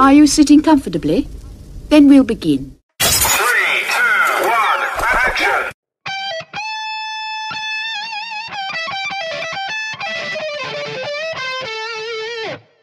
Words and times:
Are 0.00 0.14
you 0.14 0.26
sitting 0.26 0.62
comfortably? 0.62 1.28
Then 1.90 2.08
we'll 2.08 2.24
begin. 2.24 2.74
Three, 3.02 3.84
two, 3.92 4.48
one, 4.48 4.82
action! 5.28 5.72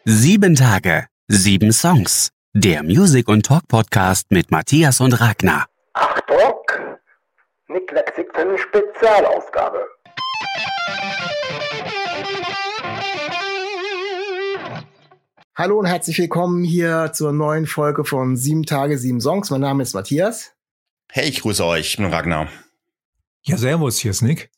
Sieben 0.06 0.54
Tage, 0.54 1.08
sieben 1.28 1.72
Songs. 1.72 2.30
Der 2.54 2.84
Music- 2.84 3.28
und 3.28 3.48
Talk-Podcast 3.48 4.28
mit 4.30 4.52
Matthias 4.52 5.02
und 5.02 5.20
Ragnar. 5.20 5.66
Achtung! 5.94 6.60
Nick 7.68 7.92
Lexington 7.92 8.60
Spezialausgabe. 8.60 9.80
Hallo 15.60 15.80
und 15.80 15.88
herzlich 15.88 16.20
willkommen 16.20 16.64
hier 16.64 17.14
zur 17.16 17.34
neuen 17.34 17.66
Folge 17.66 18.06
von 18.06 18.38
Sieben 18.38 18.62
Tage, 18.62 19.00
Sieben 19.00 19.20
Songs. 19.20 19.50
Mein 19.50 19.62
Name 19.62 19.82
ist 19.82 19.96
Matthias. 19.96 20.54
Hey, 21.12 21.28
ich 21.28 21.42
grüße 21.42 21.66
euch, 21.66 21.88
ich 21.88 21.98
bin 21.98 22.06
Ragnar. 22.06 22.48
Ja, 23.42 23.58
servus, 23.58 23.98
hier 23.98 24.12
ist 24.12 24.22
Nick. 24.22 24.52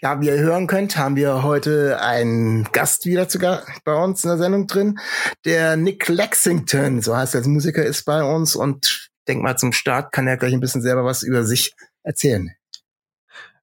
Ja, 0.00 0.22
wie 0.22 0.28
ihr 0.28 0.38
hören 0.38 0.68
könnt, 0.68 0.96
haben 0.96 1.16
wir 1.16 1.42
heute 1.42 2.00
einen 2.00 2.64
Gast 2.72 3.04
wieder 3.04 3.28
zu, 3.28 3.40
bei 3.40 3.94
uns 3.94 4.24
in 4.24 4.30
der 4.30 4.38
Sendung 4.38 4.66
drin. 4.66 4.98
Der 5.44 5.76
Nick 5.76 6.08
Lexington, 6.08 7.02
so 7.02 7.14
heißt 7.14 7.34
er 7.34 7.40
als 7.40 7.46
Musiker, 7.46 7.84
ist 7.84 8.04
bei 8.04 8.22
uns 8.22 8.56
und 8.56 9.10
denk 9.28 9.42
mal 9.42 9.58
zum 9.58 9.74
Start 9.74 10.12
kann 10.12 10.26
er 10.26 10.38
gleich 10.38 10.54
ein 10.54 10.60
bisschen 10.60 10.80
selber 10.80 11.04
was 11.04 11.22
über 11.22 11.44
sich 11.44 11.74
erzählen. 12.04 12.50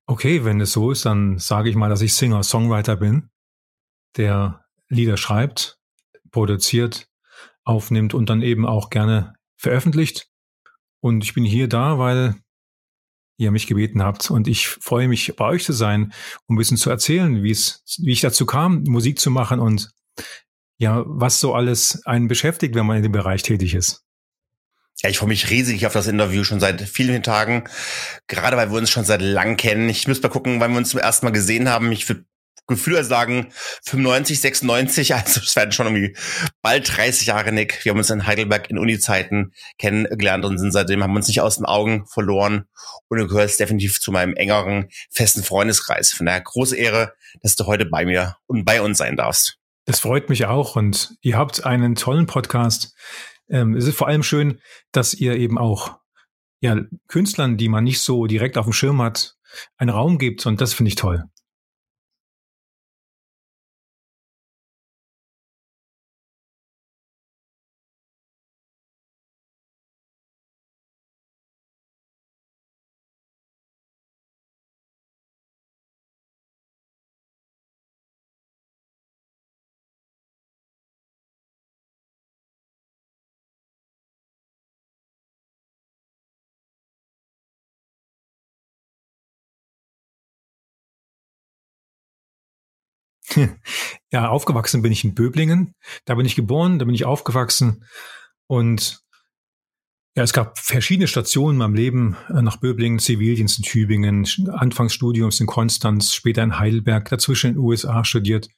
Okay, 0.06 0.46
wenn 0.46 0.62
es 0.62 0.72
so 0.72 0.92
ist, 0.92 1.04
dann 1.04 1.40
sage 1.40 1.72
ich 1.72 1.76
mal, 1.76 1.90
dass 1.90 2.02
ich 2.02 2.14
Singer-Songwriter 2.14 2.96
bin, 2.96 3.32
der 4.18 4.66
Lieder 4.88 5.18
schreibt, 5.18 5.79
produziert, 6.32 7.08
aufnimmt 7.64 8.14
und 8.14 8.30
dann 8.30 8.42
eben 8.42 8.66
auch 8.66 8.90
gerne 8.90 9.34
veröffentlicht. 9.58 10.28
Und 11.02 11.24
ich 11.24 11.34
bin 11.34 11.46
hier 11.46 11.68
da, 11.68 11.98
weil 11.98 12.36
ihr 13.38 13.52
mich 13.52 13.68
gebeten 13.68 14.04
habt. 14.04 14.30
Und 14.30 14.48
ich 14.48 14.68
freue 14.68 15.08
mich, 15.08 15.36
bei 15.36 15.46
euch 15.46 15.64
zu 15.64 15.74
sein, 15.74 16.14
um 16.48 16.56
ein 16.56 16.58
bisschen 16.58 16.78
zu 16.78 16.90
erzählen, 16.90 17.42
wie 17.42 17.52
es, 17.52 17.84
wie 18.00 18.12
ich 18.12 18.22
dazu 18.22 18.46
kam, 18.46 18.84
Musik 18.84 19.20
zu 19.20 19.32
machen 19.32 19.60
und 19.60 19.92
ja, 20.78 21.04
was 21.06 21.40
so 21.40 21.54
alles 21.54 22.06
einen 22.06 22.28
beschäftigt, 22.28 22.76
wenn 22.76 22.86
man 22.86 22.98
in 22.98 23.04
dem 23.04 23.12
Bereich 23.12 23.44
tätig 23.44 23.74
ist. 23.74 24.04
Ja, 25.02 25.10
ich 25.10 25.18
freue 25.18 25.30
mich 25.30 25.50
riesig 25.50 25.86
auf 25.86 25.94
das 25.94 26.08
Interview 26.08 26.44
schon 26.44 26.60
seit 26.60 26.82
vielen 26.82 27.24
Tagen. 27.24 27.64
Gerade 28.28 28.58
weil 28.58 28.70
wir 28.70 28.78
uns 28.78 28.90
schon 28.90 29.06
seit 29.06 29.22
lang 29.22 29.56
kennen. 29.56 29.88
Ich 29.88 30.08
muss 30.08 30.22
mal 30.22 30.30
gucken, 30.30 30.60
wann 30.60 30.72
wir 30.72 30.78
uns 30.78 30.90
zum 30.90 31.00
ersten 31.00 31.26
Mal 31.26 31.32
gesehen 31.32 31.70
haben. 31.70 31.92
Ich 31.94 32.08
würde 32.10 32.26
Gefühl 32.70 33.04
sagen 33.04 33.52
95, 33.86 34.40
96, 34.40 35.14
also 35.16 35.42
es 35.42 35.56
werden 35.56 35.72
schon 35.72 35.88
irgendwie 35.88 36.16
bald 36.62 36.96
30 36.96 37.28
Jahre, 37.28 37.52
Nick. 37.52 37.84
Wir 37.84 37.92
haben 37.92 37.98
uns 37.98 38.10
in 38.10 38.26
Heidelberg 38.26 38.70
in 38.70 38.78
Uni-Zeiten 38.78 39.54
kennengelernt 39.78 40.46
und 40.46 40.58
sind 40.58 40.72
seitdem, 40.72 41.04
haben 41.04 41.16
uns 41.16 41.28
nicht 41.28 41.42
aus 41.42 41.58
den 41.58 41.66
Augen 41.66 42.06
verloren. 42.08 42.66
Und 43.10 43.18
du 43.18 43.28
gehörst 43.28 43.60
definitiv 43.60 44.00
zu 44.00 44.12
meinem 44.12 44.36
engeren, 44.36 44.90
festen 45.12 45.44
Freundeskreis. 45.44 46.14
Von 46.14 46.26
daher 46.26 46.42
große 46.42 46.78
Ehre, 46.78 47.14
dass 47.42 47.56
du 47.56 47.66
heute 47.66 47.86
bei 47.86 48.06
mir 48.06 48.38
und 48.48 48.64
bei 48.66 48.82
uns 48.82 48.98
sein 48.98 49.18
darfst. 49.18 49.58
Das 49.86 50.00
freut 50.00 50.30
mich 50.30 50.46
auch 50.46 50.76
und 50.76 51.16
ihr 51.22 51.38
habt 51.38 51.66
einen 51.66 51.96
tollen 51.96 52.28
Podcast. 52.28 52.94
Ähm, 53.50 53.76
es 53.76 53.86
ist 53.86 53.98
vor 53.98 54.08
allem 54.08 54.24
schön, 54.24 54.62
dass 54.92 55.14
ihr 55.14 55.36
eben 55.36 55.58
auch 55.58 55.98
ja, 56.62 56.78
Künstlern, 57.08 57.58
die 57.58 57.70
man 57.70 57.84
nicht 57.84 58.02
so 58.02 58.28
direkt 58.28 58.58
auf 58.58 58.66
dem 58.66 58.74
Schirm 58.74 59.02
hat, 59.02 59.36
einen 59.78 59.90
Raum 59.90 60.18
gibt 60.18 60.46
und 60.46 60.62
das 60.62 60.74
finde 60.74 60.90
ich 60.90 60.96
toll. 60.96 61.24
ja, 94.12 94.30
aufgewachsen 94.30 94.82
bin 94.82 94.92
ich 94.92 95.04
in 95.04 95.16
Böblingen. 95.16 95.74
Da 96.06 96.16
bin 96.16 96.26
ich 96.26 96.36
geboren, 96.36 96.80
da 96.80 96.86
bin 96.86 96.96
ich 96.96 97.06
aufgewachsen. 97.06 97.86
Und 98.48 99.02
ja, 100.16 100.24
es 100.24 100.34
gab 100.34 100.58
verschiedene 100.58 101.08
Stationen 101.08 101.56
in 101.56 101.60
meinem 101.60 101.76
Leben 101.76 102.18
äh, 102.30 102.42
nach 102.42 102.58
Böblingen, 102.58 103.00
Zivildienst 103.00 103.60
in 103.60 103.64
Tübingen, 103.64 104.28
Anfangsstudiums 104.52 105.40
in 105.40 105.48
Konstanz, 105.48 106.14
später 106.14 106.44
in 106.44 106.60
Heidelberg, 106.60 107.10
dazwischen 107.10 107.52
in 107.52 107.54
den 107.54 107.64
USA 107.64 108.04
studiert 108.04 108.50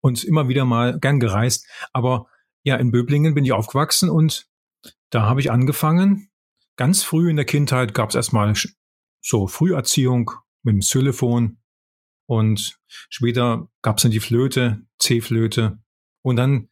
und 0.00 0.24
immer 0.24 0.48
wieder 0.48 0.64
mal 0.64 0.98
gern 0.98 1.20
gereist. 1.20 1.66
Aber 1.92 2.26
ja, 2.64 2.76
in 2.76 2.90
Böblingen 2.90 3.34
bin 3.34 3.44
ich 3.44 3.52
aufgewachsen 3.52 4.10
und 4.10 4.46
da 5.10 5.22
habe 5.22 5.40
ich 5.40 5.50
angefangen. 5.50 6.28
Ganz 6.76 7.02
früh 7.02 7.30
in 7.30 7.36
der 7.36 7.44
Kindheit 7.44 7.94
gab 7.94 8.10
es 8.10 8.16
erstmal 8.16 8.52
so 9.22 9.46
Früherziehung 9.46 10.32
mit 10.62 10.74
dem 10.74 10.80
Xylophon, 10.80 11.58
und 12.26 12.78
später 12.88 13.68
gab 13.82 13.96
es 13.96 14.02
dann 14.02 14.12
die 14.12 14.20
Flöte, 14.20 14.82
C-Flöte. 14.98 15.78
Und 16.22 16.36
dann 16.36 16.68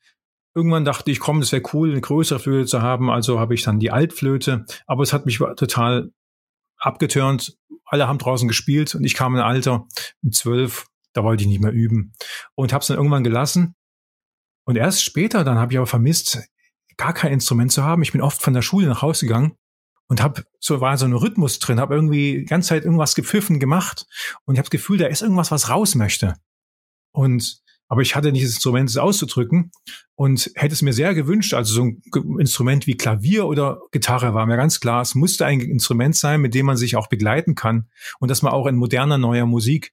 irgendwann 0.55 0.85
dachte 0.85 1.11
ich, 1.11 1.21
komm, 1.21 1.41
das 1.41 1.53
wäre 1.53 1.63
cool, 1.73 1.91
eine 1.91 2.01
größere 2.01 2.39
Flöte 2.41 2.67
zu 2.67 2.83
haben. 2.83 3.11
Also 3.11 3.41
habe 3.41 3.55
ich 3.55 3.63
dann 3.63 3.79
die 3.79 3.91
Altflöte. 3.91 4.67
Aber 4.87 5.03
es 5.03 5.13
hat 5.13 5.27
mich 5.27 5.39
total 5.39 6.13
abgeturnt. 6.79 7.57
Alle 7.85 8.09
haben 8.09 8.19
draußen 8.19 8.49
gespielt 8.49 8.95
und 8.95 9.05
ich 9.05 9.15
kam 9.15 9.35
in 9.35 9.41
ein 9.41 9.47
Alter 9.47 9.87
mit 10.23 10.35
zwölf, 10.35 10.87
da 11.13 11.23
wollte 11.23 11.43
ich 11.43 11.49
nicht 11.49 11.61
mehr 11.61 11.73
üben. 11.73 12.13
Und 12.55 12.73
habe 12.73 12.83
es 12.83 12.89
dann 12.89 12.97
irgendwann 12.97 13.25
gelassen. 13.25 13.75
Und 14.65 14.77
erst 14.77 15.05
später, 15.05 15.45
dann 15.45 15.59
habe 15.59 15.73
ich 15.73 15.79
aber 15.79 15.87
vermisst, 15.87 16.43
gar 16.97 17.13
kein 17.13 17.33
Instrument 17.33 17.71
zu 17.71 17.85
haben. 17.85 18.03
Ich 18.03 18.13
bin 18.13 18.23
oft 18.23 18.41
von 18.41 18.55
der 18.55 18.63
Schule 18.63 18.87
nach 18.87 19.03
Hause 19.03 19.27
gegangen 19.27 19.57
und 20.09 20.23
habe 20.23 20.45
so 20.61 20.81
war 20.81 20.97
so 20.99 21.07
ein 21.07 21.13
Rhythmus 21.13 21.59
drin, 21.59 21.81
habe 21.81 21.95
irgendwie 21.95 22.39
die 22.39 22.45
ganze 22.45 22.71
Zeit 22.71 22.85
irgendwas 22.85 23.15
gepfiffen 23.15 23.59
gemacht 23.59 24.07
und 24.45 24.55
ich 24.55 24.59
habe 24.59 24.67
das 24.67 24.71
Gefühl, 24.71 24.99
da 24.99 25.07
ist 25.07 25.23
irgendwas, 25.23 25.51
was 25.51 25.69
raus 25.69 25.95
möchte. 25.95 26.35
Und 27.13 27.63
aber 27.89 28.01
ich 28.01 28.17
hatte 28.17 28.33
nicht 28.33 28.45
das 28.45 28.55
Instrument, 28.55 28.89
es 28.89 28.97
auszudrücken 28.97 29.71
und 30.15 30.51
hätte 30.55 30.73
es 30.73 30.83
mir 30.83 30.93
sehr 30.93 31.15
gewünscht. 31.15 31.55
Also 31.55 31.75
so 31.75 31.83
ein 31.85 32.03
Instrument 32.41 32.87
wie 32.87 32.97
Klavier 32.97 33.47
oder 33.47 33.83
Gitarre 33.93 34.35
war 34.35 34.47
mir 34.47 34.57
ganz 34.57 34.81
klar, 34.81 35.03
es 35.03 35.15
musste 35.15 35.47
ein 35.47 35.61
Instrument 35.61 36.17
sein, 36.17 36.41
mit 36.41 36.55
dem 36.55 36.67
man 36.67 36.77
sich 36.77 36.97
auch 36.97 37.09
begleiten 37.09 37.55
kann 37.55 37.89
und 38.21 38.31
dass 38.31 38.43
man 38.43 38.53
auch 38.53 38.67
in 38.67 38.77
moderner 38.77 39.19
neuer 39.19 39.47
Musik 39.47 39.93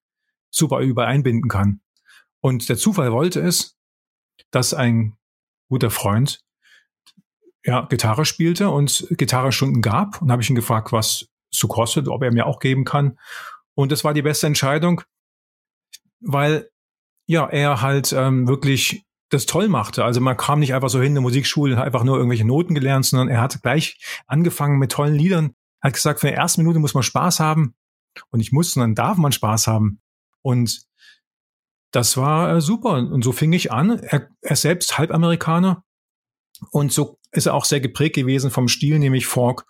super 0.49 0.79
übereinbinden 0.79 1.49
kann. 1.49 1.81
Und 2.39 2.69
der 2.69 2.77
Zufall 2.77 3.11
wollte 3.11 3.41
es, 3.41 3.77
dass 4.51 4.73
ein 4.73 5.17
guter 5.69 5.91
Freund 5.91 6.41
ja, 7.65 7.81
Gitarre 7.81 8.25
spielte 8.25 8.69
und 8.69 9.07
Gitarrestunden 9.11 9.81
gab. 9.81 10.21
Und 10.21 10.31
habe 10.31 10.41
ich 10.41 10.49
ihn 10.49 10.55
gefragt, 10.55 10.91
was 10.91 11.27
so 11.51 11.67
kostet, 11.67 12.07
ob 12.07 12.23
er 12.23 12.31
mir 12.31 12.45
auch 12.45 12.59
geben 12.59 12.85
kann. 12.85 13.17
Und 13.75 13.91
das 13.91 14.03
war 14.03 14.13
die 14.13 14.21
beste 14.21 14.47
Entscheidung, 14.47 15.01
weil 16.19 16.69
ja, 17.27 17.47
er 17.47 17.81
halt 17.81 18.13
ähm, 18.13 18.47
wirklich 18.47 19.05
das 19.29 19.45
toll 19.45 19.69
machte. 19.69 20.03
Also 20.03 20.19
man 20.19 20.35
kam 20.35 20.59
nicht 20.59 20.73
einfach 20.73 20.89
so 20.89 20.99
hin 20.99 21.09
in 21.09 21.15
der 21.15 21.21
Musikschule 21.21 21.73
und 21.73 21.79
hat 21.79 21.85
einfach 21.85 22.03
nur 22.03 22.17
irgendwelche 22.17 22.45
Noten 22.45 22.75
gelernt, 22.75 23.05
sondern 23.05 23.29
er 23.29 23.41
hat 23.41 23.61
gleich 23.61 23.99
angefangen 24.27 24.77
mit 24.77 24.91
tollen 24.91 25.15
Liedern. 25.15 25.55
Er 25.81 25.87
hat 25.87 25.93
gesagt, 25.93 26.19
für 26.19 26.27
die 26.27 26.33
erste 26.33 26.61
Minute 26.61 26.79
muss 26.79 26.93
man 26.93 27.03
Spaß 27.03 27.39
haben. 27.39 27.73
Und 28.29 28.41
ich 28.41 28.51
muss, 28.51 28.75
und 28.75 28.81
dann 28.81 28.95
darf 28.95 29.17
man 29.17 29.31
Spaß 29.31 29.67
haben. 29.67 30.01
Und 30.41 30.83
das 31.91 32.17
war 32.17 32.55
äh, 32.55 32.61
super. 32.61 32.95
Und 32.95 33.23
so 33.23 33.31
fing 33.31 33.53
ich 33.53 33.71
an. 33.71 33.99
Er, 33.99 34.27
er 34.41 34.55
selbst 34.55 34.97
Halbamerikaner. 34.97 35.83
Und 36.71 36.91
so 36.91 37.17
ist 37.31 37.45
er 37.45 37.53
auch 37.53 37.65
sehr 37.65 37.79
geprägt 37.79 38.15
gewesen 38.15 38.51
vom 38.51 38.67
Stil, 38.67 38.99
nämlich 38.99 39.25
Folk 39.25 39.65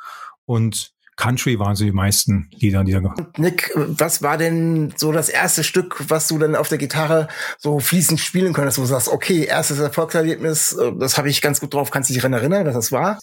und 0.46 0.94
Country 1.18 1.60
waren 1.60 1.76
so 1.76 1.84
die 1.84 1.92
meisten 1.92 2.50
Lieder, 2.54 2.84
die 2.84 2.94
er 2.94 3.02
gemacht 3.02 3.38
Nick, 3.38 3.72
was 3.76 4.24
war 4.24 4.38
denn 4.38 4.94
so 4.96 5.12
das 5.12 5.30
erste 5.30 5.64
Stück, 5.64 6.10
was 6.10 6.28
du 6.28 6.40
dann 6.40 6.56
auf 6.56 6.70
der 6.70 6.80
Gitarre 6.80 7.28
so 7.60 7.80
fließend 7.80 8.20
spielen 8.20 8.54
konntest, 8.54 8.78
wo 8.78 8.82
du 8.82 8.88
sagst, 8.88 9.08
okay, 9.08 9.46
erstes 9.46 9.80
Erfolgserlebnis, 9.80 10.74
äh, 10.74 10.92
das 10.98 11.18
habe 11.18 11.30
ich 11.30 11.42
ganz 11.42 11.60
gut 11.60 11.74
drauf, 11.74 11.92
kannst 11.92 12.10
du 12.10 12.14
dich 12.14 12.22
daran 12.22 12.34
erinnern, 12.34 12.66
was 12.66 12.74
das 12.74 12.92
war? 12.92 13.20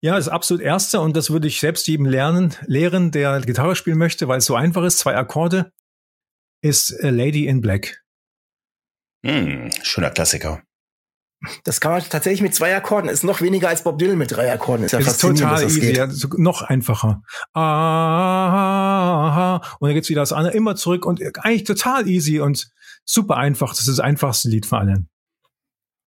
Ja, 0.00 0.16
das 0.16 0.28
absolut 0.28 0.62
erste 0.62 1.00
und 1.00 1.16
das 1.16 1.30
würde 1.30 1.48
ich 1.48 1.58
selbst 1.60 1.88
jedem 1.88 2.06
lernen, 2.06 2.54
lehren, 2.66 3.10
der 3.10 3.40
Gitarre 3.40 3.74
spielen 3.74 3.98
möchte, 3.98 4.28
weil 4.28 4.38
es 4.38 4.46
so 4.46 4.54
einfach 4.54 4.84
ist, 4.84 4.98
zwei 4.98 5.16
Akkorde, 5.16 5.72
ist 6.62 6.94
Lady 7.00 7.46
in 7.46 7.60
Black. 7.60 8.02
Hm, 9.24 9.70
schöner 9.82 10.10
Klassiker. 10.10 10.62
Das 11.64 11.80
kann 11.80 11.92
man 11.92 12.02
tatsächlich 12.08 12.42
mit 12.42 12.54
zwei 12.54 12.74
Akkorden. 12.76 13.08
Ist 13.08 13.24
noch 13.24 13.40
weniger 13.40 13.68
als 13.68 13.82
Bob 13.84 13.98
Dylan 13.98 14.18
mit 14.18 14.30
drei 14.30 14.52
Akkorden. 14.52 14.84
Ist 14.84 14.92
ja 14.92 14.98
ist 14.98 15.20
total 15.20 15.64
easy. 15.64 15.94
Ja, 15.94 16.08
so 16.08 16.28
noch 16.36 16.62
einfacher. 16.62 17.22
Ah, 17.54 18.76
und 19.78 19.88
dann 19.88 19.94
geht's 19.94 20.08
wieder 20.08 20.22
das 20.22 20.32
andere 20.32 20.54
immer 20.54 20.76
zurück 20.76 21.06
und 21.06 21.20
eigentlich 21.44 21.64
total 21.64 22.08
easy 22.08 22.40
und 22.40 22.68
super 23.04 23.36
einfach. 23.36 23.70
Das 23.70 23.80
ist 23.80 23.88
das 23.88 24.00
einfachste 24.00 24.48
Lied 24.48 24.66
für 24.66 24.78
allen. 24.78 25.08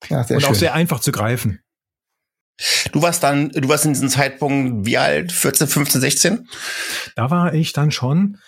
Ja, 0.10 0.24
sehr 0.24 0.38
und 0.38 0.42
schön. 0.44 0.52
auch 0.52 0.56
sehr 0.56 0.74
einfach 0.74 1.00
zu 1.00 1.12
greifen. 1.12 1.60
Du 2.92 3.02
warst 3.02 3.24
dann, 3.24 3.50
du 3.50 3.70
warst 3.70 3.86
in 3.86 3.94
diesem 3.94 4.10
Zeitpunkt 4.10 4.86
wie 4.86 4.98
alt? 4.98 5.32
14, 5.32 5.68
15, 5.68 6.02
16? 6.02 6.50
Da 7.16 7.30
war 7.30 7.54
ich 7.54 7.74
dann 7.74 7.92
schon 7.92 8.40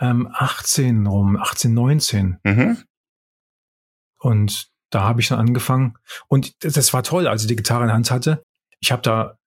ähm, 0.00 0.28
18 0.32 1.06
rum, 1.06 1.36
18, 1.36 1.74
19. 1.74 2.38
Mhm. 2.44 2.84
Und 4.18 4.68
da 4.90 5.02
habe 5.02 5.20
ich 5.20 5.28
dann 5.28 5.38
angefangen. 5.38 5.98
Und 6.28 6.64
das, 6.64 6.74
das 6.74 6.92
war 6.92 7.02
toll, 7.02 7.26
als 7.26 7.42
ich 7.42 7.48
die 7.48 7.56
Gitarre 7.56 7.82
in 7.82 7.88
der 7.88 7.96
Hand 7.96 8.10
hatte. 8.10 8.42
Ich 8.80 8.92
habe 8.92 9.02
da, 9.02 9.38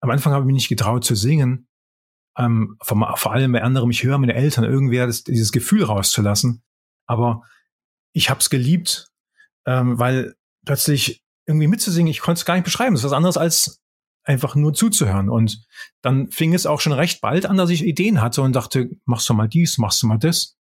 am 0.00 0.10
Anfang 0.10 0.32
habe 0.32 0.42
ich 0.42 0.46
mich 0.46 0.54
nicht 0.54 0.68
getraut 0.68 1.04
zu 1.04 1.14
singen. 1.14 1.68
Ähm, 2.38 2.76
vor, 2.82 3.16
vor 3.16 3.32
allem 3.32 3.52
bei 3.52 3.62
anderen, 3.62 3.90
ich 3.90 4.04
höre 4.04 4.18
meine 4.18 4.34
Eltern, 4.34 4.64
irgendwer 4.64 5.06
das, 5.06 5.24
dieses 5.24 5.52
Gefühl 5.52 5.84
rauszulassen. 5.84 6.62
Aber 7.06 7.42
ich 8.12 8.30
habe 8.30 8.40
es 8.40 8.50
geliebt, 8.50 9.10
ähm, 9.66 9.98
weil 9.98 10.34
plötzlich 10.64 11.22
irgendwie 11.46 11.68
mitzusingen, 11.68 12.10
ich 12.10 12.20
konnte 12.20 12.40
es 12.40 12.44
gar 12.44 12.54
nicht 12.54 12.64
beschreiben. 12.64 12.94
Das 12.94 13.00
ist 13.00 13.06
was 13.06 13.12
anderes 13.12 13.36
als 13.36 13.80
einfach 14.24 14.54
nur 14.54 14.74
zuzuhören. 14.74 15.28
Und 15.28 15.66
dann 16.02 16.30
fing 16.30 16.52
es 16.52 16.66
auch 16.66 16.80
schon 16.80 16.92
recht 16.92 17.20
bald 17.20 17.46
an, 17.46 17.56
dass 17.56 17.70
ich 17.70 17.84
Ideen 17.84 18.20
hatte 18.20 18.42
und 18.42 18.54
dachte, 18.54 18.90
machst 19.04 19.28
du 19.28 19.34
mal 19.34 19.48
dies, 19.48 19.78
machst 19.78 20.02
du 20.02 20.08
mal 20.08 20.18
das. 20.18 20.55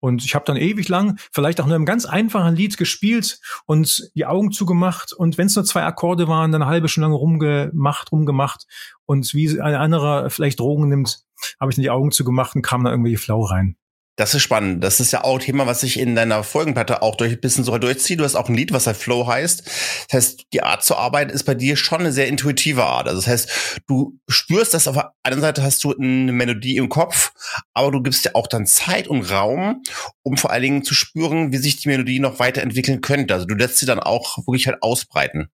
Und 0.00 0.24
ich 0.24 0.34
habe 0.34 0.44
dann 0.46 0.56
ewig 0.56 0.88
lang 0.88 1.18
vielleicht 1.32 1.60
auch 1.60 1.66
nur 1.66 1.76
im 1.76 1.84
ganz 1.84 2.06
einfachen 2.06 2.56
Lied 2.56 2.76
gespielt 2.76 3.38
und 3.66 4.10
die 4.14 4.26
Augen 4.26 4.50
zugemacht. 4.50 5.12
Und 5.12 5.38
wenn 5.38 5.46
es 5.46 5.56
nur 5.56 5.64
zwei 5.64 5.84
Akkorde 5.84 6.26
waren, 6.26 6.52
dann 6.52 6.62
eine 6.62 6.70
halbe 6.70 6.88
Stunde 6.88 7.08
lang 7.08 7.16
rumgemacht, 7.16 8.10
rumgemacht. 8.10 8.66
Und 9.06 9.32
wie 9.34 9.60
ein 9.60 9.74
anderer 9.74 10.30
vielleicht 10.30 10.60
Drogen 10.60 10.88
nimmt, 10.88 11.20
habe 11.58 11.70
ich 11.70 11.76
dann 11.76 11.82
die 11.82 11.90
Augen 11.90 12.10
zugemacht 12.10 12.56
und 12.56 12.62
kam 12.62 12.84
da 12.84 12.90
irgendwelche 12.90 13.18
Flau 13.18 13.42
rein. 13.42 13.76
Das 14.20 14.34
ist 14.34 14.42
spannend. 14.42 14.84
Das 14.84 15.00
ist 15.00 15.12
ja 15.12 15.24
auch 15.24 15.36
ein 15.36 15.40
Thema, 15.40 15.66
was 15.66 15.80
sich 15.80 15.98
in 15.98 16.14
deiner 16.14 16.44
Folgenplatte 16.44 17.00
auch 17.00 17.16
durch 17.16 17.32
ein 17.32 17.40
bisschen 17.40 17.64
so 17.64 17.78
durchzieht. 17.78 18.20
Du 18.20 18.24
hast 18.24 18.34
auch 18.34 18.50
ein 18.50 18.54
Lied, 18.54 18.70
was 18.70 18.86
halt 18.86 18.98
Flow 18.98 19.26
heißt. 19.26 19.64
Das 20.10 20.12
heißt, 20.12 20.46
die 20.52 20.62
Art 20.62 20.84
zu 20.84 20.94
arbeiten 20.94 21.30
ist 21.30 21.44
bei 21.44 21.54
dir 21.54 21.74
schon 21.74 22.00
eine 22.00 22.12
sehr 22.12 22.28
intuitive 22.28 22.84
Art. 22.84 23.08
Also 23.08 23.18
das 23.18 23.26
heißt, 23.26 23.80
du 23.88 24.18
spürst, 24.28 24.74
dass 24.74 24.88
auf 24.88 24.96
der 24.96 25.14
einen 25.22 25.40
Seite 25.40 25.62
hast 25.62 25.82
du 25.84 25.96
eine 25.96 26.32
Melodie 26.32 26.76
im 26.76 26.90
Kopf, 26.90 27.32
aber 27.72 27.92
du 27.92 28.02
gibst 28.02 28.26
dir 28.26 28.36
auch 28.36 28.46
dann 28.46 28.66
Zeit 28.66 29.08
und 29.08 29.22
Raum, 29.30 29.82
um 30.22 30.36
vor 30.36 30.50
allen 30.50 30.64
Dingen 30.64 30.84
zu 30.84 30.92
spüren, 30.92 31.50
wie 31.52 31.56
sich 31.56 31.78
die 31.78 31.88
Melodie 31.88 32.20
noch 32.20 32.38
weiterentwickeln 32.38 33.00
könnte. 33.00 33.32
Also 33.32 33.46
du 33.46 33.54
lässt 33.54 33.78
sie 33.78 33.86
dann 33.86 34.00
auch 34.00 34.36
wirklich 34.46 34.66
halt 34.66 34.82
ausbreiten. 34.82 35.48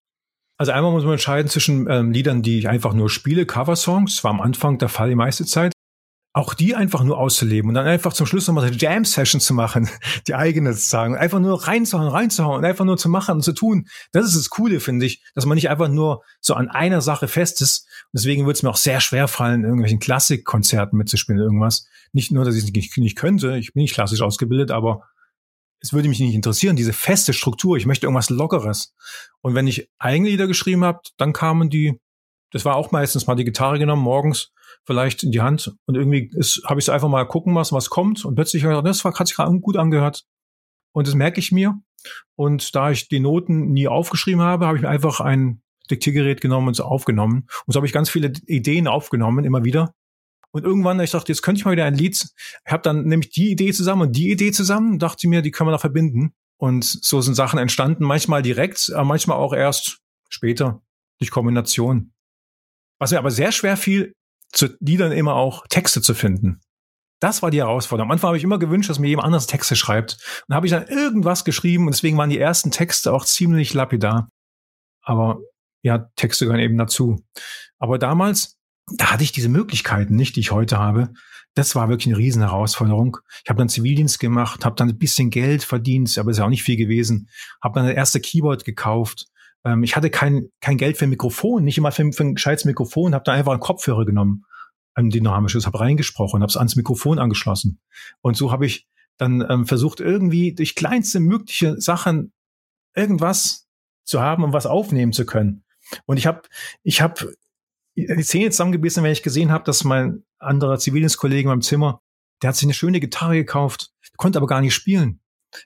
Also 0.57 0.71
einmal 0.71 0.93
muss 0.93 1.03
man 1.03 1.13
entscheiden 1.13 1.49
zwischen 1.49 1.89
ähm, 1.89 2.13
Liedern, 2.13 2.43
die 2.43 2.59
ich 2.59 2.69
einfach 2.69 2.93
nur 2.93 3.09
spiele, 3.09 3.45
Coversongs, 3.45 4.23
war 4.23 4.31
am 4.31 4.39
Anfang 4.39 4.77
der 4.77 4.87
Fall 4.87 5.09
die 5.09 5.15
meiste 5.15 5.45
Zeit, 5.45 5.73
auch 6.35 6.55
die 6.55 6.73
einfach 6.73 7.03
nur 7.03 7.19
auszuleben 7.19 7.69
und 7.69 7.75
dann 7.75 7.85
einfach 7.85 8.11
zum 8.11 8.25
Schluss 8.25 8.47
nochmal 8.47 8.65
eine 8.65 8.75
Jam-Session 8.75 9.39
zu 9.39 9.53
machen, 9.53 9.87
die 10.27 10.33
eigene 10.33 10.73
zu 10.73 10.89
sagen, 10.89 11.15
einfach 11.15 11.39
nur 11.39 11.67
reinzuhauen, 11.67 12.07
reinzuhauen 12.07 12.57
und 12.57 12.65
einfach 12.65 12.85
nur 12.85 12.97
zu 12.97 13.07
machen 13.07 13.35
und 13.35 13.43
zu 13.43 13.53
tun. 13.53 13.87
Das 14.11 14.25
ist 14.25 14.35
das 14.35 14.49
Coole, 14.49 14.79
finde 14.79 15.05
ich, 15.05 15.23
dass 15.35 15.45
man 15.45 15.55
nicht 15.55 15.69
einfach 15.69 15.89
nur 15.89 16.23
so 16.41 16.55
an 16.55 16.69
einer 16.69 17.01
Sache 17.01 17.27
fest 17.27 17.61
ist. 17.61 17.87
Und 18.05 18.19
deswegen 18.19 18.45
würde 18.45 18.53
es 18.53 18.63
mir 18.63 18.71
auch 18.71 18.77
sehr 18.77 18.99
schwer 18.99 19.27
fallen, 19.27 19.61
in 19.61 19.65
irgendwelchen 19.65 19.99
Klassikkonzerten 19.99 20.97
mitzuspielen, 20.97 21.39
irgendwas. 21.39 21.85
Nicht 22.13 22.31
nur, 22.31 22.45
dass 22.45 22.55
ich 22.55 22.63
es 22.63 22.71
nicht, 22.71 22.97
nicht 22.97 23.17
könnte, 23.17 23.55
ich 23.57 23.73
bin 23.73 23.81
nicht 23.83 23.93
klassisch 23.93 24.21
ausgebildet, 24.21 24.71
aber 24.71 25.03
es 25.81 25.93
würde 25.93 26.09
mich 26.09 26.19
nicht 26.19 26.33
interessieren, 26.33 26.75
diese 26.75 26.93
feste 26.93 27.33
Struktur. 27.33 27.77
Ich 27.77 27.85
möchte 27.85 28.07
irgendwas 28.07 28.31
Lockeres. 28.31 28.95
Und 29.41 29.53
wenn 29.53 29.67
ich 29.67 29.87
Eigenlieder 29.99 30.47
geschrieben 30.47 30.83
habe, 30.83 31.01
dann 31.17 31.31
kamen 31.31 31.69
die, 31.69 31.99
das 32.51 32.65
war 32.65 32.75
auch 32.75 32.91
meistens 32.91 33.27
mal 33.27 33.35
die 33.35 33.43
Gitarre 33.43 33.77
genommen, 33.77 34.01
morgens 34.01 34.51
vielleicht 34.85 35.23
in 35.23 35.31
die 35.31 35.41
Hand 35.41 35.75
und 35.85 35.95
irgendwie 35.95 36.29
habe 36.65 36.79
ich 36.79 36.85
es 36.85 36.89
einfach 36.89 37.09
mal 37.09 37.25
gucken 37.25 37.53
lassen, 37.53 37.75
was 37.75 37.89
kommt. 37.89 38.25
Und 38.25 38.35
plötzlich 38.35 38.63
habe 38.63 38.73
ich 38.73 38.79
gedacht, 38.79 38.89
das 38.89 39.19
hat 39.19 39.27
sich 39.27 39.35
gerade 39.35 39.57
gut 39.59 39.77
angehört. 39.77 40.25
Und 40.93 41.07
das 41.07 41.15
merke 41.15 41.39
ich 41.39 41.51
mir. 41.51 41.79
Und 42.35 42.75
da 42.75 42.91
ich 42.91 43.07
die 43.07 43.19
Noten 43.19 43.71
nie 43.71 43.87
aufgeschrieben 43.87 44.41
habe, 44.41 44.67
habe 44.67 44.77
ich 44.77 44.83
mir 44.83 44.89
einfach 44.89 45.19
ein 45.21 45.61
Diktiergerät 45.89 46.41
genommen 46.41 46.69
und 46.69 46.73
so 46.75 46.83
aufgenommen. 46.83 47.47
Und 47.65 47.73
so 47.73 47.77
habe 47.77 47.87
ich 47.87 47.93
ganz 47.93 48.09
viele 48.09 48.33
Ideen 48.45 48.87
aufgenommen 48.87 49.45
immer 49.45 49.63
wieder. 49.63 49.93
Und 50.51 50.65
irgendwann 50.65 50.99
ich 50.99 51.11
dachte, 51.11 51.31
jetzt 51.31 51.41
könnte 51.41 51.59
ich 51.59 51.65
mal 51.65 51.71
wieder 51.71 51.85
ein 51.85 51.95
Lied, 51.95 52.15
ich 52.65 52.71
habe 52.71 52.83
dann 52.83 53.05
nämlich 53.05 53.31
die 53.31 53.51
Idee 53.51 53.73
zusammen 53.73 54.03
und 54.03 54.15
die 54.15 54.31
Idee 54.31 54.51
zusammen, 54.51 54.99
dachte 54.99 55.27
mir, 55.27 55.41
die 55.41 55.49
können 55.49 55.69
wir 55.69 55.71
noch 55.71 55.81
verbinden. 55.81 56.33
Und 56.57 56.83
so 56.83 57.21
sind 57.21 57.33
Sachen 57.33 57.57
entstanden, 57.57 58.03
manchmal 58.05 58.43
direkt, 58.43 58.91
manchmal 59.03 59.37
auch 59.37 59.53
erst 59.53 59.99
später 60.29 60.81
durch 61.19 61.31
Kombination. 61.31 62.13
Was 62.99 63.11
mir 63.11 63.17
aber 63.17 63.31
sehr 63.31 63.51
schwer 63.51 63.77
fiel, 63.77 64.13
zu 64.53 64.69
Liedern 64.79 65.11
immer 65.11 65.35
auch 65.35 65.65
Texte 65.67 66.01
zu 66.01 66.13
finden. 66.13 66.61
Das 67.19 67.41
war 67.41 67.51
die 67.51 67.59
Herausforderung. 67.59 68.09
Am 68.09 68.11
Anfang 68.11 68.29
habe 68.29 68.37
ich 68.37 68.43
immer 68.43 68.59
gewünscht, 68.59 68.89
dass 68.89 68.99
mir 68.99 69.07
jemand 69.07 69.25
anderes 69.25 69.47
Texte 69.47 69.75
schreibt. 69.75 70.17
Und 70.47 70.55
habe 70.55 70.67
ich 70.67 70.71
dann 70.71 70.87
irgendwas 70.87 71.45
geschrieben 71.45 71.85
und 71.85 71.93
deswegen 71.93 72.17
waren 72.17 72.29
die 72.29 72.39
ersten 72.39 72.69
Texte 72.69 73.13
auch 73.13 73.25
ziemlich 73.25 73.73
lapidar. 73.73 74.29
Aber 75.01 75.39
ja, 75.83 76.09
Texte 76.15 76.45
gehören 76.45 76.61
eben 76.61 76.77
dazu. 76.77 77.23
Aber 77.79 77.97
damals, 77.97 78.57
da 78.97 79.11
hatte 79.11 79.23
ich 79.23 79.31
diese 79.31 79.49
Möglichkeiten 79.49 80.15
nicht, 80.15 80.35
die 80.35 80.41
ich 80.41 80.51
heute 80.51 80.77
habe. 80.79 81.13
Das 81.55 81.75
war 81.75 81.87
wirklich 81.87 82.07
eine 82.07 82.17
riesen 82.17 82.41
Herausforderung. 82.41 83.17
Ich 83.43 83.49
habe 83.49 83.57
dann 83.57 83.69
Zivildienst 83.69 84.19
gemacht, 84.19 84.65
habe 84.65 84.75
dann 84.75 84.89
ein 84.89 84.97
bisschen 84.97 85.29
Geld 85.29 85.63
verdient, 85.63 86.17
aber 86.17 86.31
ist 86.31 86.39
ja 86.39 86.45
auch 86.45 86.49
nicht 86.49 86.63
viel 86.63 86.77
gewesen. 86.77 87.29
Habe 87.61 87.79
dann 87.79 87.87
das 87.87 87.95
erste 87.95 88.19
Keyboard 88.19 88.65
gekauft, 88.65 89.27
ähm, 89.65 89.83
ich 89.83 89.95
hatte 89.95 90.09
kein, 90.09 90.49
kein 90.61 90.77
Geld 90.77 90.97
für 90.97 91.05
ein 91.05 91.09
Mikrofon, 91.09 91.63
nicht 91.63 91.77
immer 91.77 91.91
für, 91.91 92.11
für 92.11 92.23
ein 92.23 92.35
gescheites 92.35 92.65
Mikrofon, 92.65 93.13
habe 93.13 93.23
da 93.23 93.33
einfach 93.33 93.51
einen 93.51 93.61
Kopfhörer 93.61 94.05
genommen, 94.05 94.45
ein 94.93 95.09
dynamisches, 95.09 95.65
habe 95.65 95.79
reingesprochen, 95.79 96.41
habe 96.41 96.49
es 96.49 96.57
ans 96.57 96.75
Mikrofon 96.75 97.19
angeschlossen. 97.19 97.79
Und 98.21 98.37
so 98.37 98.51
habe 98.51 98.65
ich 98.65 98.87
dann 99.17 99.45
ähm, 99.49 99.65
versucht, 99.65 99.99
irgendwie 99.99 100.53
durch 100.53 100.75
kleinste 100.75 101.19
mögliche 101.19 101.79
Sachen 101.79 102.33
irgendwas 102.95 103.67
zu 104.03 104.21
haben, 104.21 104.43
um 104.43 104.53
was 104.53 104.65
aufnehmen 104.65 105.13
zu 105.13 105.25
können. 105.25 105.63
Und 106.05 106.17
ich 106.17 106.27
habe 106.27 106.41
ich 106.83 107.01
habe 107.01 107.33
die 107.95 108.23
Zähne 108.23 108.49
zusammengebissen, 108.49 109.03
wenn 109.03 109.11
ich 109.11 109.23
gesehen 109.23 109.51
habe, 109.51 109.63
dass 109.65 109.83
mein 109.83 110.23
anderer 110.39 110.79
Zivildienstkollege 110.79 111.43
in 111.43 111.49
meinem 111.49 111.61
Zimmer, 111.61 112.01
der 112.41 112.49
hat 112.49 112.55
sich 112.55 112.65
eine 112.65 112.73
schöne 112.73 112.99
Gitarre 112.99 113.35
gekauft, 113.35 113.91
konnte 114.17 114.39
aber 114.39 114.47
gar 114.47 114.61
nicht 114.61 114.73
spielen. 114.73 115.19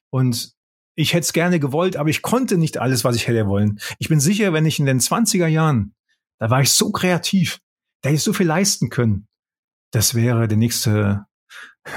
Und 0.09 0.56
ich 0.97 1.13
hätte 1.13 1.25
es 1.25 1.33
gerne 1.33 1.59
gewollt, 1.59 1.95
aber 1.95 2.09
ich 2.09 2.23
konnte 2.23 2.57
nicht 2.57 2.79
alles, 2.79 3.03
was 3.03 3.15
ich 3.15 3.27
hätte 3.27 3.47
wollen. 3.47 3.79
Ich 3.99 4.09
bin 4.09 4.19
sicher, 4.19 4.51
wenn 4.51 4.65
ich 4.65 4.79
in 4.79 4.87
den 4.87 4.99
20er 4.99 5.47
Jahren, 5.47 5.93
da 6.39 6.49
war 6.49 6.61
ich 6.61 6.71
so 6.71 6.91
kreativ, 6.91 7.59
da 8.01 8.09
hätte 8.09 8.17
ich 8.17 8.23
so 8.23 8.33
viel 8.33 8.47
leisten 8.47 8.89
können. 8.89 9.27
Das 9.91 10.15
wäre 10.15 10.47
der 10.47 10.57
nächste 10.57 11.25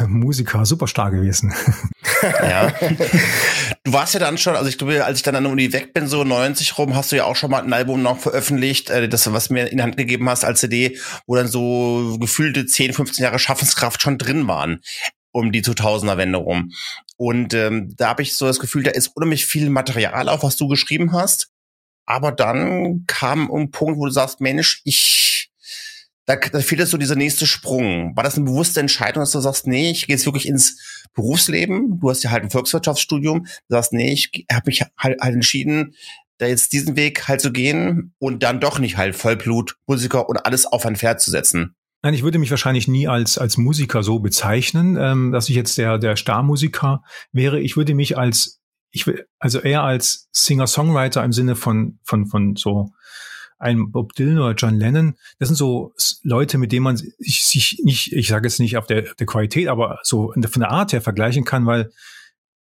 Musiker 0.07 0.65
Superstar 0.65 1.11
gewesen. 1.11 1.53
Ja. 2.23 2.71
Du 3.83 3.95
warst 3.95 4.13
ja 4.13 4.21
dann 4.21 4.37
schon, 4.37 4.55
also 4.55 4.69
ich 4.69 4.77
glaube, 4.77 5.03
als 5.07 5.17
ich 5.17 5.23
dann 5.23 5.35
an 5.37 5.45
der 5.45 5.53
Uni 5.53 5.73
weg 5.73 5.95
bin, 5.95 6.07
so 6.07 6.23
90 6.23 6.77
rum, 6.77 6.95
hast 6.95 7.11
du 7.11 7.17
ja 7.17 7.25
auch 7.25 7.35
schon 7.35 7.51
mal 7.51 7.63
ein 7.63 7.73
Album 7.73 8.03
noch 8.03 8.19
veröffentlicht, 8.19 8.91
äh, 8.91 9.09
das, 9.09 9.33
was 9.33 9.49
mir 9.49 9.69
in 9.69 9.79
die 9.79 9.83
Hand 9.83 9.97
gegeben 9.97 10.29
hast 10.29 10.45
als 10.45 10.61
CD, 10.61 10.99
wo 11.27 11.35
dann 11.35 11.49
so 11.49 12.19
gefühlte 12.21 12.67
10, 12.67 12.93
15 12.93 13.25
Jahre 13.25 13.39
Schaffenskraft 13.39 14.03
schon 14.03 14.19
drin 14.19 14.47
waren 14.47 14.81
um 15.33 15.53
die 15.53 15.63
2000er 15.63 16.17
Wende 16.17 16.39
rum. 16.39 16.73
Und 17.17 17.55
ähm, 17.55 17.95
da 17.97 18.09
habe 18.09 18.23
ich 18.23 18.35
so 18.35 18.47
das 18.47 18.61
Gefühl, 18.61 18.83
da 18.83 18.91
ist 18.91 19.09
unheimlich 19.09 19.47
viel 19.47 19.71
Material 19.71 20.29
auf, 20.29 20.43
was 20.43 20.57
du 20.57 20.69
geschrieben 20.69 21.13
hast. 21.13 21.51
Aber 22.07 22.33
dann 22.33 23.05
kam 23.07 23.51
ein 23.53 23.71
Punkt, 23.71 23.99
wo 23.99 24.07
du 24.07 24.11
sagst, 24.11 24.41
Mensch, 24.41 24.81
ich, 24.85 25.53
da, 26.27 26.37
da 26.37 26.61
fehlt 26.61 26.81
jetzt 26.81 26.91
so 26.91 26.97
dieser 26.97 27.15
nächste 27.15 27.47
Sprung. 27.47 28.17
War 28.17 28.25
das 28.25 28.37
eine 28.37 28.47
bewusste 28.47 28.81
Entscheidung, 28.81 29.23
dass 29.23 29.33
du 29.33 29.41
sagst, 29.41 29.67
nee, 29.67 29.91
ich 29.91 30.07
gehe 30.07 30.17
jetzt 30.17 30.27
wirklich 30.27 30.49
ins 30.49 31.07
Berufsleben? 31.15 32.01
Du 32.01 32.11
hast 32.11 32.23
ja 32.23 32.31
halt 32.31 32.43
ein 32.43 32.51
Volkswirtschaftsstudium. 32.51 33.45
Du 33.45 33.51
sagst, 33.69 33.93
nee, 33.93 34.13
ich 34.13 34.47
habe 34.51 34.65
mich 34.67 34.81
halt, 34.99 35.21
halt 35.21 35.35
entschieden, 35.35 35.95
da 36.39 36.47
jetzt 36.47 36.73
diesen 36.73 36.97
Weg 36.97 37.29
halt 37.29 37.41
zu 37.41 37.53
gehen 37.53 38.15
und 38.19 38.43
dann 38.43 38.61
doch 38.61 38.79
nicht 38.79 38.97
halt 38.97 39.15
Vollblut 39.15 39.77
Musiker 39.87 40.29
und 40.29 40.39
alles 40.39 40.67
auf 40.67 40.87
ein 40.87 40.97
Pferd 40.97 41.21
zu 41.21 41.31
setzen. 41.31 41.77
Nein, 42.03 42.15
ich 42.15 42.23
würde 42.23 42.39
mich 42.39 42.51
wahrscheinlich 42.51 42.89
nie 42.89 43.09
als, 43.09 43.37
als 43.37 43.59
Musiker 43.59 44.03
so 44.03 44.21
bezeichnen, 44.21 44.97
ähm, 44.99 45.33
dass 45.33 45.49
ich 45.49 45.57
jetzt 45.57 45.77
der, 45.77 45.99
der 45.99 46.17
Star-Musiker 46.17 47.03
wäre. 47.33 47.61
Ich 47.61 47.77
würde 47.77 47.95
mich 47.95 48.17
als, 48.17 48.61
ich 48.91 49.07
will, 49.07 49.27
also 49.39 49.61
eher 49.61 49.83
als 49.83 50.29
Singer-Songwriter 50.33 51.23
im 51.23 51.33
Sinne 51.33 51.57
von, 51.57 51.99
von, 52.05 52.27
von 52.27 52.57
so 52.57 52.91
einem 53.59 53.93
Bob 53.93 54.15
Dylan 54.15 54.39
oder 54.39 54.55
John 54.55 54.77
Lennon. 54.77 55.15
Das 55.39 55.49
sind 55.49 55.57
so 55.57 55.93
Leute, 56.23 56.57
mit 56.57 56.73
denen 56.73 56.85
man 56.85 56.97
sich, 56.97 57.45
sich 57.45 57.81
nicht, 57.85 58.13
ich 58.13 58.29
sage 58.29 58.49
jetzt 58.49 58.59
nicht 58.59 58.79
auf 58.79 58.87
der, 58.87 59.03
der 59.03 59.27
Qualität, 59.27 59.69
aber 59.69 59.99
so 60.03 60.33
von 60.33 60.61
der 60.61 60.71
Art 60.71 60.95
her 60.95 61.03
vergleichen 61.03 61.45
kann, 61.45 61.67
weil 61.67 61.91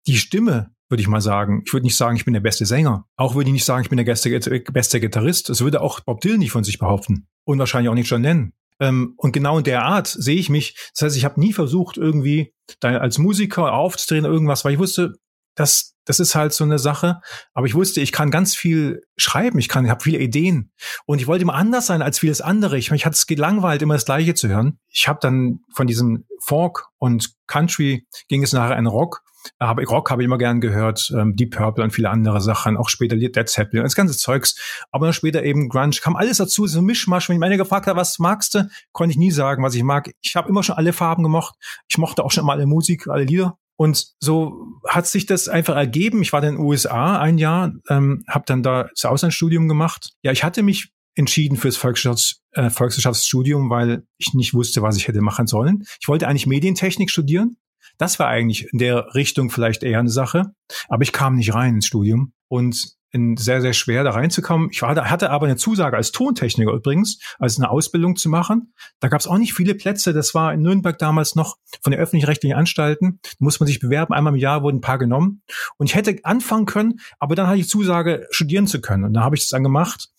die 0.07 0.17
Stimme, 0.17 0.71
würde 0.87 1.01
ich 1.01 1.09
mal 1.09 1.19
sagen. 1.19 1.63
Ich 1.65 1.73
würde 1.73 1.85
nicht 1.85 1.97
sagen, 1.97 2.15
ich 2.15 2.23
bin 2.23 2.33
der 2.33 2.39
beste 2.39 2.65
Sänger. 2.65 3.05
Auch 3.17 3.35
würde 3.35 3.49
ich 3.49 3.53
nicht 3.53 3.65
sagen, 3.65 3.83
ich 3.83 3.89
bin 3.89 3.97
der 3.97 4.05
beste, 4.05 4.39
beste 4.71 5.01
Gitarrist. 5.01 5.49
Das 5.49 5.59
würde 5.59 5.81
auch 5.81 5.99
Bob 5.99 6.21
Dylan 6.21 6.39
nicht 6.39 6.51
von 6.51 6.63
sich 6.63 6.79
behaupten. 6.79 7.27
Und 7.43 7.59
wahrscheinlich 7.59 7.89
auch 7.89 7.93
nicht 7.93 8.09
John 8.09 8.23
Lennon. 8.23 8.53
Ähm, 8.79 9.13
und 9.17 9.31
genau 9.31 9.57
in 9.57 9.63
der 9.63 9.83
Art 9.83 10.07
sehe 10.07 10.37
ich 10.37 10.49
mich. 10.49 10.75
Das 10.93 11.03
heißt, 11.03 11.17
ich 11.17 11.25
habe 11.25 11.39
nie 11.39 11.53
versucht, 11.53 11.97
irgendwie 11.97 12.53
da 12.79 12.97
als 12.97 13.17
Musiker 13.17 13.73
aufzudrehen 13.73 14.25
irgendwas, 14.25 14.65
weil 14.65 14.73
ich 14.73 14.79
wusste, 14.79 15.13
das, 15.57 15.95
das 16.05 16.19
ist 16.19 16.35
halt 16.35 16.53
so 16.53 16.63
eine 16.63 16.79
Sache. 16.79 17.19
Aber 17.53 17.65
ich 17.65 17.75
wusste, 17.75 17.99
ich 17.99 18.11
kann 18.11 18.31
ganz 18.31 18.55
viel 18.55 19.01
schreiben, 19.17 19.59
ich 19.59 19.67
kann, 19.67 19.83
ich 19.83 19.91
habe 19.91 20.03
viele 20.03 20.19
Ideen. 20.19 20.71
Und 21.05 21.19
ich 21.19 21.27
wollte 21.27 21.41
immer 21.41 21.55
anders 21.55 21.87
sein 21.87 22.01
als 22.01 22.19
vieles 22.19 22.39
andere. 22.39 22.77
Ich, 22.77 22.91
mich 22.91 23.05
hat 23.05 23.13
es 23.13 23.27
gelangweilt, 23.27 23.81
immer 23.81 23.95
das 23.95 24.05
Gleiche 24.05 24.35
zu 24.35 24.47
hören. 24.47 24.79
Ich 24.87 25.07
habe 25.07 25.19
dann 25.21 25.59
von 25.73 25.87
diesem 25.87 26.25
Folk 26.39 26.85
und 26.99 27.33
Country 27.47 28.07
ging 28.29 28.43
es 28.43 28.53
nachher 28.53 28.77
in 28.77 28.87
Rock. 28.87 29.23
Aber 29.59 29.83
Rock 29.83 30.11
habe 30.11 30.21
ich 30.21 30.25
immer 30.25 30.37
gern 30.37 30.61
gehört, 30.61 31.11
ähm, 31.17 31.35
Deep 31.35 31.55
Purple 31.55 31.83
und 31.83 31.91
viele 31.91 32.09
andere 32.09 32.41
Sachen, 32.41 32.77
auch 32.77 32.89
später 32.89 33.15
Dead 33.15 33.47
Zeppelin, 33.47 33.83
das 33.83 33.95
ganze 33.95 34.17
Zeugs. 34.17 34.55
Aber 34.91 35.07
dann 35.07 35.13
später 35.13 35.43
eben 35.43 35.69
Grunge, 35.69 35.95
kam 36.01 36.15
alles 36.15 36.37
dazu, 36.37 36.67
so 36.67 36.79
ein 36.79 36.85
Mischmasch. 36.85 37.29
Wenn 37.29 37.37
mich 37.37 37.45
einer 37.45 37.57
gefragt 37.57 37.87
hat, 37.87 37.95
was 37.95 38.19
magst 38.19 38.55
du, 38.55 38.69
konnte 38.91 39.11
ich 39.11 39.17
nie 39.17 39.31
sagen, 39.31 39.63
was 39.63 39.73
ich 39.73 39.83
mag. 39.83 40.11
Ich 40.21 40.35
habe 40.35 40.49
immer 40.49 40.63
schon 40.63 40.75
alle 40.75 40.93
Farben 40.93 41.23
gemocht. 41.23 41.55
Ich 41.87 41.97
mochte 41.97 42.23
auch 42.23 42.31
schon 42.31 42.45
mal 42.45 42.53
alle 42.53 42.65
Musik, 42.65 43.07
alle 43.07 43.23
Lieder. 43.23 43.57
Und 43.77 44.07
so 44.19 44.79
hat 44.87 45.07
sich 45.07 45.27
das 45.27 45.47
einfach 45.47 45.75
ergeben. 45.75 46.21
Ich 46.21 46.33
war 46.33 46.41
dann 46.41 46.55
in 46.55 46.55
den 46.57 46.65
USA 46.65 47.19
ein 47.19 47.37
Jahr, 47.37 47.73
ähm, 47.89 48.23
habe 48.27 48.43
dann 48.47 48.63
da 48.63 48.89
das 48.93 49.05
Auslandsstudium 49.05 49.67
gemacht. 49.67 50.13
Ja, 50.23 50.31
ich 50.31 50.43
hatte 50.43 50.63
mich 50.63 50.91
entschieden 51.15 51.57
fürs 51.57 51.77
Volkswirtschafts 51.77 52.41
äh, 52.53 52.69
Volkswirtschaftsstudium, 52.69 53.69
weil 53.69 54.03
ich 54.17 54.33
nicht 54.33 54.53
wusste, 54.53 54.81
was 54.81 54.97
ich 54.97 55.07
hätte 55.07 55.21
machen 55.21 55.47
sollen. 55.47 55.83
Ich 56.01 56.07
wollte 56.07 56.27
eigentlich 56.27 56.47
Medientechnik 56.47 57.11
studieren. 57.11 57.57
Das 57.97 58.19
war 58.19 58.27
eigentlich 58.27 58.67
in 58.71 58.79
der 58.79 59.13
Richtung 59.15 59.49
vielleicht 59.49 59.83
eher 59.83 59.99
eine 59.99 60.09
Sache. 60.09 60.53
Aber 60.89 61.03
ich 61.03 61.11
kam 61.11 61.35
nicht 61.35 61.53
rein 61.53 61.75
ins 61.75 61.87
Studium. 61.87 62.33
Und 62.47 62.96
in 63.11 63.37
sehr, 63.37 63.61
sehr 63.61 63.73
schwer 63.73 64.03
da 64.03 64.11
reinzukommen. 64.11 64.69
Ich 64.71 64.81
war, 64.81 64.95
hatte 65.09 65.29
aber 65.29 65.45
eine 65.45 65.55
Zusage 65.55 65.95
als 65.95 66.11
Tontechniker 66.11 66.71
übrigens, 66.71 67.19
als 67.39 67.57
eine 67.57 67.69
Ausbildung 67.69 68.15
zu 68.15 68.29
machen. 68.29 68.73
Da 68.99 69.07
gab 69.07 69.19
es 69.19 69.27
auch 69.27 69.37
nicht 69.37 69.53
viele 69.53 69.75
Plätze. 69.75 70.13
Das 70.13 70.35
war 70.35 70.53
in 70.53 70.61
Nürnberg 70.61 70.97
damals 70.97 71.35
noch 71.35 71.57
von 71.81 71.91
den 71.91 71.99
öffentlich-rechtlichen 71.99 72.55
Anstalten. 72.55 73.19
Da 73.23 73.29
muss 73.39 73.59
man 73.59 73.67
sich 73.67 73.79
bewerben. 73.79 74.13
Einmal 74.13 74.33
im 74.33 74.39
Jahr 74.39 74.63
wurden 74.63 74.77
ein 74.77 74.81
paar 74.81 74.97
genommen. 74.97 75.41
Und 75.77 75.87
ich 75.87 75.95
hätte 75.95 76.19
anfangen 76.23 76.65
können, 76.65 76.99
aber 77.19 77.35
dann 77.35 77.47
hatte 77.47 77.59
ich 77.59 77.69
Zusage, 77.69 78.27
studieren 78.31 78.67
zu 78.67 78.81
können. 78.81 79.05
Und 79.05 79.13
da 79.13 79.21
habe 79.21 79.35
ich 79.35 79.41
das 79.41 79.51
dann 79.51 79.63
gemacht. 79.63 80.09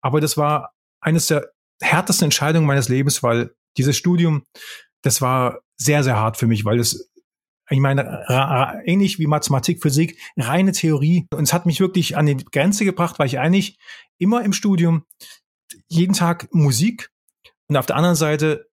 Aber 0.00 0.20
das 0.20 0.36
war 0.36 0.72
eines 1.00 1.26
der 1.26 1.52
härtesten 1.80 2.26
Entscheidungen 2.26 2.66
meines 2.66 2.88
Lebens, 2.88 3.22
weil 3.22 3.54
dieses 3.76 3.96
Studium, 3.96 4.44
das 5.02 5.20
war 5.20 5.60
sehr, 5.76 6.02
sehr 6.02 6.16
hart 6.16 6.36
für 6.36 6.46
mich, 6.46 6.64
weil 6.64 6.78
es 6.78 7.11
ich 7.72 7.80
meine, 7.80 8.24
ähnlich 8.84 9.18
wie 9.18 9.26
Mathematik, 9.26 9.82
Physik, 9.82 10.18
reine 10.36 10.72
Theorie. 10.72 11.26
Und 11.32 11.44
es 11.44 11.52
hat 11.52 11.66
mich 11.66 11.80
wirklich 11.80 12.16
an 12.16 12.26
die 12.26 12.36
Grenze 12.36 12.84
gebracht, 12.84 13.18
weil 13.18 13.26
ich 13.26 13.38
eigentlich 13.38 13.78
immer 14.18 14.42
im 14.42 14.52
Studium 14.52 15.04
jeden 15.88 16.12
Tag 16.12 16.48
Musik 16.52 17.10
und 17.68 17.76
auf 17.76 17.86
der 17.86 17.96
anderen 17.96 18.16
Seite 18.16 18.68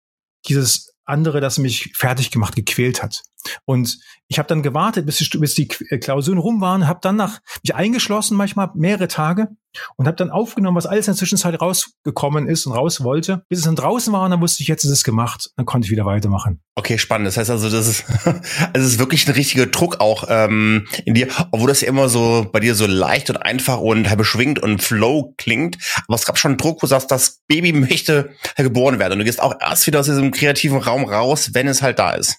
dieses 0.48 0.96
andere, 1.06 1.42
das 1.42 1.58
mich 1.58 1.92
fertig 1.96 2.32
gemacht, 2.32 2.56
gequält 2.56 3.02
hat. 3.02 3.24
Und 3.66 4.00
ich 4.28 4.38
habe 4.38 4.48
dann 4.48 4.64
gewartet, 4.64 5.06
bis 5.06 5.18
die, 5.18 5.38
bis 5.38 5.56
die 5.56 5.68
Klausuren 5.68 6.38
rum 6.38 6.62
waren, 6.62 6.88
habe 6.88 7.00
dann 7.02 7.16
nach 7.16 7.40
mich 7.64 7.74
eingeschlossen, 7.74 8.38
manchmal 8.38 8.70
mehrere 8.76 9.08
Tage 9.08 9.50
und 9.96 10.08
habe 10.08 10.16
dann 10.16 10.30
aufgenommen, 10.30 10.78
was 10.78 10.86
alles 10.86 11.08
in 11.08 11.14
der 11.14 11.18
Zwischenzeit 11.18 11.60
rausgekommen 11.60 12.48
ist 12.48 12.66
und 12.66 12.74
raus 12.74 13.04
wollte. 13.04 13.44
Bis 13.50 13.60
es 13.60 13.66
dann 13.66 13.76
draußen 13.76 14.12
war 14.14 14.26
und 14.26 14.32
dann 14.32 14.42
wusste 14.42 14.64
ich, 14.64 14.68
jetzt 14.68 14.84
ist 14.84 14.92
es 14.92 15.04
gemacht. 15.04 15.52
Dann 15.56 15.66
konnte 15.66 15.86
ich 15.86 15.92
wieder 15.92 16.06
weitermachen. 16.06 16.62
Okay, 16.76 16.98
spannend. 16.98 17.28
Das 17.28 17.38
heißt 17.38 17.50
also, 17.50 17.70
das 17.70 17.88
ist, 17.88 18.06
es 18.74 18.84
ist 18.84 19.00
wirklich 19.00 19.28
ein 19.28 19.34
richtiger 19.34 19.66
Druck 19.66 20.00
auch 20.00 20.26
ähm, 20.30 20.88
in 21.06 21.14
dir, 21.14 21.28
obwohl 21.52 21.68
das 21.68 21.82
ja 21.82 21.88
immer 21.88 22.10
so 22.10 22.48
bei 22.52 22.60
dir 22.60 22.76
so 22.76 22.86
leicht 22.86 23.30
und 23.30 23.38
einfach 23.38 23.80
und 23.80 24.16
beschwingt 24.18 24.60
und 24.60 24.82
flow 24.82 25.34
klingt. 25.38 25.78
Aber 26.08 26.16
es 26.16 26.26
gab 26.26 26.38
schon 26.38 26.52
einen 26.52 26.58
Druck, 26.58 26.78
wo 26.78 26.82
du 26.82 26.88
sagst, 26.88 27.12
das 27.12 27.42
Baby 27.48 27.74
möchte 27.74 28.32
geboren 28.56 29.00
werden. 29.00 29.14
Und 29.14 29.20
du 29.20 29.26
gehst 29.26 29.42
auch 29.42 29.56
erst 29.60 29.88
wieder 29.88 30.00
aus 30.00 30.06
diesem 30.06 30.32
kreativen 30.32 30.80
Raum 30.80 31.04
raus, 31.04 31.52
wenn 31.54 31.68
es 31.68 31.82
halt 31.82 32.00
da 32.00 32.12
ist 32.12 32.38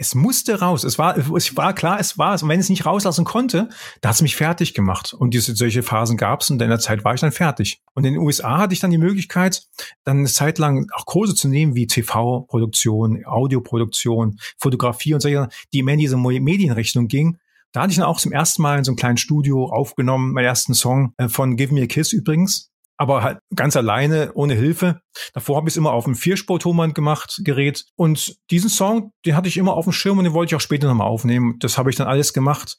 es 0.00 0.14
musste 0.14 0.60
raus. 0.60 0.82
Es 0.82 0.98
war, 0.98 1.18
es 1.36 1.56
war 1.58 1.74
klar, 1.74 2.00
es 2.00 2.16
war, 2.16 2.42
und 2.42 2.48
wenn 2.48 2.58
es 2.58 2.70
nicht 2.70 2.86
rauslassen 2.86 3.26
konnte, 3.26 3.68
da 4.00 4.08
hat 4.08 4.16
es 4.16 4.22
mich 4.22 4.34
fertig 4.34 4.72
gemacht. 4.72 5.12
Und 5.12 5.34
diese, 5.34 5.54
solche 5.54 5.82
Phasen 5.82 6.16
gab 6.16 6.40
es 6.40 6.50
und 6.50 6.60
in 6.62 6.70
der 6.70 6.78
Zeit 6.78 7.04
war 7.04 7.12
ich 7.12 7.20
dann 7.20 7.32
fertig. 7.32 7.82
Und 7.92 8.06
in 8.06 8.14
den 8.14 8.22
USA 8.22 8.56
hatte 8.56 8.72
ich 8.72 8.80
dann 8.80 8.90
die 8.90 8.98
Möglichkeit, 8.98 9.64
dann 10.04 10.18
eine 10.18 10.28
Zeit 10.28 10.58
lang 10.58 10.86
auch 10.94 11.04
Kurse 11.04 11.34
zu 11.34 11.48
nehmen, 11.48 11.74
wie 11.74 11.86
TV-Produktion, 11.86 13.26
Audioproduktion, 13.26 14.38
Fotografie 14.56 15.12
und 15.12 15.20
so, 15.20 15.28
die 15.74 15.82
mehr 15.82 15.94
in 15.94 16.00
diese 16.00 16.16
Medienrichtung 16.16 17.06
ging. 17.06 17.36
Da 17.72 17.82
hatte 17.82 17.90
ich 17.90 17.98
dann 17.98 18.06
auch 18.06 18.18
zum 18.18 18.32
ersten 18.32 18.62
Mal 18.62 18.78
in 18.78 18.84
so 18.84 18.92
einem 18.92 18.96
kleinen 18.96 19.18
Studio 19.18 19.66
aufgenommen, 19.66 20.32
meinen 20.32 20.46
ersten 20.46 20.72
Song 20.72 21.12
äh, 21.18 21.28
von 21.28 21.56
Give 21.56 21.74
Me 21.74 21.82
a 21.82 21.86
Kiss 21.86 22.14
übrigens 22.14 22.69
aber 23.00 23.22
halt 23.22 23.38
ganz 23.56 23.76
alleine, 23.76 24.30
ohne 24.34 24.52
Hilfe. 24.52 25.00
Davor 25.32 25.56
habe 25.56 25.70
ich 25.70 25.72
es 25.72 25.78
immer 25.78 25.92
auf 25.92 26.04
dem 26.04 26.14
Vierspur-Thomann 26.14 26.92
gemacht, 26.92 27.40
Gerät. 27.44 27.86
Und 27.96 28.36
diesen 28.50 28.68
Song, 28.68 29.12
den 29.24 29.34
hatte 29.34 29.48
ich 29.48 29.56
immer 29.56 29.72
auf 29.72 29.86
dem 29.86 29.94
Schirm 29.94 30.18
und 30.18 30.24
den 30.24 30.34
wollte 30.34 30.50
ich 30.50 30.56
auch 30.56 30.60
später 30.60 30.86
nochmal 30.86 31.06
aufnehmen. 31.06 31.56
Das 31.60 31.78
habe 31.78 31.88
ich 31.88 31.96
dann 31.96 32.08
alles 32.08 32.34
gemacht, 32.34 32.76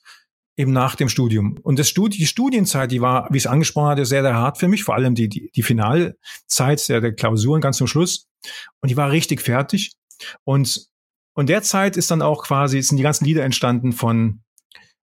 eben 0.55 0.73
nach 0.73 0.93
dem 0.93 1.09
Studium. 1.09 1.57
Und 1.63 1.79
das 1.79 1.89
Studi 1.89 2.19
die 2.19 2.27
Studienzeit, 2.27 2.91
die 2.91 3.01
war, 3.01 3.29
wie 3.31 3.37
ich 3.37 3.45
es 3.45 3.51
angesprochen 3.51 3.89
hatte, 3.89 4.05
sehr, 4.05 4.21
sehr 4.21 4.35
hart 4.35 4.59
für 4.59 4.67
mich. 4.67 4.83
Vor 4.83 4.93
allem 4.93 5.15
die, 5.15 5.27
die, 5.27 5.49
die 5.55 5.63
Finalzeit 5.63 6.87
der, 6.87 7.01
der 7.01 7.15
Klausuren 7.15 7.59
ganz 7.59 7.77
zum 7.77 7.87
Schluss. 7.87 8.27
Und 8.79 8.91
die 8.91 8.97
war 8.97 9.09
richtig 9.09 9.41
fertig. 9.41 9.93
Und, 10.43 10.85
und 11.33 11.49
derzeit 11.49 11.97
ist 11.97 12.11
dann 12.11 12.21
auch 12.21 12.43
quasi, 12.43 12.79
sind 12.83 12.97
die 12.97 13.03
ganzen 13.03 13.25
Lieder 13.25 13.43
entstanden 13.43 13.91
von, 13.91 14.43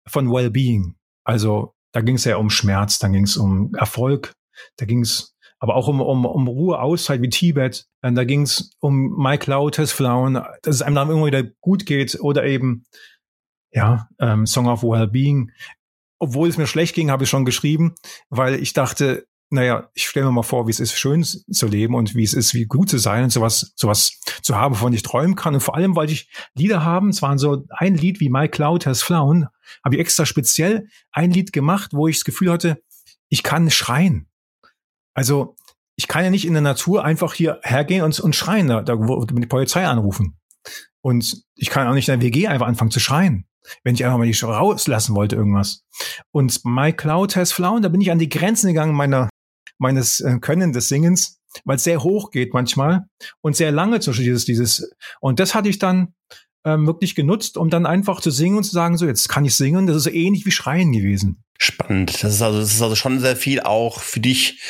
von 0.09 0.33
Wellbeing. 0.33 0.95
Also 1.23 1.75
da 1.93 2.01
ging 2.01 2.15
es 2.15 2.25
ja 2.25 2.37
um 2.37 2.49
Schmerz, 2.49 2.99
dann 2.99 3.13
ging 3.13 3.25
es 3.25 3.37
um 3.37 3.75
Erfolg, 3.75 4.33
da 4.77 4.87
ging 4.87 5.01
es 5.01 5.33
aber 5.63 5.77
auch 5.77 5.87
um, 5.87 6.01
um, 6.01 6.25
um 6.27 6.49
Ruhe, 6.49 6.81
Auszeit 6.81 7.23
wie 7.23 7.29
Tibet. 7.29 7.87
Und 8.03 8.17
da 8.17 8.25
ging 8.25 8.43
es 8.43 8.73
um 8.81 9.17
Lautes 9.47 9.93
Flauen, 9.93 10.35
dass 10.63 10.75
es 10.75 10.83
einem 10.83 10.97
dann 10.97 11.09
immer 11.09 11.27
wieder 11.27 11.45
gut 11.61 11.87
geht 11.87 12.19
oder 12.21 12.45
eben, 12.45 12.83
ja, 13.71 14.09
ähm, 14.19 14.45
Song 14.45 14.67
of 14.67 14.83
Wellbeing. 14.83 15.53
Obwohl 16.19 16.49
es 16.49 16.59
mir 16.59 16.67
schlecht 16.67 16.97
ging, 16.97 17.13
habe 17.13 17.23
ich 17.23 17.31
schon 17.31 17.45
geschrieben, 17.45 17.95
weil 18.29 18.57
ich 18.57 18.73
dachte, 18.73 19.29
naja, 19.51 19.89
ich 19.95 20.09
stelle 20.09 20.27
mir 20.27 20.33
mal 20.33 20.43
vor, 20.43 20.67
wie 20.67 20.73
es 20.73 20.81
ist, 20.81 20.99
schön 20.99 21.23
zu 21.23 21.67
leben 21.69 21.95
und 21.95 22.17
wie 22.17 22.25
es 22.25 22.35
ist, 22.35 22.55
wie 22.55 22.65
gut 22.65 22.91
zu 22.91 22.99
sein 22.99 23.23
und 23.23 23.31
sowas, 23.31 23.73
sowas 23.77 24.19
zu 24.43 24.57
haben, 24.57 24.75
wovon 24.75 24.95
ich 24.95 25.03
träumen 25.03 25.37
kann. 25.37 25.55
Und 25.55 25.61
vor 25.61 25.77
allem, 25.77 25.95
weil 25.95 26.11
ich 26.11 26.29
Lieder 26.55 26.85
haben, 26.85 27.11
es 27.11 27.23
waren 27.23 27.39
so 27.39 27.65
ein 27.71 27.95
Lied 27.95 28.19
wie 28.19 28.31
My 28.31 28.49
Cloud 28.49 28.85
Has 28.87 29.03
Flown, 29.03 29.47
habe 29.85 29.95
ich 29.95 30.01
extra 30.01 30.27
speziell 30.27 30.89
ein 31.13 31.31
Lied 31.31 31.53
gemacht, 31.53 31.93
wo 31.93 32.09
ich 32.09 32.17
das 32.17 32.25
Gefühl 32.25 32.51
hatte, 32.51 32.83
ich 33.29 33.45
kann 33.45 33.71
schreien. 33.71 34.27
Also 35.15 35.57
ich 35.97 36.09
kann 36.09 36.25
ja 36.25 36.31
nicht 36.31 36.47
in 36.47 36.55
der 36.55 36.63
Natur 36.63 37.05
einfach 37.05 37.35
hier 37.35 37.61
hergehen 37.63 38.03
und, 38.03 38.19
und 38.19 38.35
schreien, 38.35 38.69
da, 38.69 38.83
da 38.83 38.97
die 38.97 39.47
Polizei 39.47 39.87
anrufen. 39.87 40.39
Und 41.01 41.45
ich 41.55 41.71
kann 41.71 41.87
auch 41.87 41.95
nicht 41.95 42.09
in 42.09 42.19
der 42.19 42.27
WG 42.27 42.47
einfach 42.47 42.67
anfangen 42.67 42.91
zu 42.91 43.01
schreien, 43.01 43.47
wenn 43.83 43.95
ich 43.95 44.05
einfach 44.05 44.19
mal 44.19 44.27
die 44.27 44.39
rauslassen 44.45 45.15
wollte, 45.15 45.37
irgendwas. 45.37 45.85
Und 46.31 46.65
My 46.65 46.93
Cloud 46.93 47.37
has 47.37 47.53
flown, 47.53 47.83
da 47.83 47.89
bin 47.89 48.01
ich 48.01 48.11
an 48.11 48.19
die 48.19 48.29
Grenzen 48.29 48.69
gegangen 48.69 48.95
meiner, 48.95 49.29
meines 49.79 50.21
äh, 50.21 50.39
Können 50.41 50.73
des 50.73 50.89
Singens, 50.89 51.41
weil 51.65 51.77
es 51.77 51.85
sehr 51.85 52.03
hoch 52.03 52.31
geht 52.31 52.55
manchmal 52.55 53.07
und 53.41 53.57
sehr 53.57 53.73
lange 53.73 54.01
zwischen 54.01 54.23
dieses, 54.23 54.45
dieses. 54.45 54.95
Und 55.21 55.41
das 55.41 55.55
hatte 55.55 55.69
ich 55.69 55.79
dann 55.79 56.15
ähm, 56.65 56.87
wirklich 56.87 57.15
genutzt, 57.15 57.57
um 57.57 57.71
dann 57.71 57.87
einfach 57.87 58.21
zu 58.21 58.31
singen 58.31 58.57
und 58.57 58.65
zu 58.65 58.73
sagen, 58.73 58.97
so, 58.97 59.07
jetzt 59.07 59.29
kann 59.29 59.45
ich 59.45 59.55
singen. 59.55 59.87
Das 59.87 59.97
ist 59.97 60.05
so 60.05 60.11
ähnlich 60.11 60.47
wie 60.47 60.51
Schreien 60.51 60.93
gewesen. 60.93 61.43
Spannend. 61.59 62.23
Das 62.23 62.35
ist 62.35 62.43
also, 62.43 62.59
das 62.59 62.75
ist 62.75 62.83
also 62.83 62.97
schon 62.97 63.21
sehr 63.21 63.37
viel 63.37 63.61
auch 63.61 64.01
für 64.01 64.21
dich 64.21 64.61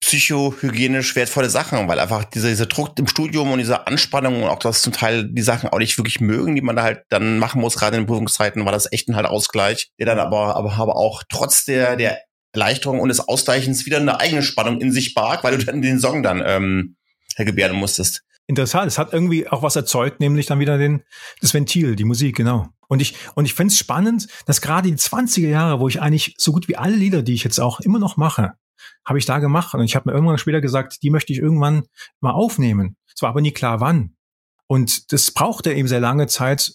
psychohygienisch 0.00 1.16
wertvolle 1.16 1.48
Sachen, 1.48 1.88
weil 1.88 1.98
einfach 1.98 2.24
dieser, 2.24 2.48
dieser 2.48 2.66
Druck 2.66 2.98
im 2.98 3.06
Studium 3.06 3.50
und 3.50 3.58
diese 3.58 3.86
Anspannung 3.86 4.42
und 4.42 4.48
auch 4.48 4.58
das 4.58 4.82
zum 4.82 4.92
Teil 4.92 5.30
die 5.30 5.42
Sachen 5.42 5.70
auch 5.70 5.78
nicht 5.78 5.96
wirklich 5.98 6.20
mögen, 6.20 6.54
die 6.54 6.62
man 6.62 6.76
da 6.76 6.82
halt 6.82 7.04
dann 7.08 7.38
machen 7.38 7.60
muss, 7.60 7.76
gerade 7.76 7.96
in 7.96 8.02
den 8.02 8.06
Prüfungszeiten, 8.06 8.64
war 8.64 8.72
das 8.72 8.92
echt 8.92 9.08
ein 9.08 9.16
halt 9.16 9.26
Ausgleich, 9.26 9.90
der 9.98 10.06
dann 10.06 10.18
aber, 10.18 10.56
aber, 10.56 10.74
aber 10.74 10.96
auch 10.96 11.22
trotz 11.28 11.64
der, 11.64 11.96
der 11.96 12.18
Erleichterung 12.52 13.00
und 13.00 13.08
des 13.08 13.20
Ausgleichens 13.20 13.86
wieder 13.86 13.98
eine 13.98 14.20
eigene 14.20 14.42
Spannung 14.42 14.80
in 14.80 14.92
sich 14.92 15.14
barg, 15.14 15.44
weil 15.44 15.56
du 15.56 15.64
dann 15.64 15.80
den 15.80 16.00
Song 16.00 16.22
dann 16.22 16.42
ähm, 16.44 16.96
gebärden 17.36 17.78
musstest 17.78 18.24
interessant. 18.50 18.86
Es 18.86 18.98
hat 18.98 19.14
irgendwie 19.14 19.48
auch 19.48 19.62
was 19.62 19.76
erzeugt, 19.76 20.20
nämlich 20.20 20.46
dann 20.46 20.58
wieder 20.58 20.76
den, 20.76 21.02
das 21.40 21.54
Ventil, 21.54 21.96
die 21.96 22.04
Musik, 22.04 22.36
genau. 22.36 22.68
Und 22.88 23.00
ich, 23.00 23.14
und 23.34 23.46
ich 23.46 23.54
finde 23.54 23.72
es 23.72 23.78
spannend, 23.78 24.26
dass 24.44 24.60
gerade 24.60 24.90
die 24.90 24.96
20er 24.96 25.48
Jahre, 25.48 25.80
wo 25.80 25.88
ich 25.88 26.02
eigentlich 26.02 26.34
so 26.36 26.52
gut 26.52 26.68
wie 26.68 26.76
alle 26.76 26.96
Lieder, 26.96 27.22
die 27.22 27.34
ich 27.34 27.44
jetzt 27.44 27.60
auch 27.60 27.80
immer 27.80 27.98
noch 27.98 28.16
mache, 28.16 28.52
habe 29.06 29.18
ich 29.18 29.24
da 29.24 29.38
gemacht. 29.38 29.72
Und 29.74 29.84
ich 29.84 29.96
habe 29.96 30.10
mir 30.10 30.14
irgendwann 30.14 30.38
später 30.38 30.60
gesagt, 30.60 30.98
die 31.02 31.10
möchte 31.10 31.32
ich 31.32 31.38
irgendwann 31.38 31.84
mal 32.20 32.32
aufnehmen. 32.32 32.96
Es 33.14 33.22
war 33.22 33.30
aber 33.30 33.40
nie 33.40 33.52
klar, 33.52 33.80
wann. 33.80 34.16
Und 34.66 35.12
das 35.12 35.30
brauchte 35.30 35.72
eben 35.72 35.88
sehr 35.88 36.00
lange 36.00 36.26
Zeit, 36.26 36.72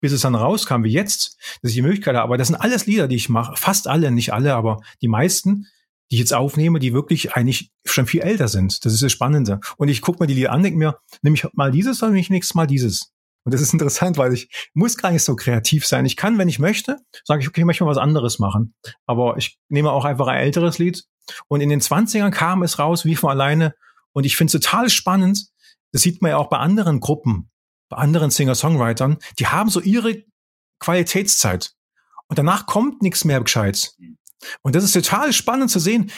bis 0.00 0.12
es 0.12 0.20
dann 0.20 0.34
rauskam, 0.34 0.84
wie 0.84 0.92
jetzt, 0.92 1.38
dass 1.62 1.70
ich 1.70 1.76
die 1.76 1.82
Möglichkeit 1.82 2.14
habe. 2.14 2.24
Aber 2.24 2.36
das 2.36 2.48
sind 2.48 2.56
alles 2.56 2.86
Lieder, 2.86 3.08
die 3.08 3.16
ich 3.16 3.30
mache. 3.30 3.56
Fast 3.56 3.88
alle, 3.88 4.10
nicht 4.10 4.32
alle, 4.32 4.54
aber 4.54 4.80
die 5.00 5.08
meisten, 5.08 5.66
die 6.10 6.16
ich 6.16 6.20
jetzt 6.20 6.34
aufnehme, 6.34 6.78
die 6.78 6.92
wirklich 6.92 7.34
eigentlich 7.34 7.70
schon 7.84 8.06
viel 8.06 8.20
älter 8.20 8.48
sind. 8.48 8.84
Das 8.84 8.92
ist 8.92 9.02
das 9.02 9.12
Spannende. 9.12 9.60
Und 9.76 9.88
ich 9.88 10.02
gucke 10.02 10.22
mir 10.22 10.26
die 10.26 10.34
Lieder 10.34 10.52
an, 10.52 10.62
denke 10.62 10.78
mir, 10.78 10.98
nehme 11.22 11.36
ich 11.36 11.46
mal 11.54 11.70
dieses 11.70 12.02
oder 12.02 12.10
nehme 12.10 12.20
ich 12.20 12.30
nächstes 12.30 12.54
Mal 12.54 12.66
dieses. 12.66 13.12
Und 13.44 13.52
das 13.54 13.60
ist 13.60 13.72
interessant, 13.72 14.18
weil 14.18 14.32
ich 14.32 14.48
muss 14.74 14.96
gar 14.96 15.10
nicht 15.10 15.22
so 15.22 15.36
kreativ 15.36 15.86
sein. 15.86 16.06
Ich 16.06 16.16
kann, 16.16 16.38
wenn 16.38 16.48
ich 16.48 16.58
möchte, 16.58 16.98
sage 17.24 17.42
ich, 17.42 17.48
okay, 17.48 17.60
ich 17.60 17.66
möchte 17.66 17.84
mal 17.84 17.90
was 17.90 17.98
anderes 17.98 18.38
machen. 18.38 18.74
Aber 19.06 19.36
ich 19.36 19.58
nehme 19.68 19.92
auch 19.92 20.04
einfach 20.04 20.26
ein 20.26 20.40
älteres 20.40 20.78
Lied. 20.78 21.04
Und 21.48 21.60
in 21.60 21.70
den 21.70 21.80
20ern 21.80 22.30
kam 22.30 22.62
es 22.62 22.78
raus, 22.78 23.04
wie 23.04 23.16
von 23.16 23.30
alleine. 23.30 23.74
Und 24.12 24.24
ich 24.24 24.36
finde 24.36 24.56
es 24.56 24.62
total 24.62 24.90
spannend. 24.90 25.46
Das 25.92 26.02
sieht 26.02 26.22
man 26.22 26.32
ja 26.32 26.36
auch 26.36 26.48
bei 26.48 26.58
anderen 26.58 27.00
Gruppen, 27.00 27.50
bei 27.88 27.96
anderen 27.96 28.30
Singer-Songwritern. 28.30 29.18
Die 29.38 29.46
haben 29.46 29.70
so 29.70 29.80
ihre 29.80 30.24
Qualitätszeit. 30.80 31.72
Und 32.28 32.38
danach 32.38 32.66
kommt 32.66 33.02
nichts 33.02 33.24
mehr 33.24 33.40
Gescheites. 33.40 33.96
Und 34.62 34.74
das 34.74 34.84
ist 34.84 34.92
total 34.92 35.32
spannend 35.32 35.70
zu 35.70 35.78
sehen. 35.78 36.10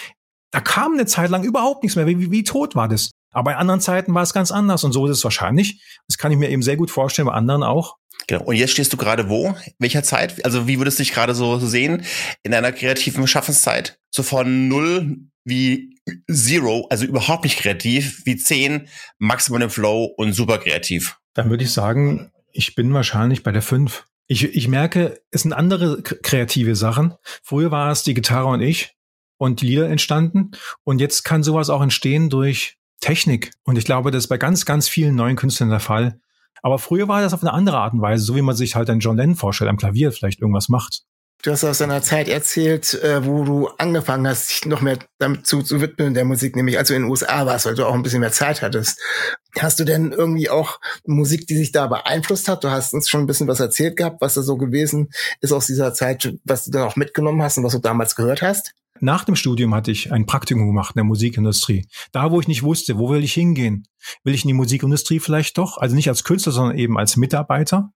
Da 0.51 0.61
kam 0.61 0.95
eine 0.95 1.07
Zeit 1.07 1.31
lang 1.31 1.45
überhaupt 1.45 1.83
nichts 1.83 1.97
mehr. 1.97 2.07
Wie, 2.07 2.19
wie, 2.19 2.31
wie 2.31 2.45
tot 2.45 2.75
war 2.75 2.89
das? 2.89 3.11
Aber 3.33 3.51
bei 3.51 3.57
anderen 3.57 3.81
Zeiten 3.81 4.15
war 4.15 4.23
es 4.23 4.33
ganz 4.33 4.51
anders. 4.51 4.85
Und 4.85 4.93
so 4.93 5.05
ist 5.07 5.19
es 5.19 5.25
wahrscheinlich. 5.25 5.83
Das 6.09 6.19
kann 6.19 6.33
ich 6.33 6.39
mir 6.39 6.49
eben 6.49 6.63
sehr 6.63 6.77
gut 6.77 6.91
vorstellen, 6.91 7.27
bei 7.27 7.35
anderen 7.35 7.63
auch. 7.63 7.97
Genau. 8.27 8.45
Und 8.45 8.57
jetzt 8.57 8.73
stehst 8.73 8.93
du 8.93 8.97
gerade 8.97 9.29
wo? 9.29 9.55
Welcher 9.79 10.03
Zeit? 10.03 10.45
Also 10.45 10.67
wie 10.67 10.79
würdest 10.79 10.99
du 10.99 11.03
dich 11.03 11.13
gerade 11.13 11.35
so 11.35 11.59
sehen 11.59 12.05
in 12.43 12.53
deiner 12.53 12.73
kreativen 12.73 13.27
Schaffenszeit? 13.27 13.99
So 14.11 14.23
von 14.23 14.69
null 14.69 15.19
wie 15.45 15.97
zero, 16.31 16.87
also 16.91 17.05
überhaupt 17.05 17.45
nicht 17.45 17.59
kreativ, 17.59 18.23
wie 18.25 18.37
zehn, 18.37 18.89
maximal 19.19 19.63
im 19.63 19.71
Flow 19.71 20.05
und 20.17 20.33
super 20.33 20.59
kreativ. 20.59 21.19
Dann 21.35 21.51
würde 21.51 21.65
ich 21.65 21.73
sagen, 21.73 22.31
ich 22.53 22.75
bin 22.75 22.93
wahrscheinlich 22.93 23.43
bei 23.43 23.53
der 23.53 23.63
fünf. 23.63 24.05
Ich, 24.29 24.45
ich 24.45 24.69
merke, 24.69 25.21
es 25.31 25.43
sind 25.43 25.53
andere 25.53 26.03
kreative 26.03 26.75
Sachen. 26.75 27.15
Früher 27.43 27.71
war 27.71 27.91
es 27.93 28.03
die 28.03 28.15
Gitarre 28.15 28.49
und 28.49 28.61
ich 28.61 28.97
und 29.39 29.61
die 29.61 29.67
Lieder 29.67 29.89
entstanden. 29.89 30.53
Und 30.85 31.01
jetzt 31.01 31.23
kann 31.23 31.43
sowas 31.43 31.71
auch 31.71 31.83
entstehen 31.83 32.29
durch 32.29 32.79
Technik. 33.01 33.53
Und 33.65 33.77
ich 33.77 33.85
glaube, 33.85 34.11
das 34.11 34.25
ist 34.25 34.29
bei 34.29 34.39
ganz, 34.39 34.65
ganz 34.65 34.89
vielen 34.89 35.15
neuen 35.15 35.37
Künstlern 35.37 35.71
der 35.71 35.81
Fall. 35.81 36.21
Aber 36.63 36.79
früher 36.79 37.07
war 37.07 37.21
das 37.21 37.35
auf 37.35 37.43
eine 37.43 37.53
andere 37.53 37.79
Art 37.79 37.93
und 37.93 38.01
Weise, 38.01 38.25
so 38.25 38.35
wie 38.35 38.43
man 38.43 38.57
sich 38.57 38.75
halt 38.75 38.91
einen 38.91 39.01
John 39.01 39.17
Lennon 39.17 39.37
vorstellt, 39.37 39.71
am 39.71 39.77
Klavier 39.77 40.11
vielleicht 40.11 40.41
irgendwas 40.41 40.69
macht. 40.69 41.05
Du 41.47 41.53
hast 41.53 41.63
aus 41.63 41.79
deiner 41.79 42.03
Zeit 42.03 42.27
erzählt, 42.27 42.93
äh, 43.05 43.25
wo 43.25 43.45
du 43.45 43.69
angefangen 43.79 44.27
hast, 44.27 44.51
dich 44.51 44.67
noch 44.67 44.81
mehr 44.81 44.99
damit 45.19 45.47
zu, 45.47 45.63
zu 45.63 45.81
widmen 45.81 46.13
der 46.13 46.25
Musik, 46.25 46.57
nämlich 46.57 46.77
als 46.77 46.89
du 46.89 46.95
in 46.95 47.03
den 47.03 47.09
USA 47.09 47.47
warst, 47.47 47.67
weil 47.67 47.77
du 47.77 47.87
auch 47.87 47.95
ein 47.95 48.03
bisschen 48.03 48.19
mehr 48.19 48.33
Zeit 48.33 48.63
hattest. 48.63 49.01
Hast 49.57 49.79
du 49.79 49.85
denn 49.85 50.11
irgendwie 50.11 50.51
auch 50.51 50.81
Musik, 51.05 51.47
die 51.47 51.57
sich 51.57 51.71
da 51.71 51.87
beeinflusst 51.87 52.49
hat? 52.49 52.65
Du 52.65 52.71
hast 52.71 52.95
uns 52.95 53.09
schon 53.09 53.21
ein 53.21 53.27
bisschen 53.29 53.47
was 53.47 53.61
erzählt 53.61 53.97
gehabt, 53.97 54.21
was 54.21 54.35
da 54.35 54.43
so 54.43 54.57
gewesen 54.57 55.11
ist 55.41 55.53
aus 55.53 55.69
dieser 55.69 55.95
Zeit, 55.95 56.37
was 56.43 56.65
du 56.65 56.73
dann 56.73 56.83
auch 56.83 56.97
mitgenommen 56.97 57.41
hast 57.41 57.59
und 57.59 57.63
was 57.63 57.75
du 57.75 57.79
damals 57.79 58.17
gehört 58.17 58.43
hast? 58.43 58.73
Nach 58.99 59.23
dem 59.23 59.37
Studium 59.37 59.73
hatte 59.73 59.93
ich 59.93 60.11
ein 60.11 60.27
Praktikum 60.27 60.67
gemacht 60.67 60.97
in 60.97 60.99
der 60.99 61.05
Musikindustrie. 61.05 61.87
Da, 62.11 62.33
wo 62.33 62.41
ich 62.41 62.49
nicht 62.49 62.65
wusste, 62.65 62.99
wo 62.99 63.09
will 63.11 63.23
ich 63.23 63.35
hingehen? 63.35 63.87
Will 64.25 64.35
ich 64.35 64.43
in 64.43 64.49
die 64.49 64.55
Musikindustrie 64.55 65.21
vielleicht 65.21 65.59
doch? 65.59 65.79
Also 65.79 65.95
nicht 65.95 66.09
als 66.09 66.25
Künstler, 66.25 66.51
sondern 66.51 66.77
eben 66.77 66.99
als 66.99 67.17
Mitarbeiter 67.17 67.93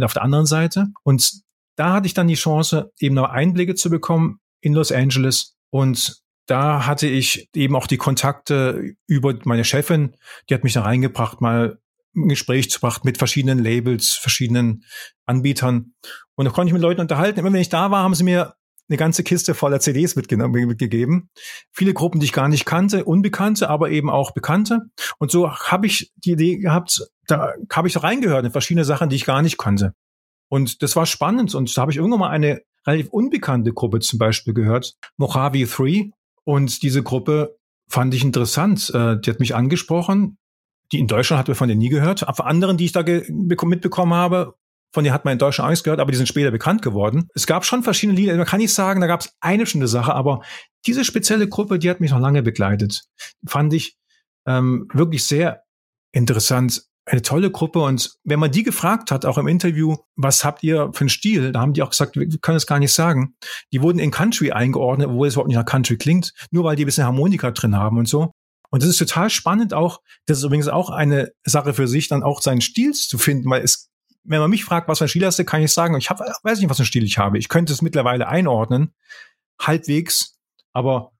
auf 0.00 0.12
der 0.12 0.22
anderen 0.22 0.46
Seite. 0.46 0.86
Und 1.02 1.42
da 1.78 1.92
hatte 1.92 2.06
ich 2.06 2.14
dann 2.14 2.26
die 2.26 2.34
Chance, 2.34 2.92
eben 2.98 3.14
noch 3.14 3.30
Einblicke 3.30 3.76
zu 3.76 3.88
bekommen 3.88 4.40
in 4.60 4.74
Los 4.74 4.90
Angeles. 4.90 5.56
Und 5.70 6.20
da 6.46 6.86
hatte 6.86 7.06
ich 7.06 7.48
eben 7.54 7.76
auch 7.76 7.86
die 7.86 7.98
Kontakte 7.98 8.94
über 9.06 9.38
meine 9.44 9.64
Chefin, 9.64 10.16
die 10.48 10.54
hat 10.54 10.64
mich 10.64 10.72
da 10.72 10.82
reingebracht, 10.82 11.40
mal 11.40 11.78
ein 12.16 12.28
Gespräch 12.28 12.68
zu 12.70 12.80
bracht 12.80 13.04
mit 13.04 13.16
verschiedenen 13.16 13.62
Labels, 13.62 14.14
verschiedenen 14.14 14.82
Anbietern. 15.24 15.94
Und 16.34 16.46
da 16.46 16.50
konnte 16.50 16.70
ich 16.70 16.72
mit 16.72 16.82
Leuten 16.82 17.00
unterhalten. 17.00 17.38
Immer 17.38 17.52
wenn 17.52 17.60
ich 17.60 17.68
da 17.68 17.92
war, 17.92 18.02
haben 18.02 18.14
sie 18.14 18.24
mir 18.24 18.54
eine 18.88 18.96
ganze 18.96 19.22
Kiste 19.22 19.54
voller 19.54 19.78
CDs 19.78 20.16
mitgegeben. 20.16 21.30
Viele 21.70 21.94
Gruppen, 21.94 22.18
die 22.18 22.26
ich 22.26 22.32
gar 22.32 22.48
nicht 22.48 22.64
kannte, 22.64 23.04
unbekannte, 23.04 23.68
aber 23.68 23.90
eben 23.90 24.10
auch 24.10 24.32
bekannte. 24.32 24.80
Und 25.18 25.30
so 25.30 25.52
habe 25.52 25.86
ich 25.86 26.10
die 26.16 26.32
Idee 26.32 26.56
gehabt, 26.56 27.06
da 27.28 27.52
habe 27.70 27.86
ich 27.86 27.94
da 27.94 28.00
reingehört 28.00 28.46
in 28.46 28.50
verschiedene 28.50 28.84
Sachen, 28.84 29.10
die 29.10 29.16
ich 29.16 29.26
gar 29.26 29.42
nicht 29.42 29.58
kannte. 29.58 29.92
Und 30.48 30.82
das 30.82 30.96
war 30.96 31.06
spannend. 31.06 31.54
Und 31.54 31.76
da 31.76 31.82
habe 31.82 31.92
ich 31.92 31.98
irgendwann 31.98 32.20
mal 32.20 32.30
eine 32.30 32.62
relativ 32.86 33.08
unbekannte 33.10 33.72
Gruppe 33.72 34.00
zum 34.00 34.18
Beispiel 34.18 34.54
gehört, 34.54 34.94
Mojave 35.16 35.66
3. 35.66 36.10
Und 36.44 36.82
diese 36.82 37.02
Gruppe 37.02 37.56
fand 37.88 38.14
ich 38.14 38.24
interessant. 38.24 38.90
Äh, 38.94 39.20
die 39.20 39.30
hat 39.30 39.40
mich 39.40 39.54
angesprochen. 39.54 40.38
Die 40.92 40.98
in 40.98 41.06
Deutschland 41.06 41.40
hat 41.40 41.48
wir 41.48 41.54
von 41.54 41.68
denen 41.68 41.80
nie 41.80 41.90
gehört. 41.90 42.20
Von 42.20 42.46
anderen, 42.46 42.78
die 42.78 42.86
ich 42.86 42.92
da 42.92 43.02
mitbekommen 43.02 44.14
habe, 44.14 44.54
von 44.92 45.04
denen 45.04 45.12
hat 45.12 45.24
man 45.24 45.32
in 45.32 45.38
Deutschland 45.38 45.66
auch 45.66 45.70
nichts 45.70 45.84
gehört, 45.84 46.00
aber 46.00 46.10
die 46.10 46.16
sind 46.16 46.28
später 46.28 46.50
bekannt 46.50 46.80
geworden. 46.80 47.28
Es 47.34 47.46
gab 47.46 47.66
schon 47.66 47.82
verschiedene 47.82 48.18
Lieder. 48.18 48.34
Man 48.36 48.46
kann 48.46 48.60
nicht 48.60 48.72
sagen, 48.72 49.00
da 49.00 49.06
gab 49.06 49.20
es 49.20 49.34
eine 49.40 49.64
bestimmte 49.64 49.88
Sache, 49.88 50.14
aber 50.14 50.40
diese 50.86 51.04
spezielle 51.04 51.48
Gruppe, 51.48 51.78
die 51.78 51.90
hat 51.90 52.00
mich 52.00 52.10
noch 52.10 52.20
lange 52.20 52.42
begleitet. 52.42 53.02
Fand 53.46 53.74
ich 53.74 53.98
ähm, 54.46 54.88
wirklich 54.94 55.24
sehr 55.24 55.64
interessant. 56.12 56.87
Eine 57.10 57.22
tolle 57.22 57.50
Gruppe. 57.50 57.80
Und 57.80 58.18
wenn 58.24 58.38
man 58.38 58.50
die 58.50 58.62
gefragt 58.62 59.10
hat, 59.10 59.24
auch 59.24 59.38
im 59.38 59.48
Interview, 59.48 59.96
was 60.16 60.44
habt 60.44 60.62
ihr 60.62 60.90
für 60.92 61.02
einen 61.02 61.08
Stil, 61.08 61.52
da 61.52 61.60
haben 61.60 61.72
die 61.72 61.82
auch 61.82 61.90
gesagt, 61.90 62.16
wir 62.16 62.28
können 62.40 62.56
es 62.56 62.66
gar 62.66 62.78
nicht 62.78 62.92
sagen. 62.92 63.34
Die 63.72 63.82
wurden 63.82 63.98
in 63.98 64.10
Country 64.10 64.52
eingeordnet, 64.52 65.08
obwohl 65.08 65.28
es 65.28 65.34
überhaupt 65.34 65.48
nicht 65.48 65.56
nach 65.56 65.64
Country 65.64 65.96
klingt, 65.96 66.32
nur 66.50 66.64
weil 66.64 66.76
die 66.76 66.84
ein 66.84 66.86
bisschen 66.86 67.04
Harmonika 67.04 67.50
drin 67.50 67.76
haben 67.76 67.98
und 67.98 68.08
so. 68.08 68.32
Und 68.70 68.82
das 68.82 68.90
ist 68.90 68.98
total 68.98 69.30
spannend 69.30 69.72
auch. 69.72 70.00
Das 70.26 70.38
ist 70.38 70.44
übrigens 70.44 70.68
auch 70.68 70.90
eine 70.90 71.32
Sache 71.44 71.72
für 71.72 71.88
sich, 71.88 72.08
dann 72.08 72.22
auch 72.22 72.42
seinen 72.42 72.60
Stil 72.60 72.92
zu 72.92 73.16
finden, 73.16 73.48
weil 73.48 73.62
es 73.62 73.88
wenn 74.28 74.40
man 74.40 74.50
mich 74.50 74.64
fragt, 74.64 74.88
was 74.88 74.98
für 74.98 75.06
ein 75.06 75.08
Stil 75.08 75.24
hast 75.24 75.38
du, 75.38 75.44
kann 75.44 75.62
ich 75.62 75.72
sagen, 75.72 75.96
ich 75.96 76.10
hab, 76.10 76.20
weiß 76.20 76.60
nicht, 76.60 76.68
was 76.68 76.76
für 76.76 76.82
ein 76.82 76.86
Stil 76.86 77.04
ich 77.04 77.16
habe. 77.16 77.38
Ich 77.38 77.48
könnte 77.48 77.72
es 77.72 77.80
mittlerweile 77.80 78.28
einordnen, 78.28 78.94
halbwegs, 79.58 80.38
aber 80.74 81.12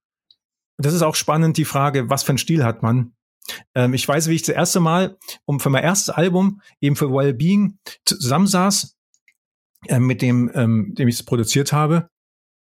das 0.76 0.92
ist 0.92 1.02
auch 1.02 1.14
spannend, 1.14 1.56
die 1.56 1.64
Frage, 1.64 2.10
was 2.10 2.22
für 2.22 2.32
ein 2.32 2.38
Stil 2.38 2.64
hat 2.64 2.82
man? 2.82 3.14
Ähm, 3.74 3.94
ich 3.94 4.06
weiß, 4.06 4.28
wie 4.28 4.34
ich 4.34 4.42
das 4.42 4.54
erste 4.54 4.80
Mal, 4.80 5.16
um 5.44 5.61
für 5.61 5.70
mein 5.70 5.84
erstes 5.84 6.11
Album, 6.11 6.61
eben 6.80 6.96
für 6.96 7.11
Wellbeing, 7.11 7.78
zusammensaß, 8.04 8.96
äh, 9.87 9.98
mit 9.98 10.22
dem, 10.22 10.50
ähm, 10.54 10.94
dem 10.96 11.08
ich 11.08 11.16
es 11.16 11.22
produziert 11.22 11.72
habe. 11.72 12.08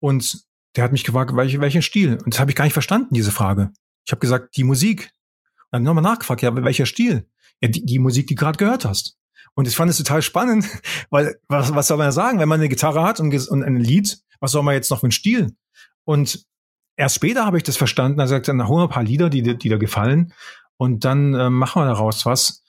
Und 0.01 0.45
der 0.77 0.85
hat 0.85 0.93
mich 0.93 1.05
gefragt, 1.05 1.35
welche, 1.35 1.61
welchen 1.61 1.83
Stil? 1.83 2.19
Und 2.25 2.35
das 2.35 2.41
habe 2.41 2.51
ich 2.51 2.57
gar 2.57 2.65
nicht 2.65 2.75
verstanden, 2.75 3.15
diese 3.15 3.33
Frage. 3.33 3.73
Ich 4.05 4.13
habe 4.13 4.21
gesagt, 4.21 4.57
die 4.57 4.65
Musik. 4.65 5.11
Und 5.71 5.73
dann 5.73 5.83
nochmal 5.83 6.03
nachgefragt, 6.03 6.43
ja, 6.43 6.55
welcher 6.55 6.87
Stil? 6.87 7.27
Ja, 7.61 7.69
die, 7.69 7.85
die 7.85 7.99
Musik, 7.99 8.27
die 8.27 8.35
du 8.35 8.41
gerade 8.41 8.59
gehört 8.59 8.85
hast. 8.85 9.17
Und 9.55 9.67
ich 9.67 9.75
fand 9.75 9.91
es 9.91 9.97
total 9.97 10.21
spannend, 10.21 10.67
weil 11.11 11.41
was, 11.49 11.75
was 11.75 11.89
soll 11.89 11.97
man 11.97 12.13
sagen, 12.13 12.39
wenn 12.39 12.49
man 12.49 12.61
eine 12.61 12.69
Gitarre 12.69 13.03
hat 13.03 13.21
und, 13.21 13.35
und 13.49 13.63
ein 13.63 13.77
Lied, 13.77 14.19
was 14.41 14.53
soll 14.53 14.63
man 14.63 14.75
jetzt 14.75 14.91
noch 14.91 15.01
für 15.01 15.07
einen 15.07 15.13
Stil? 15.13 15.57
Und 16.05 16.45
erst 16.97 17.17
später 17.17 17.47
habe 17.47 17.57
ich 17.57 17.63
das 17.63 17.77
verstanden, 17.77 18.21
er 18.21 18.29
sagt, 18.29 18.49
dann 18.49 18.69
holen 18.69 18.83
wir 18.83 18.89
ein 18.89 18.95
paar 18.95 19.03
Lieder, 19.03 19.31
die, 19.31 19.57
die 19.57 19.69
da 19.69 19.79
gefallen 19.79 20.33
und 20.79 21.05
dann 21.05 21.35
äh, 21.35 21.51
machen 21.51 21.83
wir 21.83 21.87
daraus 21.87 22.27
was. 22.27 22.63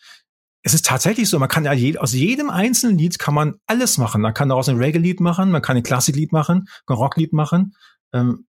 Es 0.64 0.74
ist 0.74 0.86
tatsächlich 0.86 1.30
so, 1.30 1.40
man 1.40 1.50
kann 1.50 1.66
ja 1.66 1.74
je, 1.74 1.98
aus 1.98 2.14
jedem 2.14 2.50
einzelnen 2.50 2.98
Lied 2.98 3.20
kann 3.20 3.34
man 3.34 3.56
alles 3.68 3.98
machen. 3.98 4.22
Man 4.22 4.34
kann 4.34 4.50
daraus 4.50 4.68
ein 4.68 4.78
Reggae-Lied 4.78 5.22
machen, 5.22 5.52
man 5.52 5.62
kann 5.62 5.78
ein 5.78 5.84
Klassiklied 5.84 6.34
machen, 6.34 6.68
ein 6.88 6.96
Rocklied 6.96 7.32
machen, 7.32 7.76
ähm, 8.14 8.48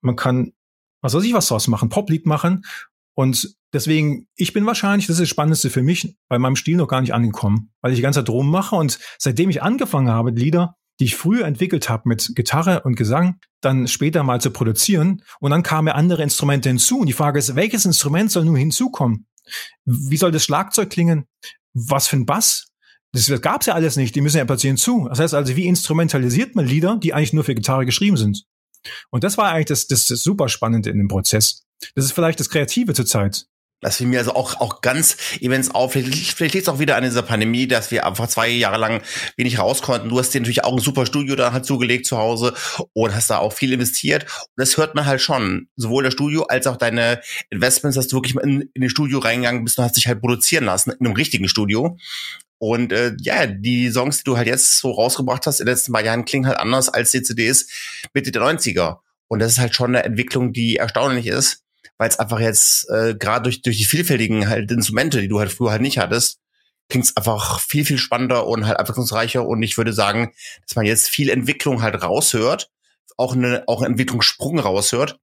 man 0.00 0.16
kann 0.16 0.52
was 1.00 1.14
weiß 1.14 1.24
ich 1.24 1.34
was 1.34 1.48
draus 1.48 1.68
machen, 1.68 1.88
Poplied 1.88 2.26
machen 2.26 2.64
und 3.14 3.56
deswegen, 3.72 4.28
ich 4.36 4.52
bin 4.52 4.66
wahrscheinlich, 4.66 5.06
das 5.06 5.16
ist 5.16 5.22
das 5.22 5.28
Spannendste 5.28 5.70
für 5.70 5.82
mich, 5.82 6.16
bei 6.28 6.38
meinem 6.38 6.56
Stil 6.56 6.76
noch 6.76 6.88
gar 6.88 7.00
nicht 7.00 7.14
angekommen, 7.14 7.72
weil 7.80 7.92
ich 7.92 7.98
die 7.98 8.02
ganze 8.02 8.20
Zeit 8.20 8.28
drum 8.28 8.50
mache 8.50 8.76
und 8.76 8.98
seitdem 9.18 9.50
ich 9.50 9.62
angefangen 9.62 10.08
habe, 10.08 10.30
Lieder, 10.30 10.76
die 11.00 11.04
ich 11.04 11.16
früher 11.16 11.46
entwickelt 11.46 11.88
habe 11.88 12.08
mit 12.08 12.32
Gitarre 12.34 12.82
und 12.82 12.96
Gesang, 12.96 13.38
dann 13.60 13.88
später 13.88 14.22
mal 14.22 14.40
zu 14.40 14.50
produzieren 14.50 15.22
und 15.40 15.50
dann 15.50 15.62
kamen 15.62 15.88
andere 15.88 16.22
Instrumente 16.22 16.68
hinzu 16.68 17.00
und 17.00 17.06
die 17.06 17.12
Frage 17.12 17.38
ist, 17.38 17.54
welches 17.54 17.84
Instrument 17.84 18.30
soll 18.30 18.44
nun 18.44 18.56
hinzukommen? 18.56 19.26
Wie 19.84 20.16
soll 20.16 20.32
das 20.32 20.44
Schlagzeug 20.44 20.90
klingen? 20.90 21.24
Was 21.72 22.08
für 22.08 22.16
ein 22.16 22.26
Bass? 22.26 22.68
Das 23.12 23.28
gab's 23.40 23.66
ja 23.66 23.74
alles 23.74 23.96
nicht, 23.96 24.14
die 24.14 24.20
müssen 24.20 24.36
ja 24.36 24.44
plötzlich 24.44 24.70
hinzu. 24.70 25.06
Das 25.08 25.18
heißt 25.18 25.34
also, 25.34 25.56
wie 25.56 25.66
instrumentalisiert 25.66 26.54
man 26.54 26.66
Lieder, 26.66 26.98
die 26.98 27.14
eigentlich 27.14 27.32
nur 27.32 27.44
für 27.44 27.54
Gitarre 27.54 27.86
geschrieben 27.86 28.16
sind? 28.16 28.44
Und 29.10 29.24
das 29.24 29.38
war 29.38 29.52
eigentlich 29.52 29.66
das, 29.66 29.86
das, 29.86 30.06
das 30.06 30.22
super 30.22 30.48
Spannende 30.48 30.90
in 30.90 30.98
dem 30.98 31.08
Prozess. 31.08 31.64
Das 31.94 32.04
ist 32.04 32.12
vielleicht 32.12 32.40
das 32.40 32.50
Kreative 32.50 32.92
zur 32.92 33.06
Zeit. 33.06 33.46
Das 33.80 33.98
fiel 33.98 34.08
mir 34.08 34.18
also 34.18 34.34
auch, 34.34 34.60
auch 34.60 34.80
ganz 34.80 35.16
immens 35.40 35.70
auf. 35.70 35.92
Vielleicht, 35.92 36.32
vielleicht 36.32 36.54
liegt 36.54 36.66
es 36.66 36.72
auch 36.72 36.80
wieder 36.80 36.96
an 36.96 37.04
dieser 37.04 37.22
Pandemie, 37.22 37.68
dass 37.68 37.90
wir 37.92 38.06
einfach 38.06 38.26
zwei 38.26 38.48
Jahre 38.48 38.76
lang 38.76 39.02
wenig 39.36 39.58
raus 39.58 39.82
konnten. 39.82 40.08
Du 40.08 40.18
hast 40.18 40.34
dir 40.34 40.40
natürlich 40.40 40.64
auch 40.64 40.72
ein 40.72 40.80
super 40.80 41.06
Studio 41.06 41.36
da 41.36 41.52
halt 41.52 41.64
zugelegt 41.64 42.06
zu 42.06 42.18
Hause 42.18 42.54
und 42.92 43.14
hast 43.14 43.30
da 43.30 43.38
auch 43.38 43.52
viel 43.52 43.72
investiert. 43.72 44.24
Und 44.24 44.56
das 44.56 44.76
hört 44.76 44.96
man 44.96 45.06
halt 45.06 45.20
schon. 45.20 45.68
Sowohl 45.76 46.02
das 46.02 46.14
Studio 46.14 46.42
als 46.44 46.66
auch 46.66 46.76
deine 46.76 47.20
Investments, 47.50 47.94
dass 47.94 48.08
du 48.08 48.16
wirklich 48.16 48.34
in, 48.34 48.68
in 48.74 48.82
das 48.82 48.90
Studio 48.90 49.20
reingegangen 49.20 49.64
bist 49.64 49.78
und 49.78 49.84
hast 49.84 49.96
dich 49.96 50.08
halt 50.08 50.20
produzieren 50.20 50.64
lassen, 50.64 50.90
in 50.90 51.06
einem 51.06 51.14
richtigen 51.14 51.48
Studio. 51.48 51.96
Und 52.58 52.92
äh, 52.92 53.14
ja, 53.20 53.46
die 53.46 53.90
Songs, 53.90 54.18
die 54.18 54.24
du 54.24 54.36
halt 54.36 54.48
jetzt 54.48 54.78
so 54.78 54.90
rausgebracht 54.90 55.46
hast 55.46 55.60
in 55.60 55.66
den 55.66 55.74
letzten 55.74 55.92
paar 55.92 56.04
Jahren, 56.04 56.24
klingen 56.24 56.48
halt 56.48 56.58
anders 56.58 56.88
als 56.88 57.12
die 57.12 57.22
CDs 57.22 57.68
Mitte 58.12 58.32
der 58.32 58.42
90er. 58.42 58.96
Und 59.28 59.38
das 59.38 59.52
ist 59.52 59.58
halt 59.58 59.76
schon 59.76 59.94
eine 59.94 60.04
Entwicklung, 60.04 60.52
die 60.52 60.76
erstaunlich 60.76 61.28
ist 61.28 61.62
weil 61.96 62.08
es 62.08 62.18
einfach 62.18 62.40
jetzt 62.40 62.88
äh, 62.90 63.14
gerade 63.14 63.44
durch, 63.44 63.62
durch 63.62 63.78
die 63.78 63.84
vielfältigen 63.84 64.48
halt 64.48 64.70
Instrumente, 64.70 65.20
die 65.20 65.28
du 65.28 65.38
halt 65.38 65.52
früher 65.52 65.70
halt 65.70 65.82
nicht 65.82 65.98
hattest, 65.98 66.40
klingt 66.88 67.04
es 67.04 67.16
einfach 67.16 67.60
viel, 67.60 67.84
viel 67.84 67.98
spannender 67.98 68.46
und 68.46 68.66
halt 68.66 68.78
abwechslungsreicher. 68.78 69.46
Und 69.46 69.62
ich 69.62 69.76
würde 69.76 69.92
sagen, 69.92 70.32
dass 70.66 70.76
man 70.76 70.86
jetzt 70.86 71.08
viel 71.08 71.28
Entwicklung 71.28 71.82
halt 71.82 72.02
raushört, 72.02 72.70
auch 73.16 73.34
eine, 73.34 73.64
auch 73.66 73.82
einen 73.82 73.92
Entwicklungssprung 73.92 74.58
raushört, 74.58 75.18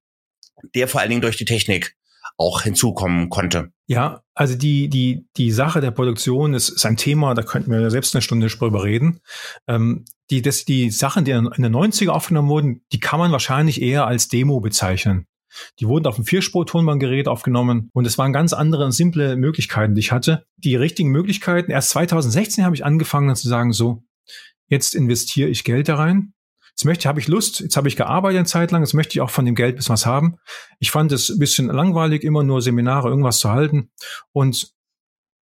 der 0.76 0.88
vor 0.88 1.02
allen 1.02 1.10
Dingen 1.10 1.22
durch 1.22 1.38
die 1.38 1.46
Technik 1.46 1.96
auch 2.38 2.62
hinzukommen 2.62 3.30
konnte. 3.30 3.72
Ja, 3.88 4.22
also 4.34 4.56
die, 4.56 4.90
die, 4.90 5.26
die 5.38 5.52
Sache 5.52 5.80
der 5.80 5.92
Produktion 5.92 6.54
ist, 6.54 6.70
ist 6.70 6.86
ein 6.86 6.98
Thema, 6.98 7.34
da 7.34 7.44
könnten 7.44 7.72
wir 7.72 7.90
selbst 7.90 8.14
eine 8.14 8.22
Stunde 8.22 8.48
drüber 8.48 8.84
reden. 8.84 9.22
Ähm, 9.68 10.06
die, 10.30 10.42
das, 10.42 10.66
die 10.66 10.90
Sachen, 10.90 11.24
die 11.24 11.32
in 11.32 11.50
den 11.58 11.76
90er 11.76 12.10
aufgenommen 12.10 12.50
wurden, 12.50 12.82
die 12.92 13.00
kann 13.00 13.20
man 13.20 13.32
wahrscheinlich 13.32 13.82
eher 13.82 14.08
als 14.08 14.28
Demo 14.28 14.60
bezeichnen. 14.60 15.28
Die 15.80 15.88
wurden 15.88 16.08
auf 16.08 16.16
dem 16.16 16.26
Vierspur-Tonbandgerät 16.26 17.28
aufgenommen 17.28 17.90
und 17.94 18.06
es 18.06 18.18
waren 18.18 18.34
ganz 18.34 18.54
andere 18.54 18.86
und 18.86 18.92
simple 18.92 19.36
Möglichkeiten, 19.36 19.96
die 19.96 20.00
ich 20.00 20.12
hatte. 20.12 20.46
Die 20.58 20.76
richtigen 20.76 21.10
Möglichkeiten, 21.10 21.72
erst 21.72 21.92
2016 21.92 22.64
habe 22.64 22.76
ich 22.76 22.86
angefangen 22.86 23.36
zu 23.36 23.48
sagen, 23.48 23.72
so, 23.72 24.04
jetzt 24.68 24.96
investiere 24.96 25.50
ich 25.50 25.64
Geld 25.64 25.88
da 25.88 25.96
rein 25.96 26.34
Jetzt 26.76 26.84
möchte, 26.84 27.08
habe 27.08 27.22
ich 27.22 27.30
Lust, 27.30 27.62
jetzt 27.62 27.78
habe 27.78 27.88
ich 27.88 27.96
gearbeitet 27.96 28.40
eine 28.40 28.46
Zeit 28.48 28.72
lang, 28.72 28.82
jetzt 28.82 28.94
möchte 28.94 29.14
ich 29.14 29.22
auch 29.22 29.30
von 29.30 29.46
dem 29.46 29.56
Geld 29.56 29.78
bis 29.78 29.88
was 29.88 30.06
haben. 30.06 30.36
Ich 30.80 30.92
fand 30.92 31.10
es 31.14 31.30
ein 31.30 31.40
bisschen 31.40 31.68
langweilig, 31.68 32.26
immer 32.26 32.44
nur 32.44 32.62
Seminare, 32.62 33.08
irgendwas 33.08 33.40
zu 33.40 33.50
halten. 33.50 33.92
Und 34.34 34.74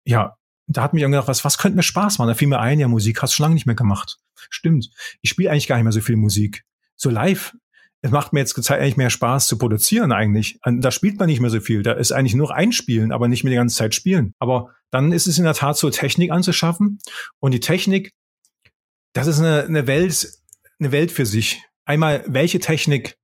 ja, 0.04 0.36
da 0.68 0.84
hat 0.84 0.94
mich 0.94 1.06
gedacht, 1.06 1.30
was, 1.30 1.46
was 1.46 1.58
könnte 1.58 1.78
mir 1.78 1.84
Spaß 1.84 2.18
machen? 2.18 2.28
Da 2.28 2.34
fiel 2.34 2.50
mir 2.50 2.60
ein, 2.60 2.82
ja, 2.82 2.90
Musik 2.90 3.22
hast 3.22 3.32
du 3.32 3.36
schon 3.38 3.46
lange 3.46 3.54
nicht 3.54 3.66
mehr 3.66 3.76
gemacht. 3.76 4.18
Stimmt. 4.50 4.90
Ich 5.22 5.30
spiele 5.30 5.52
eigentlich 5.52 5.68
gar 5.68 5.78
nicht 5.78 5.86
mehr 5.86 5.94
so 5.94 6.02
viel 6.02 6.18
Musik. 6.18 6.66
So 6.98 7.10
live. 7.10 7.56
Es 8.02 8.12
macht 8.12 8.34
mir 8.34 8.40
jetzt 8.40 8.72
eigentlich 8.72 8.98
mehr 8.98 9.10
Spaß 9.12 9.48
zu 9.48 9.58
produzieren 9.58 10.12
eigentlich. 10.12 10.60
Da 10.66 10.92
spielt 10.92 11.20
man 11.20 11.28
nicht 11.28 11.40
mehr 11.40 11.52
so 11.52 11.60
viel. 11.60 11.84
Da 11.84 11.94
ist 11.94 12.12
eigentlich 12.12 12.34
nur 12.34 12.54
einspielen, 12.54 13.12
aber 13.12 13.28
nicht 13.28 13.44
mehr 13.44 13.52
die 13.52 13.58
ganze 13.58 13.76
Zeit 13.76 13.94
spielen. 13.94 14.34
Aber 14.40 14.74
dann 14.90 15.12
ist 15.12 15.28
es 15.28 15.38
in 15.38 15.44
der 15.44 15.54
Tat 15.54 15.78
so, 15.78 15.90
Technik 15.90 16.32
anzuschaffen. 16.32 17.00
Und 17.40 17.54
die 17.54 17.60
Technik, 17.60 18.14
das 19.14 19.28
ist 19.28 19.40
eine, 19.40 19.64
eine 19.64 19.88
Welt, 19.88 20.34
eine 20.80 20.92
Welt 20.92 21.12
für 21.12 21.26
sich. 21.26 21.64
Einmal, 21.86 22.24
welche 22.28 22.60
Technik, 22.60 23.18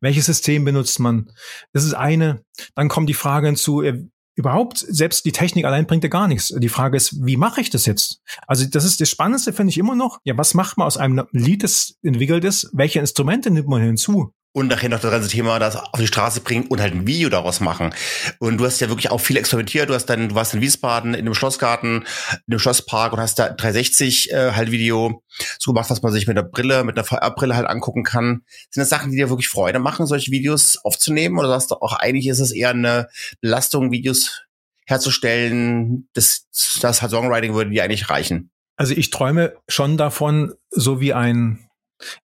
welches 0.00 0.26
System 0.26 0.64
benutzt 0.64 0.98
man? 0.98 1.30
Das 1.72 1.84
ist 1.84 1.94
eine. 1.94 2.42
Dann 2.74 2.88
kommt 2.88 3.08
die 3.08 3.14
Frage 3.14 3.46
hinzu, 3.46 3.82
äh, 3.82 4.04
überhaupt, 4.34 4.78
selbst 4.78 5.24
die 5.24 5.32
Technik 5.32 5.64
allein 5.64 5.86
bringt 5.86 6.04
ja 6.04 6.10
gar 6.10 6.28
nichts. 6.28 6.54
Die 6.56 6.68
Frage 6.68 6.96
ist, 6.96 7.24
wie 7.24 7.36
mache 7.36 7.60
ich 7.60 7.70
das 7.70 7.86
jetzt? 7.86 8.20
Also 8.46 8.66
das 8.66 8.84
ist 8.84 9.00
das 9.00 9.08
Spannendste, 9.08 9.52
finde 9.52 9.70
ich 9.70 9.78
immer 9.78 9.94
noch. 9.94 10.18
Ja, 10.24 10.36
was 10.36 10.54
macht 10.54 10.76
man 10.76 10.86
aus 10.86 10.96
einem 10.96 11.26
Lied, 11.32 11.62
das 11.62 11.96
entwickelt 12.02 12.44
ist? 12.44 12.70
Welche 12.72 13.00
Instrumente 13.00 13.50
nimmt 13.50 13.68
man 13.68 13.82
hinzu? 13.82 14.32
Und 14.54 14.68
nachher 14.68 14.88
noch 14.88 15.00
das 15.00 15.10
ganze 15.10 15.28
Thema 15.28 15.58
das 15.58 15.74
auf 15.74 15.98
die 15.98 16.06
Straße 16.06 16.40
bringen 16.40 16.66
und 16.68 16.80
halt 16.80 16.94
ein 16.94 17.08
Video 17.08 17.28
daraus 17.28 17.58
machen. 17.58 17.92
Und 18.38 18.58
du 18.58 18.64
hast 18.64 18.80
ja 18.80 18.88
wirklich 18.88 19.10
auch 19.10 19.18
viel 19.18 19.36
experimentiert. 19.36 19.90
Du 19.90 19.94
hast 19.94 20.06
dann, 20.06 20.28
du 20.28 20.34
warst 20.36 20.54
in 20.54 20.60
Wiesbaden 20.60 21.12
in 21.14 21.24
dem 21.24 21.34
Schlossgarten, 21.34 22.02
in 22.30 22.50
dem 22.50 22.60
Schlosspark 22.60 23.12
und 23.12 23.20
hast 23.20 23.40
da 23.40 23.48
360 23.48 24.30
äh, 24.30 24.52
halt 24.52 24.70
Video 24.70 25.24
so 25.58 25.72
gemacht, 25.72 25.90
was 25.90 26.02
man 26.02 26.12
sich 26.12 26.28
mit 26.28 26.36
der 26.36 26.44
Brille, 26.44 26.84
mit 26.84 26.96
einer 26.96 27.04
VR-Brille 27.04 27.56
halt 27.56 27.66
angucken 27.66 28.04
kann. 28.04 28.42
Sind 28.70 28.80
das 28.80 28.88
Sachen, 28.88 29.10
die 29.10 29.16
dir 29.16 29.28
wirklich 29.28 29.48
Freude 29.48 29.80
machen, 29.80 30.06
solche 30.06 30.30
Videos 30.30 30.78
aufzunehmen? 30.84 31.36
Oder 31.36 31.48
sagst 31.48 31.72
du 31.72 31.74
auch, 31.74 31.92
eigentlich 31.94 32.28
ist 32.28 32.38
es 32.38 32.52
eher 32.52 32.70
eine 32.70 33.08
Belastung, 33.40 33.90
Videos 33.90 34.44
herzustellen, 34.86 36.08
das, 36.12 36.46
das 36.80 37.02
halt 37.02 37.10
Songwriting 37.10 37.54
würde 37.54 37.70
dir 37.70 37.82
eigentlich 37.82 38.08
reichen? 38.08 38.50
Also 38.76 38.94
ich 38.94 39.10
träume 39.10 39.54
schon 39.66 39.96
davon, 39.96 40.54
so 40.70 41.00
wie 41.00 41.12
ein 41.12 41.68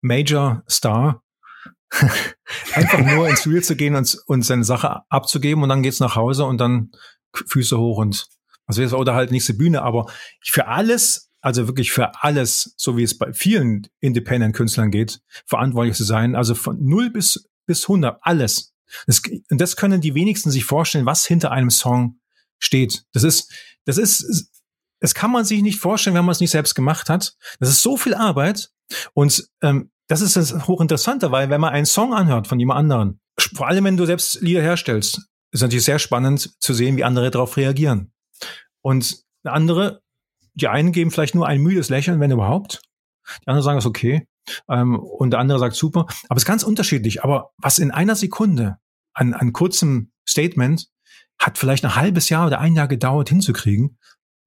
Major 0.02 0.63
Star, 0.70 1.24
einfach 2.73 2.99
nur 2.99 3.30
ins 3.30 3.41
Studio 3.41 3.62
zu 3.62 3.75
gehen 3.75 3.95
und, 3.95 4.17
und 4.28 4.43
seine 4.43 4.63
Sache 4.63 5.02
abzugeben 5.10 5.63
und 5.63 5.69
dann 5.69 5.84
geht's 5.84 5.99
nach 5.99 6.15
Hause 6.15 6.45
und 6.45 6.60
dann 6.60 6.91
Füße 7.34 7.78
hoch 7.78 7.97
und 7.97 8.28
was 8.65 8.78
weiß 8.78 8.93
oder 8.93 9.15
halt 9.15 9.32
nächste 9.32 9.54
Bühne. 9.54 9.82
Aber 9.82 10.12
für 10.41 10.67
alles, 10.67 11.32
also 11.41 11.67
wirklich 11.67 11.91
für 11.91 12.23
alles, 12.23 12.73
so 12.78 12.97
wie 12.97 13.04
es 13.04 13.17
bei 13.17 13.34
vielen 13.34 13.88
Independent-Künstlern 13.99 14.91
geht, 14.91 15.21
verantwortlich 15.45 15.95
zu 15.95 16.04
sein, 16.04 16.36
also 16.36 16.56
von 16.56 16.78
null 16.84 17.10
bis, 17.10 17.49
bis 17.65 17.84
100, 17.84 18.19
alles. 18.21 18.73
Das, 19.08 19.21
und 19.49 19.60
das 19.60 19.75
können 19.75 20.02
die 20.02 20.15
wenigsten 20.15 20.52
sich 20.52 20.65
vorstellen, 20.65 21.06
was 21.06 21.25
hinter 21.25 21.52
einem 21.52 21.69
Song 21.69 22.19
steht. 22.60 23.06
Das 23.13 23.23
ist, 23.23 23.52
das 23.86 23.97
ist, 23.97 24.52
das 24.99 25.15
kann 25.15 25.32
man 25.32 25.45
sich 25.45 25.62
nicht 25.62 25.80
vorstellen, 25.80 26.15
wenn 26.15 26.25
man 26.25 26.34
es 26.34 26.39
nicht 26.39 26.52
selbst 26.52 26.75
gemacht 26.75 27.10
hat. 27.10 27.36
Das 27.60 27.69
ist 27.69 27.82
so 27.82 27.97
viel 27.97 28.13
Arbeit. 28.13 28.71
Und 29.13 29.49
ähm, 29.62 29.91
das 30.10 30.22
ist 30.22 30.36
das 30.36 30.67
hochinteressante, 30.67 31.32
weil 31.32 31.50
wenn 31.50 31.62
man 31.62 31.72
einen 31.72 31.86
Song 31.86 32.13
anhört 32.13 32.48
von 32.48 32.60
jemand 32.60 32.80
anderen, 32.80 33.22
vor 33.54 33.67
allem 33.67 33.86
wenn 33.86 33.95
du 33.95 34.06
selbst 34.06 34.41
Lieder 34.41 34.62
herstellst, 34.62 35.30
ist 35.52 35.62
natürlich 35.62 35.86
sehr 35.86 36.00
spannend 36.00 36.56
zu 36.60 36.74
sehen, 36.74 36.98
wie 36.98 37.04
andere 37.04 37.30
darauf 37.32 37.56
reagieren. 37.58 38.12
Und 38.82 39.24
andere, 39.43 40.02
die 40.56 40.67
einen 40.67 40.91
geben 40.91 41.12
vielleicht 41.12 41.36
nur 41.36 41.48
ein 41.48 41.62
müdes 41.62 41.89
Lächeln, 41.89 42.19
wenn 42.19 42.32
überhaupt. 42.32 42.82
Die 43.43 43.48
anderen 43.48 43.63
sagen, 43.63 43.78
es 43.78 43.86
ist 43.86 43.89
okay. 43.89 44.28
Ähm, 44.67 45.00
und 45.00 45.32
der 45.32 45.39
andere 45.39 45.60
sagt 45.60 45.76
super. 45.76 46.08
Aber 46.28 46.38
es 46.38 46.43
ist 46.43 46.48
ganz 46.48 46.63
unterschiedlich. 46.63 47.24
Aber 47.24 47.52
was 47.58 47.78
in 47.78 47.91
einer 47.91 48.15
Sekunde 48.15 48.78
an, 49.13 49.34
an 49.34 49.54
kurzem 49.54 50.12
Statement 50.28 50.88
hat 51.39 51.58
vielleicht 51.60 51.86
ein 51.86 51.95
halbes 51.95 52.30
Jahr 52.30 52.48
oder 52.48 52.60
ein 52.60 52.76
Jahr 52.76 52.88
gedauert 52.88 53.30
hinzukriegen, 53.30 53.99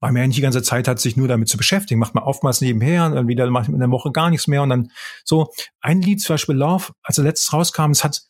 weil 0.03 0.11
man 0.11 0.23
ja 0.23 0.27
nicht 0.27 0.37
die 0.37 0.43
ganze 0.43 0.63
Zeit 0.63 0.89
hat, 0.89 0.99
sich 0.99 1.17
nur 1.17 1.29
damit 1.29 1.49
zu 1.49 1.57
beschäftigen. 1.57 2.01
Macht 2.01 2.17
man 2.17 2.25
oftmals 2.25 2.61
nebenher 2.61 3.07
und 3.07 3.15
dann 3.15 3.29
wieder 3.29 3.49
macht 3.49 3.69
man 3.69 3.75
in 3.75 3.81
der 3.81 3.91
Woche 3.93 4.11
gar 4.11 4.31
nichts 4.31 4.49
mehr 4.49 4.61
und 4.63 4.69
dann 4.69 4.91
so. 5.25 5.53
Ein 5.81 6.03
Lied, 6.03 6.21
zum 6.21 6.35
Beispiel 6.35 6.57
Love, 6.57 6.93
als 7.05 7.19
er 7.19 7.25
letztes 7.25 7.53
rauskam, 7.53 7.93
es 7.93 8.03
hat 8.03 8.23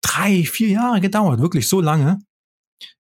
drei, 0.00 0.44
vier 0.44 0.68
Jahre 0.68 1.02
gedauert, 1.02 1.40
wirklich 1.40 1.68
so 1.68 1.82
lange, 1.82 2.20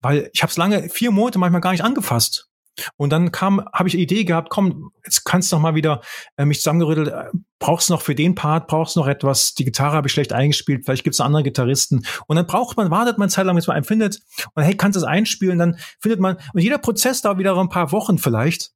weil 0.01 0.29
ich 0.33 0.41
habe 0.41 0.49
es 0.49 0.55
lange, 0.55 0.87
vier 0.87 1.11
Monate 1.11 1.39
manchmal 1.39 1.59
gar 1.59 1.71
nicht 1.71 1.83
angefasst. 1.83 2.47
Und 2.95 3.11
dann 3.11 3.33
kam, 3.33 3.65
habe 3.73 3.89
ich 3.89 3.95
die 3.95 4.01
Idee 4.01 4.23
gehabt, 4.23 4.49
komm, 4.49 4.91
jetzt 5.03 5.25
kannst 5.25 5.51
du 5.51 5.57
noch 5.57 5.63
mal 5.63 5.75
wieder 5.75 6.01
äh, 6.37 6.45
mich 6.45 6.59
zusammengerüttelt, 6.59 7.09
äh, 7.09 7.25
brauchst 7.59 7.89
noch 7.89 8.01
für 8.01 8.15
den 8.15 8.35
Part, 8.35 8.67
brauchst 8.67 8.95
noch 8.95 9.07
etwas, 9.07 9.53
die 9.53 9.65
Gitarre 9.65 9.93
habe 9.93 10.07
ich 10.07 10.13
schlecht 10.13 10.33
eingespielt, 10.33 10.85
vielleicht 10.85 11.03
gibt's 11.03 11.21
andere 11.21 11.43
Gitarristen. 11.43 12.05
Und 12.27 12.35
dann 12.35 12.47
braucht 12.47 12.77
man, 12.77 12.89
wartet 12.89 13.17
man 13.17 13.29
Zeit 13.29 13.45
lang, 13.45 13.55
bis 13.55 13.67
man 13.67 13.75
einen 13.75 13.85
findet 13.85 14.21
und 14.55 14.63
hey, 14.63 14.75
kannst 14.75 14.95
du 14.95 15.01
es 15.01 15.05
einspielen, 15.05 15.59
dann 15.59 15.77
findet 15.99 16.19
man, 16.19 16.37
und 16.53 16.61
jeder 16.61 16.77
Prozess 16.77 17.21
dauert 17.21 17.37
wieder 17.37 17.57
ein 17.57 17.69
paar 17.69 17.91
Wochen 17.91 18.17
vielleicht. 18.17 18.71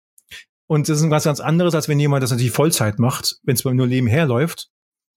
Und 0.68 0.90
das 0.90 1.02
ist 1.02 1.10
was 1.10 1.24
ganz 1.24 1.40
anderes, 1.40 1.76
als 1.76 1.88
wenn 1.88 2.00
jemand 2.00 2.24
das 2.24 2.32
natürlich 2.32 2.52
Vollzeit 2.52 3.00
macht, 3.00 3.38
wenn 3.44 3.56
es 3.56 3.64
beim 3.64 3.76
nur 3.76 3.88
nebenher 3.88 4.26
läuft. 4.26 4.70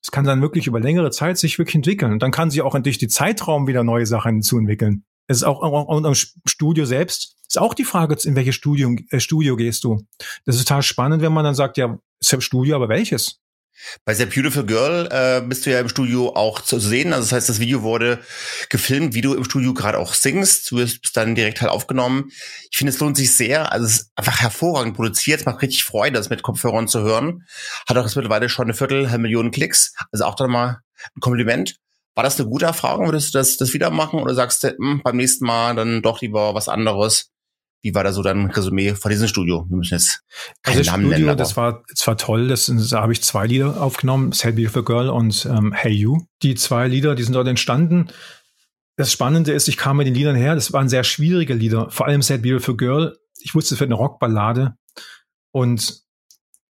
Es 0.03 0.11
kann 0.11 0.25
dann 0.25 0.43
wirklich 0.43 0.67
über 0.67 0.81
längere 0.81 1.11
Zeit 1.11 1.39
sich 1.39 1.59
wirklich 1.59 1.77
entwickeln. 1.77 2.13
Und 2.13 2.23
dann 2.23 2.31
kann 2.31 2.51
sich 2.51 2.63
auch 2.63 2.79
durch 2.79 2.99
die 2.99 3.09
Zeitraum 3.09 3.67
wieder 3.67 3.83
neue 3.83 4.07
Sachen 4.07 4.35
hinzuentwickeln. 4.35 5.05
Es 5.29 5.39
ist 5.39 5.43
auch, 5.45 5.63
auch, 5.63 5.89
auch 5.89 6.05
im 6.05 6.15
Studio 6.15 6.85
selbst 6.85 7.37
ist 7.49 7.59
auch 7.59 7.75
die 7.75 7.85
Frage, 7.85 8.17
in 8.25 8.37
welches 8.37 8.55
Studio, 8.55 8.95
äh, 9.11 9.21
Studio 9.21 9.57
gehst 9.57 9.85
du? 9.85 10.07
Das 10.45 10.57
ist 10.57 10.67
total 10.67 10.83
spannend, 10.83 11.23
wenn 11.23 11.33
man 11.33 11.45
dann 11.45 11.55
sagt, 11.55 11.77
ja, 11.77 11.99
Studio, 12.21 12.77
aber 12.77 12.89
welches? 12.89 13.41
Bei 14.05 14.15
The 14.15 14.27
Beautiful 14.27 14.65
Girl 14.65 15.09
äh, 15.11 15.41
bist 15.47 15.67
du 15.67 15.71
ja 15.71 15.81
im 15.81 15.89
Studio 15.89 16.35
auch 16.35 16.61
zu 16.61 16.79
sehen. 16.79 17.13
Also 17.13 17.25
das 17.25 17.33
heißt, 17.33 17.49
das 17.49 17.61
Video 17.61 17.83
wurde 17.83 18.21
gefilmt, 18.69 19.15
wie 19.15 19.21
du 19.21 19.35
im 19.35 19.45
Studio 19.45 19.75
gerade 19.75 19.99
auch 19.99 20.15
singst. 20.15 20.71
Du 20.71 20.77
bist 20.77 21.17
dann 21.17 21.35
direkt 21.35 21.61
halt 21.61 21.71
aufgenommen. 21.71 22.31
Ich 22.71 22.79
finde, 22.79 22.93
es 22.93 23.01
lohnt 23.01 23.17
sich 23.17 23.35
sehr. 23.35 23.73
Also 23.73 23.87
es 23.87 23.93
ist 23.93 24.11
einfach 24.17 24.41
hervorragend 24.41 24.97
produziert. 24.97 25.41
Es 25.41 25.47
macht 25.47 25.63
richtig 25.63 25.85
Freude, 25.85 26.17
das 26.17 26.31
mit 26.31 26.43
Kopfhörern 26.43 26.89
zu 26.89 27.01
hören. 27.01 27.47
Hat 27.89 27.97
auch 27.97 28.05
jetzt 28.05 28.17
mittlerweile 28.17 28.49
schon 28.49 28.67
eine 28.67 28.75
Viertelmillion 28.75 29.51
Klicks. 29.51 29.95
Also 30.13 30.25
auch 30.25 30.35
dann 30.35 30.51
mal 30.51 30.81
ein 31.15 31.21
Kompliment. 31.21 31.77
War 32.15 32.25
das 32.25 32.41
eine 32.41 32.49
gute 32.49 32.65
Erfahrung? 32.65 33.07
Würdest 33.07 33.35
du 33.35 33.39
das, 33.39 33.59
das 33.59 33.75
wieder 33.75 33.91
machen? 33.91 34.21
Oder 34.21 34.35
sagst 34.35 34.65
du, 34.65 34.69
mh, 34.69 34.75
hm, 34.79 35.01
beim 35.03 35.17
nächsten 35.17 35.45
Mal 35.45 35.75
dann 35.77 36.01
doch 36.01 36.23
lieber 36.23 36.55
was 36.55 36.69
anderes? 36.69 37.31
Wie 37.87 37.95
war 37.95 38.03
da 38.03 38.13
so 38.13 38.21
dein 38.21 38.51
Resümee 38.51 38.95
von 38.95 39.13
diesem 39.13 39.29
Studio? 39.29 39.65
Wir 39.69 39.77
müssen 39.77 39.95
jetzt 39.95 40.25
keine 40.65 40.79
also 40.79 40.91
Namen 40.91 41.05
Studio, 41.05 41.19
nennen. 41.19 41.29
Aber. 41.29 41.37
Das 41.37 41.57
war, 41.57 41.85
das 41.89 42.05
war 42.05 42.17
toll. 42.17 42.49
Das, 42.49 42.67
da 42.67 43.01
habe 43.01 43.13
ich 43.13 43.23
zwei 43.23 43.47
Lieder 43.47 43.81
aufgenommen, 43.81 44.33
Sad 44.33 44.57
Beautiful 44.57 44.83
Girl 44.83 45.09
und 45.09 45.47
ähm, 45.47 45.73
Hey 45.73 45.93
You. 45.93 46.27
Die 46.43 46.57
zwei 46.57 46.89
Lieder, 46.89 47.15
die 47.15 47.23
sind 47.23 47.35
dort 47.35 47.47
entstanden. 47.47 48.09
Das 48.97 49.13
Spannende 49.13 49.53
ist, 49.53 49.69
ich 49.69 49.77
kam 49.77 49.99
mit 49.99 50.09
den 50.09 50.15
Liedern 50.15 50.35
her. 50.35 50.57
Das 50.57 50.73
waren 50.73 50.89
sehr 50.89 51.05
schwierige 51.05 51.55
Lieder. 51.55 51.89
Vor 51.91 52.07
allem 52.07 52.23
Sad 52.23 52.43
Beautiful 52.43 52.77
Girl. 52.77 53.17
Ich 53.39 53.55
wusste, 53.55 53.75
es 53.77 53.81
wird 53.81 53.87
eine 53.87 53.95
Rockballade. 53.95 54.75
Und 55.53 56.01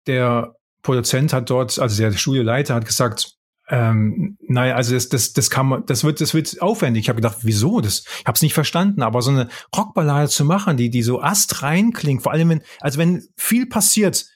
der 0.07 0.55
Produzent 0.81 1.31
hat 1.31 1.47
dort, 1.51 1.77
also 1.77 2.01
der 2.01 2.11
Studioleiter 2.13 2.73
hat 2.73 2.85
gesagt, 2.85 3.35
ähm, 3.69 4.37
naja, 4.47 4.75
also 4.75 4.93
das, 4.93 5.09
das, 5.09 5.33
das 5.33 5.49
kann 5.49 5.67
man, 5.67 5.85
das 5.85 6.03
wird, 6.03 6.19
das 6.19 6.33
wird 6.33 6.61
aufwendig. 6.61 7.03
Ich 7.03 7.09
habe 7.09 7.21
gedacht, 7.21 7.37
wieso? 7.41 7.79
Das, 7.79 8.03
ich 8.19 8.25
habe 8.25 8.35
es 8.35 8.41
nicht 8.41 8.53
verstanden. 8.53 9.01
Aber 9.01 9.21
so 9.21 9.31
eine 9.31 9.47
Rockballade 9.75 10.29
zu 10.29 10.45
machen, 10.45 10.77
die, 10.77 10.89
die 10.89 11.01
so 11.01 11.21
astrein 11.21 11.93
klingt, 11.93 12.23
vor 12.23 12.33
allem 12.33 12.49
wenn, 12.49 12.63
also 12.81 12.99
wenn 12.99 13.23
viel 13.37 13.65
passiert, 13.67 14.27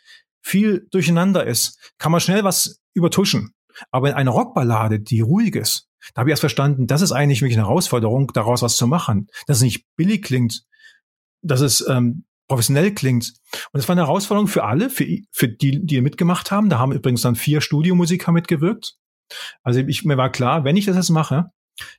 viel 0.42 0.88
durcheinander 0.92 1.46
ist, 1.46 1.78
kann 1.98 2.12
man 2.12 2.22
schnell 2.22 2.44
was 2.44 2.82
übertuschen. 2.94 3.54
Aber 3.92 4.10
in 4.10 4.16
eine 4.16 4.30
Rockballade, 4.30 5.00
die 5.00 5.20
ruhig 5.22 5.56
ist, 5.56 5.88
da 6.14 6.22
habe 6.22 6.30
ich 6.30 6.32
erst 6.32 6.42
verstanden, 6.42 6.88
das 6.88 7.02
ist 7.02 7.12
eigentlich 7.12 7.42
wirklich 7.42 7.58
eine 7.58 7.68
Herausforderung, 7.68 8.32
daraus 8.34 8.62
was 8.62 8.78
zu 8.78 8.88
machen. 8.88 9.28
Dass 9.46 9.58
es 9.58 9.64
nicht 9.64 9.86
billig 9.98 10.24
klingt, 10.24 10.64
dass 11.42 11.60
es 11.60 11.86
ähm, 11.88 12.24
professionell 12.48 12.94
klingt. 12.94 13.34
Und 13.72 13.80
es 13.80 13.88
war 13.88 13.94
eine 13.94 14.06
Herausforderung 14.06 14.48
für 14.48 14.64
alle, 14.64 14.90
für, 14.90 15.06
für 15.32 15.50
die, 15.50 15.86
die 15.86 16.02
mitgemacht 16.02 16.50
haben. 16.50 16.70
Da 16.70 16.80
haben 16.80 16.94
übrigens 16.94 17.22
dann 17.22 17.36
vier 17.36 17.60
Studiomusiker 17.60 18.32
mitgewirkt. 18.32 18.96
Also 19.64 19.80
ich, 19.80 20.06
mir 20.06 20.18
war 20.18 20.32
klar, 20.32 20.64
wenn 20.64 20.78
ich 20.78 20.86
das 20.86 20.96
jetzt 20.96 21.10
mache, 21.10 21.52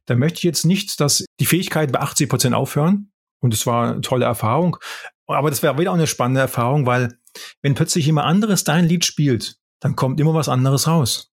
dann 0.06 0.18
möchte 0.18 0.38
ich 0.38 0.44
jetzt 0.44 0.64
nicht, 0.64 1.00
dass 1.00 1.24
die 1.40 1.46
Fähigkeiten 1.46 1.92
bei 1.92 2.00
80 2.00 2.28
Prozent 2.28 2.54
aufhören. 2.54 3.12
Und 3.40 3.54
es 3.54 3.66
war 3.66 3.92
eine 3.92 4.00
tolle 4.00 4.24
Erfahrung. 4.24 4.78
Aber 5.26 5.50
das 5.50 5.62
wäre 5.62 5.78
wieder 5.78 5.92
auch 5.92 5.96
eine 5.96 6.06
spannende 6.06 6.40
Erfahrung, 6.40 6.86
weil 6.86 7.18
wenn 7.62 7.74
plötzlich 7.74 8.06
jemand 8.06 8.26
anderes 8.26 8.64
dein 8.64 8.86
Lied 8.86 9.04
spielt, 9.04 9.58
dann 9.80 9.94
kommt 9.94 10.18
immer 10.20 10.34
was 10.34 10.48
anderes 10.48 10.88
raus. 10.88 11.30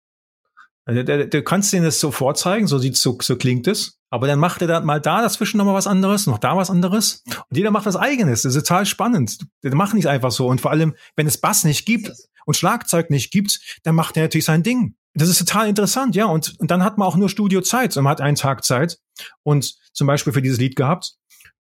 Also, 0.84 1.02
du, 1.04 1.42
kannst 1.42 1.72
denen 1.72 1.84
das 1.84 2.00
so 2.00 2.10
vorzeigen, 2.10 2.66
so 2.66 2.78
sieht 2.78 2.96
so, 2.96 3.16
so 3.22 3.36
klingt 3.36 3.68
es. 3.68 4.00
Aber 4.10 4.26
dann 4.26 4.40
macht 4.40 4.60
er 4.62 4.68
da 4.68 4.80
mal 4.80 5.00
da 5.00 5.22
dazwischen 5.22 5.58
noch 5.58 5.64
mal 5.64 5.74
was 5.74 5.86
anderes, 5.86 6.26
noch 6.26 6.38
da 6.38 6.56
was 6.56 6.70
anderes. 6.70 7.22
Und 7.26 7.56
jeder 7.56 7.70
macht 7.70 7.86
was 7.86 7.96
eigenes. 7.96 8.42
Das 8.42 8.54
ist 8.54 8.66
total 8.66 8.84
spannend. 8.84 9.38
Der 9.62 9.74
macht 9.74 9.94
nicht 9.94 10.08
einfach 10.08 10.32
so. 10.32 10.48
Und 10.48 10.60
vor 10.60 10.70
allem, 10.70 10.94
wenn 11.14 11.26
es 11.26 11.38
Bass 11.38 11.64
nicht 11.64 11.86
gibt 11.86 12.12
und 12.44 12.56
Schlagzeug 12.56 13.10
nicht 13.10 13.30
gibt, 13.30 13.60
dann 13.84 13.94
macht 13.94 14.16
er 14.16 14.24
natürlich 14.24 14.44
sein 14.44 14.62
Ding. 14.62 14.96
Das 15.14 15.28
ist 15.28 15.38
total 15.38 15.68
interessant, 15.68 16.16
ja. 16.16 16.26
Und, 16.26 16.58
und 16.58 16.70
dann 16.70 16.82
hat 16.82 16.96
man 16.98 17.06
auch 17.06 17.16
nur 17.16 17.28
Studiozeit. 17.28 17.96
Und 17.96 18.04
man 18.04 18.12
hat 18.12 18.20
einen 18.20 18.36
Tag 18.36 18.64
Zeit 18.64 18.98
und 19.42 19.74
zum 19.92 20.06
Beispiel 20.06 20.32
für 20.32 20.42
dieses 20.42 20.58
Lied 20.58 20.76
gehabt. 20.76 21.16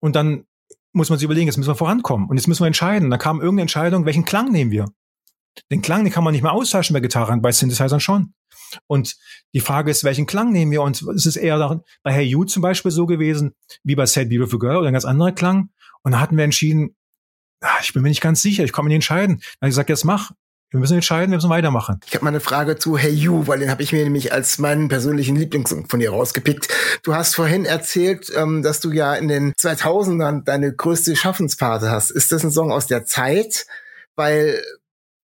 Und 0.01 0.17
dann 0.17 0.47
muss 0.93 1.11
man 1.11 1.19
sich 1.19 1.25
überlegen, 1.25 1.47
jetzt 1.47 1.57
müssen 1.57 1.71
wir 1.71 1.75
vorankommen. 1.75 2.29
Und 2.29 2.37
jetzt 2.37 2.47
müssen 2.47 2.63
wir 2.63 2.69
entscheiden. 2.69 3.11
Da 3.11 3.19
kam 3.19 3.39
irgendeine 3.41 3.63
Entscheidung, 3.63 4.07
welchen 4.07 4.25
Klang 4.25 4.51
nehmen 4.51 4.71
wir? 4.71 4.87
Den 5.71 5.83
Klang, 5.83 6.05
den 6.05 6.13
kann 6.13 6.25
man 6.25 6.33
nicht 6.33 6.43
mehr 6.43 6.53
austauschen 6.53 6.95
bei 6.95 7.01
Gitarren, 7.01 7.43
bei 7.43 7.53
Synthesizern 7.53 8.01
schon. 8.01 8.35
Und 8.87 9.17
die 9.53 9.61
Frage 9.61 9.91
ist, 9.91 10.05
welchen 10.05 10.27
Klang 10.27 10.51
nehmen 10.51 10.73
wir? 10.73 10.83
Und 10.83 11.03
es 11.03 11.27
ist 11.27 11.37
eher 11.37 11.81
bei 12.03 12.13
Hey 12.13 12.25
You 12.25 12.45
zum 12.45 12.63
Beispiel 12.63 12.91
so 12.91 13.07
gewesen, 13.07 13.55
wie 13.83 13.95
bei 13.95 14.07
Sad 14.07 14.29
Beautiful 14.31 14.59
Girl 14.59 14.79
oder 14.79 14.89
ein 14.89 14.93
ganz 14.93 15.05
anderer 15.05 15.33
Klang. 15.33 15.71
Und 16.03 16.13
da 16.13 16.21
hatten 16.21 16.37
wir 16.37 16.45
entschieden, 16.45 16.97
ah, 17.61 17.79
ich 17.83 17.93
bin 17.93 18.03
mir 18.03 18.09
nicht 18.09 18.21
ganz 18.21 18.43
sicher, 18.43 18.65
ich 18.65 18.77
mir 18.77 18.85
nicht 18.85 18.95
entscheiden. 18.95 19.37
Dann 19.37 19.45
habe 19.61 19.69
ich 19.69 19.73
gesagt, 19.73 19.89
jetzt 19.91 20.05
mach. 20.05 20.33
Wir 20.75 20.81
müssen 20.81 20.95
entscheiden, 20.95 21.31
wir 21.31 21.37
müssen 21.37 21.51
weitermachen. 21.51 22.01
Ich 22.05 22.17
habe 22.17 22.25
mal 22.25 22.31
eine 22.31 22.41
Frage 22.41 22.77
zu 22.77 22.99
Hey 22.99 23.13
You, 23.13 23.47
weil 23.47 23.61
den 23.61 23.71
habe 23.71 23.85
ich 23.85 23.93
mir 23.93 24.03
nämlich 24.03 24.33
als 24.33 24.59
meinen 24.59 24.89
persönlichen 24.89 25.37
Lieblingssong 25.37 25.87
von 25.87 26.01
dir 26.01 26.11
rausgepickt. 26.11 26.67
Du 27.05 27.15
hast 27.15 27.37
vorhin 27.37 27.65
erzählt, 27.65 28.33
ähm, 28.35 28.65
dass 28.65 28.81
du 28.81 28.91
ja 28.91 29.15
in 29.15 29.29
den 29.29 29.53
2000ern 29.53 30.43
deine 30.43 30.75
größte 30.75 31.15
Schaffensphase 31.15 31.93
hast. 31.93 32.11
Ist 32.11 32.33
das 32.33 32.43
ein 32.43 32.51
Song 32.51 32.73
aus 32.73 32.89
der 32.89 33.05
Zeit? 33.05 33.67
Weil 34.17 34.61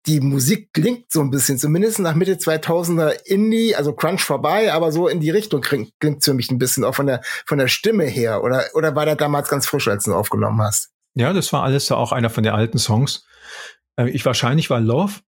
die 0.06 0.18
Musik 0.18 0.72
klingt 0.72 1.12
so 1.12 1.20
ein 1.20 1.30
bisschen, 1.30 1.58
zumindest 1.58 2.00
nach 2.00 2.16
Mitte 2.16 2.34
2000er 2.34 3.12
Indie, 3.24 3.76
also 3.76 3.92
Crunch 3.92 4.24
vorbei, 4.24 4.72
aber 4.72 4.90
so 4.90 5.06
in 5.06 5.20
die 5.20 5.30
Richtung 5.30 5.60
klingt, 5.60 5.92
klingt 6.00 6.24
für 6.24 6.34
mich 6.34 6.50
ein 6.50 6.58
bisschen 6.58 6.82
auch 6.82 6.96
von 6.96 7.06
der, 7.06 7.20
von 7.46 7.58
der 7.58 7.68
Stimme 7.68 8.06
her. 8.06 8.42
Oder, 8.42 8.64
oder 8.74 8.96
war 8.96 9.04
der 9.04 9.14
damals 9.14 9.48
ganz 9.48 9.68
frisch, 9.68 9.86
als 9.86 10.06
du 10.06 10.10
ihn 10.10 10.16
aufgenommen 10.16 10.60
hast? 10.60 10.90
Ja, 11.14 11.32
das 11.32 11.52
war 11.52 11.62
alles 11.62 11.92
auch 11.92 12.10
einer 12.10 12.30
von 12.30 12.42
den 12.42 12.52
alten 12.52 12.78
Songs. 12.78 13.24
Äh, 13.96 14.10
ich 14.10 14.24
wahrscheinlich 14.24 14.70
war 14.70 14.80
Love. 14.80 15.20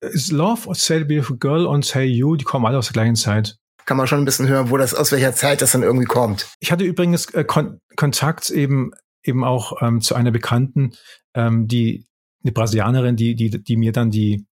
Ist 0.00 0.30
Love, 0.30 0.74
Say 0.74 0.98
the 0.98 1.04
Beautiful 1.04 1.38
Girl 1.38 1.66
und 1.66 1.84
Say 1.84 2.04
You, 2.04 2.36
die 2.36 2.44
kommen 2.44 2.66
alle 2.66 2.78
aus 2.78 2.86
der 2.86 2.92
gleichen 2.92 3.16
Zeit. 3.16 3.58
Kann 3.86 3.96
man 3.96 4.06
schon 4.06 4.18
ein 4.18 4.24
bisschen 4.24 4.48
hören, 4.48 4.70
wo 4.70 4.76
das, 4.76 4.94
aus 4.94 5.12
welcher 5.12 5.32
Zeit 5.32 5.62
das 5.62 5.72
dann 5.72 5.82
irgendwie 5.82 6.06
kommt. 6.06 6.48
Ich 6.60 6.72
hatte 6.72 6.84
übrigens 6.84 7.26
äh, 7.26 7.44
Kon 7.44 7.80
Kontakt 7.94 8.50
eben, 8.50 8.90
eben 9.22 9.44
auch 9.44 9.80
ähm, 9.80 10.00
zu 10.00 10.14
einer 10.14 10.32
Bekannten, 10.32 10.92
ähm, 11.34 11.68
die 11.68 12.06
eine 12.42 12.52
Brasilianerin, 12.52 13.16
die, 13.16 13.34
die, 13.34 13.50
die 13.50 13.76
mir 13.76 13.92
dann 13.92 14.10
die, 14.10 14.46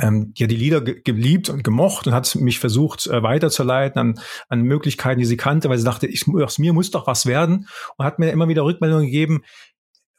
ähm, 0.00 0.34
die 0.34 0.44
hat 0.44 0.50
die 0.50 0.56
Lieder 0.56 0.80
ge 0.80 1.00
geliebt 1.02 1.48
und 1.48 1.64
gemocht 1.64 2.06
und 2.06 2.12
hat 2.12 2.34
mich 2.36 2.58
versucht 2.58 3.06
äh, 3.06 3.22
weiterzuleiten 3.22 4.00
an, 4.00 4.20
an 4.48 4.62
Möglichkeiten, 4.62 5.20
die 5.20 5.26
sie 5.26 5.36
kannte, 5.36 5.68
weil 5.68 5.78
sie 5.78 5.84
dachte, 5.84 6.06
ich, 6.06 6.26
aus 6.28 6.58
mir 6.58 6.72
muss 6.72 6.90
doch 6.90 7.06
was 7.06 7.26
werden 7.26 7.68
und 7.96 8.04
hat 8.04 8.18
mir 8.18 8.30
immer 8.30 8.48
wieder 8.48 8.64
Rückmeldungen 8.64 9.06
gegeben, 9.06 9.42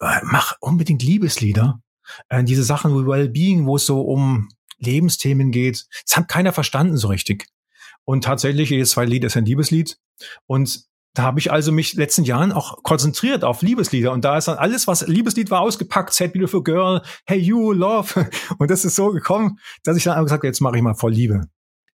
äh, 0.02 0.20
mach 0.24 0.56
unbedingt 0.60 1.04
Liebeslieder. 1.04 1.82
Äh, 2.30 2.44
diese 2.44 2.64
Sachen 2.64 2.94
wie 2.94 3.08
Wellbeing, 3.08 3.66
wo 3.66 3.76
es 3.76 3.86
so 3.86 4.02
um 4.02 4.50
Lebensthemen 4.78 5.52
geht, 5.52 5.88
das 6.06 6.18
hat 6.18 6.28
keiner 6.28 6.54
verstanden 6.54 6.98
so 6.98 7.08
richtig. 7.10 7.48
Und 8.06 8.24
tatsächlich, 8.24 8.70
jedes 8.70 8.92
zweite 8.92 9.12
Lied 9.12 9.24
ist 9.24 9.38
ein 9.38 9.46
Liebeslied. 9.46 9.98
Und 10.48 10.90
da 11.14 11.24
habe 11.24 11.40
ich 11.40 11.52
also 11.52 11.72
mich 11.72 11.94
letzten 11.96 12.24
Jahren 12.24 12.52
auch 12.52 12.84
konzentriert 12.84 13.44
auf 13.44 13.62
Liebeslieder 13.62 14.12
und 14.12 14.24
da 14.24 14.38
ist 14.38 14.48
dann 14.48 14.58
alles, 14.58 14.88
was 14.88 15.08
Liebeslied 15.08 15.50
war, 15.50 15.62
ausgepackt, 15.62 16.14
Sad 16.14 16.34
Beautiful 16.34 16.64
Girl, 16.64 17.02
Hey 17.26 17.40
You, 17.40 17.72
Love 17.72 18.30
und 18.60 18.70
das 18.70 18.86
ist 18.86 18.96
so 18.96 19.12
gekommen, 19.12 19.60
dass 19.84 19.98
ich 19.98 20.04
dann 20.04 20.24
gesagt 20.24 20.40
habe, 20.40 20.48
jetzt 20.48 20.62
mache 20.62 20.78
ich 20.78 20.84
mal 20.84 20.94
voll 20.94 21.12
Liebe. 21.12 21.50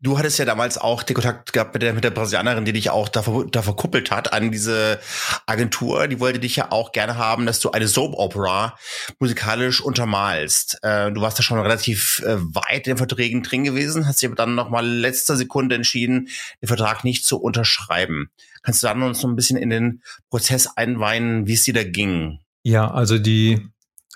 Du 0.05 0.19
hattest 0.19 0.37
ja 0.37 0.45
damals 0.45 0.77
auch 0.77 1.01
den 1.01 1.15
Kontakt 1.15 1.51
gehabt 1.51 1.73
mit 1.73 1.81
der, 1.81 1.95
mit 1.95 2.03
der 2.03 2.11
Brasilianerin, 2.11 2.63
die 2.63 2.73
dich 2.73 2.91
auch 2.91 3.09
da, 3.09 3.23
da 3.49 3.63
verkuppelt 3.63 4.11
hat 4.11 4.33
an 4.33 4.51
diese 4.51 4.99
Agentur. 5.47 6.07
Die 6.07 6.19
wollte 6.19 6.37
dich 6.37 6.55
ja 6.57 6.71
auch 6.71 6.91
gerne 6.91 7.17
haben, 7.17 7.47
dass 7.47 7.59
du 7.59 7.71
eine 7.71 7.87
Soap-Opera 7.87 8.77
musikalisch 9.17 9.81
untermalst. 9.81 10.77
Äh, 10.83 11.11
du 11.11 11.21
warst 11.21 11.39
da 11.39 11.43
schon 11.43 11.57
relativ 11.57 12.21
äh, 12.23 12.37
weit 12.37 12.85
in 12.85 12.93
den 12.93 12.97
Verträgen 12.97 13.41
drin 13.41 13.63
gewesen, 13.63 14.05
hast 14.05 14.21
dich 14.21 14.27
aber 14.27 14.35
dann 14.35 14.53
nochmal 14.53 14.85
letzter 14.85 15.37
Sekunde 15.37 15.73
entschieden, 15.73 16.29
den 16.61 16.67
Vertrag 16.67 17.03
nicht 17.03 17.25
zu 17.25 17.41
unterschreiben. 17.41 18.29
Kannst 18.61 18.83
du 18.83 18.87
dann 18.87 19.01
uns 19.01 19.23
noch 19.23 19.31
ein 19.31 19.35
bisschen 19.35 19.57
in 19.57 19.71
den 19.71 20.03
Prozess 20.29 20.67
einweihen, 20.67 21.47
wie 21.47 21.53
es 21.53 21.63
dir 21.63 21.73
da 21.73 21.83
ging? 21.83 22.37
Ja, 22.61 22.91
also 22.91 23.17
die 23.17 23.67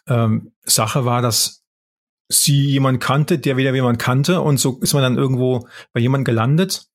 ähm, 0.06 0.52
Sache 0.65 1.04
war, 1.06 1.23
dass 1.23 1.59
sie 2.32 2.68
jemand 2.68 3.02
kannte, 3.02 3.39
der 3.39 3.58
wieder 3.58 3.74
jemand 3.74 3.98
kannte 3.98 4.42
und 4.42 4.60
so 4.60 4.80
ist 4.82 4.94
man 4.94 5.02
dann 5.02 5.18
irgendwo 5.18 5.68
bei 5.94 6.00
jemand 6.00 6.26
gelandet, 6.26 6.86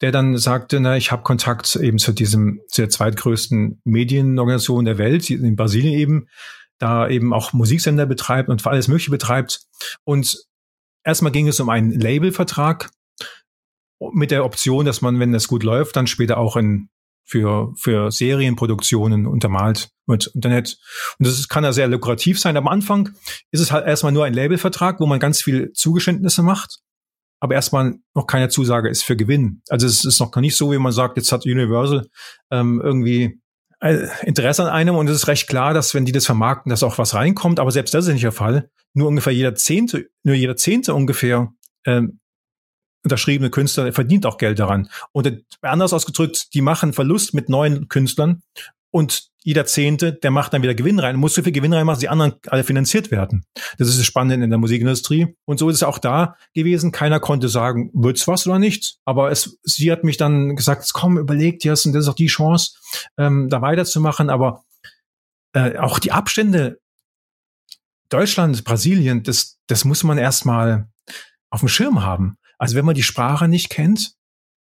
der 0.00 0.10
dann 0.10 0.36
sagte, 0.36 0.80
na, 0.80 0.96
ich 0.96 1.12
habe 1.12 1.22
Kontakt 1.22 1.76
eben 1.76 1.98
zu 1.98 2.12
diesem 2.12 2.60
zu 2.68 2.82
der 2.82 2.90
zweitgrößten 2.90 3.80
Medienorganisation 3.84 4.84
der 4.84 4.98
Welt, 4.98 5.30
in 5.30 5.54
Brasilien 5.54 5.94
eben, 5.94 6.26
da 6.78 7.08
eben 7.08 7.32
auch 7.32 7.52
Musiksender 7.52 8.06
betreibt 8.06 8.48
und 8.48 8.66
alles 8.66 8.88
Mögliche 8.88 9.12
betreibt. 9.12 9.60
Und 10.04 10.44
erstmal 11.04 11.32
ging 11.32 11.46
es 11.46 11.60
um 11.60 11.68
einen 11.68 11.92
Labelvertrag 11.92 12.90
mit 14.12 14.32
der 14.32 14.44
Option, 14.44 14.86
dass 14.86 15.02
man, 15.02 15.20
wenn 15.20 15.32
das 15.32 15.46
gut 15.46 15.62
läuft, 15.62 15.94
dann 15.94 16.06
später 16.08 16.38
auch 16.38 16.56
in 16.56 16.88
für, 17.30 17.72
für 17.76 18.10
Serienproduktionen 18.10 19.26
untermalt 19.26 19.90
mit 20.10 20.26
Internet. 20.34 20.78
Und 21.18 21.26
das 21.26 21.48
kann 21.48 21.64
ja 21.64 21.72
sehr 21.72 21.88
lukrativ 21.88 22.38
sein. 22.38 22.56
Am 22.56 22.68
Anfang 22.68 23.10
ist 23.50 23.60
es 23.60 23.72
halt 23.72 23.86
erstmal 23.86 24.12
nur 24.12 24.24
ein 24.24 24.34
Labelvertrag, 24.34 25.00
wo 25.00 25.06
man 25.06 25.20
ganz 25.20 25.42
viel 25.42 25.72
Zugeständnisse 25.72 26.42
macht, 26.42 26.80
aber 27.40 27.54
erstmal 27.54 27.94
noch 28.14 28.26
keine 28.26 28.48
Zusage 28.48 28.88
ist 28.88 29.02
für 29.02 29.16
Gewinn. 29.16 29.62
Also 29.68 29.86
es 29.86 30.04
ist 30.04 30.20
noch 30.20 30.30
gar 30.30 30.40
nicht 30.40 30.56
so, 30.56 30.72
wie 30.72 30.78
man 30.78 30.92
sagt, 30.92 31.16
jetzt 31.16 31.32
hat 31.32 31.46
Universal 31.46 32.06
ähm, 32.50 32.80
irgendwie 32.84 33.40
äh, 33.80 34.06
Interesse 34.24 34.62
an 34.64 34.68
einem 34.68 34.96
und 34.96 35.08
es 35.08 35.16
ist 35.16 35.28
recht 35.28 35.48
klar, 35.48 35.72
dass 35.72 35.94
wenn 35.94 36.04
die 36.04 36.12
das 36.12 36.26
vermarkten, 36.26 36.70
dass 36.70 36.82
auch 36.82 36.98
was 36.98 37.14
reinkommt, 37.14 37.58
aber 37.58 37.70
selbst 37.70 37.94
das 37.94 38.06
ist 38.06 38.12
nicht 38.12 38.24
der 38.24 38.32
Fall. 38.32 38.70
Nur 38.92 39.08
ungefähr 39.08 39.32
jeder 39.32 39.54
Zehnte, 39.54 40.10
nur 40.22 40.34
jeder 40.34 40.56
Zehnte 40.56 40.94
ungefähr 40.94 41.52
ähm, 41.86 42.20
unterschriebene 43.02 43.50
Künstler 43.50 43.92
verdient 43.92 44.26
auch 44.26 44.36
Geld 44.36 44.58
daran. 44.58 44.90
Und 45.12 45.44
anders 45.62 45.92
ausgedrückt, 45.92 46.52
die 46.52 46.60
machen 46.60 46.92
Verlust 46.92 47.32
mit 47.32 47.48
neuen 47.48 47.88
Künstlern 47.88 48.42
und 48.90 49.30
jeder 49.42 49.64
Zehnte, 49.64 50.12
der 50.12 50.30
macht 50.30 50.52
dann 50.52 50.62
wieder 50.62 50.74
Gewinn 50.74 50.98
rein, 50.98 51.16
muss 51.16 51.34
so 51.34 51.42
viel 51.42 51.52
Gewinn 51.52 51.72
reinmachen, 51.72 51.94
dass 51.94 52.00
die 52.00 52.10
anderen 52.10 52.34
alle 52.48 52.62
finanziert 52.62 53.10
werden. 53.10 53.46
Das 53.78 53.88
ist 53.88 53.98
das 53.98 54.04
Spannende 54.04 54.44
in 54.44 54.50
der 54.50 54.58
Musikindustrie. 54.58 55.34
Und 55.46 55.58
so 55.58 55.70
ist 55.70 55.76
es 55.76 55.82
auch 55.82 55.98
da 55.98 56.36
gewesen. 56.54 56.92
Keiner 56.92 57.20
konnte 57.20 57.48
sagen, 57.48 57.90
wird's 57.94 58.28
was 58.28 58.46
oder 58.46 58.58
nicht. 58.58 58.98
Aber 59.06 59.30
es, 59.30 59.58
sie 59.62 59.90
hat 59.90 60.04
mich 60.04 60.18
dann 60.18 60.56
gesagt, 60.56 60.90
komm, 60.92 61.16
überlegt 61.16 61.64
dir 61.64 61.72
das 61.72 61.86
und 61.86 61.94
das 61.94 62.04
ist 62.04 62.08
auch 62.10 62.14
die 62.14 62.26
Chance, 62.26 62.72
ähm, 63.16 63.48
da 63.48 63.62
weiterzumachen. 63.62 64.28
Aber 64.28 64.62
äh, 65.54 65.78
auch 65.78 65.98
die 65.98 66.12
Abstände 66.12 66.78
Deutschland, 68.10 68.64
Brasilien, 68.64 69.22
das, 69.22 69.58
das 69.68 69.84
muss 69.84 70.02
man 70.02 70.18
erstmal 70.18 70.88
auf 71.48 71.60
dem 71.60 71.68
Schirm 71.68 72.02
haben. 72.02 72.36
Also 72.58 72.76
wenn 72.76 72.84
man 72.84 72.94
die 72.94 73.02
Sprache 73.02 73.48
nicht 73.48 73.70
kennt, 73.70 74.14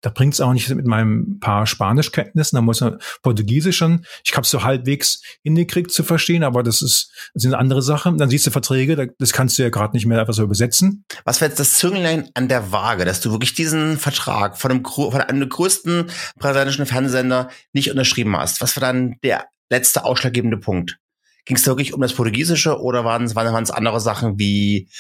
da 0.05 0.11
bringt 0.11 0.35
es 0.35 0.43
auch 0.43 0.53
nicht 0.53 0.69
mit 0.69 0.87
meinem 0.87 1.41
paar 1.41 1.67
Spanischkenntnissen, 1.67 2.57
da 2.57 2.61
muss 2.61 2.83
man 2.83 2.99
Portugiesisch 3.23 3.79
schon. 3.79 4.05
Ich 4.23 4.37
habe 4.37 4.47
so 4.47 4.63
halbwegs 4.63 5.23
hingekriegt 5.43 5.91
zu 5.91 6.05
verstehen, 6.05 6.45
aber 6.45 6.63
das 6.63 6.83
ist 6.83 7.11
das 7.33 7.43
sind 7.43 7.55
andere 7.55 7.81
Sachen. 7.81 8.19
Dann 8.19 8.29
siehst 8.29 8.47
du 8.47 8.51
Verträge, 8.51 9.15
das 9.19 9.33
kannst 9.33 9.59
du 9.59 9.63
ja 9.63 9.71
gerade 9.71 9.97
nicht 9.97 10.05
mehr 10.05 10.21
einfach 10.21 10.35
so 10.35 10.43
übersetzen. 10.43 11.07
Was 11.25 11.41
wäre 11.41 11.49
jetzt 11.49 11.59
das 11.59 11.79
Zünglein 11.79 12.29
an 12.35 12.49
der 12.49 12.71
Waage, 12.71 13.07
dass 13.07 13.23
du 13.23 13.31
wirklich 13.31 13.55
diesen 13.55 13.97
Vertrag 13.97 14.59
von 14.59 14.73
einem, 14.73 14.85
von 14.85 15.23
einem 15.23 15.49
größten 15.49 16.11
brasilianischen 16.39 16.85
Fernsehsender 16.85 17.49
nicht 17.73 17.91
unterschrieben 17.91 18.37
hast? 18.37 18.61
Was 18.61 18.77
war 18.77 18.83
dann 18.83 19.17
der 19.25 19.47
letzte 19.71 20.05
ausschlaggebende 20.05 20.59
Punkt? 20.59 20.99
Ging 21.47 21.57
es 21.57 21.67
wirklich 21.67 21.95
um 21.95 22.03
das 22.03 22.13
Portugiesische 22.13 22.79
oder 22.79 23.07
waren 23.07 23.25
es 23.25 23.71
andere 23.71 24.01
Sachen 24.01 24.39
wie 24.39 24.91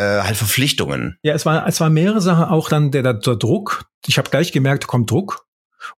äh, 0.00 0.22
halt 0.22 0.36
Verpflichtungen. 0.36 1.18
Ja, 1.22 1.34
es 1.34 1.44
war, 1.44 1.66
es 1.66 1.78
war 1.80 1.90
mehrere 1.90 2.22
Sachen, 2.22 2.44
auch 2.44 2.70
dann 2.70 2.90
der, 2.90 3.02
der 3.02 3.36
Druck. 3.36 3.84
Ich 4.06 4.16
habe 4.16 4.30
gleich 4.30 4.50
gemerkt, 4.50 4.86
kommt 4.86 5.10
Druck. 5.10 5.46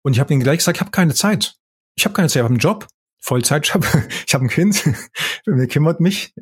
Und 0.02 0.14
ich 0.14 0.20
habe 0.20 0.34
ihnen 0.34 0.42
gleich 0.42 0.58
gesagt, 0.58 0.78
ich 0.78 0.82
habe 0.82 0.92
keine 0.92 1.14
Zeit. 1.14 1.56
Ich 1.96 2.06
habe 2.06 2.14
keine 2.14 2.28
Zeit, 2.28 2.38
ich 2.38 2.44
habe 2.44 2.54
einen 2.54 2.60
Job, 2.60 2.88
Vollzeitjob, 3.20 3.86
ich 4.28 4.34
habe 4.34 4.46
ein 4.46 4.50
Kind, 4.50 4.84
mir 5.46 5.68
kümmert 5.68 6.00
mich 6.00 6.34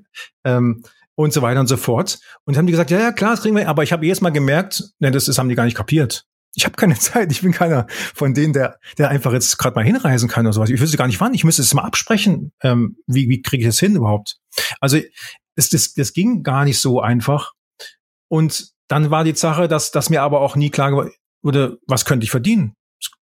ähm, 0.45 0.83
und 1.15 1.33
so 1.33 1.41
weiter 1.41 1.59
und 1.59 1.67
so 1.67 1.75
fort. 1.75 2.19
Und 2.45 2.57
haben 2.57 2.65
die 2.65 2.71
gesagt, 2.71 2.91
ja, 2.91 2.99
ja, 2.99 3.11
klar, 3.11 3.31
das 3.31 3.41
kriegen 3.41 3.57
wir, 3.57 3.67
aber 3.67 3.83
ich 3.83 3.91
habe 3.91 4.05
jedes 4.05 4.21
Mal 4.21 4.29
gemerkt, 4.29 4.83
ne, 4.99 5.11
das, 5.11 5.25
das 5.25 5.37
haben 5.37 5.49
die 5.49 5.55
gar 5.55 5.65
nicht 5.65 5.75
kapiert. 5.75 6.25
Ich 6.55 6.63
habe 6.63 6.77
keine 6.77 6.95
Zeit, 6.99 7.29
ich 7.29 7.41
bin 7.41 7.51
keiner 7.51 7.87
von 7.89 8.33
denen, 8.33 8.53
der, 8.53 8.79
der 8.97 9.09
einfach 9.09 9.33
jetzt 9.33 9.57
gerade 9.57 9.75
mal 9.75 9.83
hinreisen 9.83 10.29
kann 10.29 10.45
oder 10.45 10.53
sowas. 10.53 10.69
Ich 10.69 10.79
wüsste 10.79 10.95
gar 10.95 11.07
nicht 11.07 11.19
wann, 11.19 11.33
ich 11.33 11.43
müsste 11.43 11.61
es 11.61 11.73
mal 11.73 11.83
absprechen, 11.83 12.53
ähm, 12.63 12.95
wie, 13.05 13.27
wie 13.27 13.41
kriege 13.41 13.63
ich 13.63 13.67
das 13.67 13.79
hin 13.79 13.97
überhaupt. 13.97 14.37
Also 14.79 14.97
das, 15.59 15.69
das, 15.69 15.93
das 15.93 16.13
ging 16.13 16.41
gar 16.41 16.63
nicht 16.63 16.79
so 16.79 17.01
einfach. 17.01 17.51
Und 18.29 18.71
dann 18.87 19.11
war 19.11 19.25
die 19.25 19.35
Sache, 19.35 19.67
dass, 19.67 19.91
dass 19.91 20.09
mir 20.09 20.21
aber 20.21 20.39
auch 20.39 20.55
nie 20.55 20.69
klar 20.69 21.09
wurde, 21.43 21.79
was 21.85 22.05
könnte 22.05 22.23
ich 22.23 22.31
verdienen. 22.31 22.73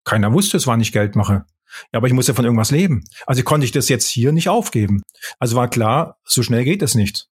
Keiner 0.04 0.32
wusste 0.32 0.58
es, 0.58 0.68
wann 0.68 0.82
ich 0.82 0.92
Geld 0.92 1.16
mache. 1.16 1.46
Ja, 1.92 1.98
aber 1.98 2.08
ich 2.08 2.14
muss 2.14 2.28
ja 2.28 2.34
von 2.34 2.46
irgendwas 2.46 2.72
leben. 2.72 3.04
Also 3.26 3.44
konnte 3.44 3.66
ich 3.66 3.72
das 3.72 3.90
jetzt 3.90 4.08
hier 4.08 4.32
nicht 4.32 4.50
aufgeben. 4.50 5.02
Also 5.40 5.56
war 5.56 5.70
klar, 5.70 6.18
so 6.24 6.44
schnell 6.44 6.64
geht 6.64 6.82
es 6.82 6.96
nicht. 6.96 7.28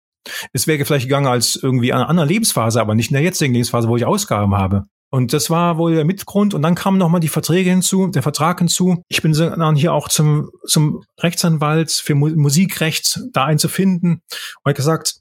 Es 0.53 0.67
wäre 0.67 0.83
vielleicht 0.85 1.05
gegangen 1.05 1.27
als 1.27 1.55
irgendwie 1.55 1.93
eine 1.93 2.07
andere 2.07 2.25
Lebensphase, 2.25 2.79
aber 2.79 2.95
nicht 2.95 3.11
in 3.11 3.15
der 3.15 3.23
jetzigen 3.23 3.53
Lebensphase, 3.53 3.87
wo 3.87 3.97
ich 3.97 4.05
Ausgaben 4.05 4.55
habe. 4.55 4.85
Und 5.13 5.31
das 5.31 5.51
war 5.51 5.77
wohl 5.77 5.93
der 5.93 6.05
Mitgrund. 6.05 6.55
Und 6.55 6.63
dann 6.63 6.73
kamen 6.73 6.97
nochmal 6.97 7.19
die 7.19 7.27
Verträge 7.27 7.69
hinzu, 7.69 8.07
der 8.07 8.23
Vertrag 8.23 8.57
hinzu. 8.57 9.03
Ich 9.09 9.21
bin 9.21 9.31
dann 9.33 9.75
hier 9.75 9.93
auch 9.93 10.09
zum, 10.09 10.49
zum 10.65 11.03
Rechtsanwalt 11.19 11.91
für 11.91 12.15
Musikrecht 12.15 13.19
da 13.31 13.45
einzufinden. 13.45 14.23
Und 14.63 14.69
hat 14.69 14.75
gesagt, 14.75 15.19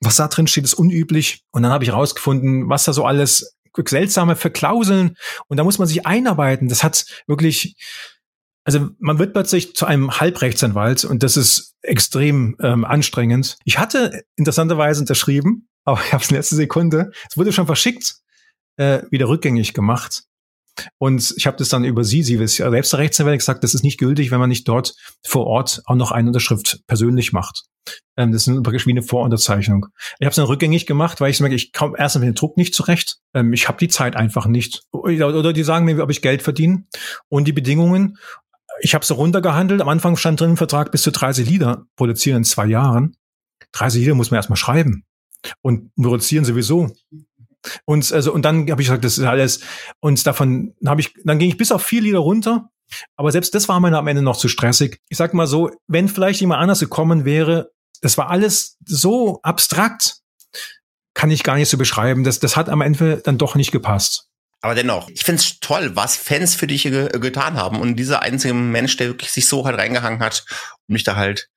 was 0.00 0.16
da 0.16 0.28
drin 0.28 0.46
steht, 0.46 0.64
ist 0.64 0.72
unüblich. 0.72 1.42
Und 1.50 1.62
dann 1.62 1.72
habe 1.72 1.84
ich 1.84 1.92
rausgefunden, 1.92 2.70
was 2.70 2.84
da 2.84 2.94
so 2.94 3.04
alles 3.04 3.54
seltsame 3.86 4.34
Verklauseln. 4.34 5.14
Und 5.48 5.58
da 5.58 5.64
muss 5.64 5.78
man 5.78 5.88
sich 5.88 6.06
einarbeiten. 6.06 6.70
Das 6.70 6.82
hat 6.82 7.04
wirklich, 7.26 7.76
also 8.64 8.88
man 8.98 9.18
wird 9.18 9.34
plötzlich 9.34 9.74
zu 9.74 9.84
einem 9.84 10.20
Halbrechtsanwalt 10.20 11.04
und 11.04 11.22
das 11.22 11.36
ist 11.36 11.74
extrem 11.82 12.56
ähm, 12.62 12.86
anstrengend. 12.86 13.58
Ich 13.66 13.78
hatte 13.78 14.22
interessanterweise 14.36 15.00
unterschrieben, 15.00 15.68
aber 15.84 16.00
ich 16.06 16.14
habe 16.14 16.24
es 16.24 16.30
in 16.30 16.36
letzter 16.36 16.56
Sekunde. 16.56 17.10
Es 17.28 17.36
wurde 17.36 17.52
schon 17.52 17.66
verschickt 17.66 18.23
äh, 18.76 19.02
wieder 19.10 19.28
rückgängig 19.28 19.74
gemacht. 19.74 20.24
Und 20.98 21.34
ich 21.36 21.46
habe 21.46 21.56
das 21.56 21.68
dann 21.68 21.84
über 21.84 22.04
sie, 22.04 22.22
sie 22.22 22.34
ist 22.34 22.58
ja 22.58 22.70
selbst 22.70 22.92
der 22.92 22.98
Rechtsanwältin, 22.98 23.38
gesagt, 23.38 23.62
das 23.62 23.74
ist 23.74 23.84
nicht 23.84 23.98
gültig, 23.98 24.30
wenn 24.30 24.40
man 24.40 24.48
nicht 24.48 24.66
dort 24.66 24.94
vor 25.24 25.46
Ort 25.46 25.82
auch 25.86 25.94
noch 25.94 26.10
eine 26.10 26.28
Unterschrift 26.28 26.80
persönlich 26.86 27.32
macht. 27.32 27.64
Ähm, 28.16 28.32
das 28.32 28.46
ist 28.46 28.62
praktisch 28.62 28.86
wie 28.86 28.90
eine 28.90 29.02
Vorunterzeichnung. 29.02 29.86
Ich 30.18 30.24
habe 30.24 30.30
es 30.30 30.36
dann 30.36 30.46
rückgängig 30.46 30.86
gemacht, 30.86 31.20
weil 31.20 31.30
ich 31.30 31.40
merke, 31.40 31.54
ich 31.54 31.72
komme 31.72 31.98
erst 31.98 32.16
mit 32.16 32.26
dem 32.26 32.34
Druck 32.34 32.56
nicht 32.56 32.74
zurecht. 32.74 33.18
Ähm, 33.34 33.52
ich 33.52 33.68
habe 33.68 33.78
die 33.78 33.88
Zeit 33.88 34.16
einfach 34.16 34.46
nicht. 34.46 34.82
Oder 34.90 35.52
die 35.52 35.62
sagen 35.62 35.84
mir, 35.84 36.02
ob 36.02 36.10
ich 36.10 36.22
Geld 36.22 36.42
verdiene. 36.42 36.84
Und 37.28 37.46
die 37.46 37.52
Bedingungen, 37.52 38.18
ich 38.80 38.94
habe 38.94 39.04
so 39.04 39.14
runtergehandelt. 39.14 39.80
Am 39.80 39.88
Anfang 39.88 40.16
stand 40.16 40.40
drin 40.40 40.50
im 40.50 40.56
Vertrag 40.56 40.90
bis 40.90 41.02
zu 41.02 41.12
30 41.12 41.48
Lieder 41.48 41.86
produzieren 41.96 42.38
in 42.38 42.44
zwei 42.44 42.66
Jahren. 42.66 43.16
30 43.72 44.00
Lieder 44.00 44.14
muss 44.14 44.30
man 44.30 44.36
erstmal 44.36 44.56
schreiben. 44.56 45.04
Und 45.60 45.94
produzieren 45.94 46.44
sowieso. 46.44 46.90
Und 47.84 48.12
also 48.12 48.32
und 48.32 48.42
dann 48.42 48.70
habe 48.70 48.82
ich 48.82 48.88
gesagt, 48.88 49.04
das 49.04 49.18
ist 49.18 49.24
alles 49.24 49.60
und 50.00 50.26
davon 50.26 50.74
habe 50.86 51.00
ich 51.00 51.14
dann 51.24 51.38
ging 51.38 51.48
ich 51.48 51.56
bis 51.56 51.72
auf 51.72 51.82
vier 51.82 52.02
Lieder 52.02 52.18
runter, 52.18 52.70
aber 53.16 53.32
selbst 53.32 53.54
das 53.54 53.68
war 53.68 53.80
mir 53.80 53.96
am 53.96 54.06
Ende 54.06 54.22
noch 54.22 54.36
zu 54.36 54.48
stressig. 54.48 55.00
Ich 55.08 55.18
sag 55.18 55.34
mal 55.34 55.46
so, 55.46 55.70
wenn 55.86 56.08
vielleicht 56.08 56.40
jemand 56.40 56.60
anders 56.60 56.80
gekommen 56.80 57.24
wäre, 57.24 57.70
das 58.00 58.18
war 58.18 58.30
alles 58.30 58.76
so 58.84 59.40
abstrakt, 59.42 60.18
kann 61.14 61.30
ich 61.30 61.42
gar 61.42 61.56
nicht 61.56 61.68
so 61.68 61.78
beschreiben. 61.78 62.24
Das 62.24 62.40
das 62.40 62.56
hat 62.56 62.68
am 62.68 62.80
Ende 62.80 63.20
dann 63.24 63.38
doch 63.38 63.54
nicht 63.54 63.72
gepasst. 63.72 64.28
Aber 64.64 64.74
dennoch, 64.74 65.10
ich 65.10 65.24
finde 65.24 65.42
es 65.42 65.60
toll, 65.60 65.94
was 65.94 66.16
Fans 66.16 66.54
für 66.54 66.66
dich 66.66 66.84
ge 66.84 67.10
getan 67.18 67.58
haben. 67.58 67.78
Und 67.80 67.96
dieser 67.96 68.22
einzige 68.22 68.54
Mensch, 68.54 68.96
der 68.96 69.08
wirklich 69.08 69.30
sich 69.30 69.46
so 69.46 69.66
halt 69.66 69.78
reingehangen 69.78 70.20
hat, 70.20 70.46
um 70.88 70.94
mich 70.94 71.04
da 71.04 71.16
halt 71.16 71.50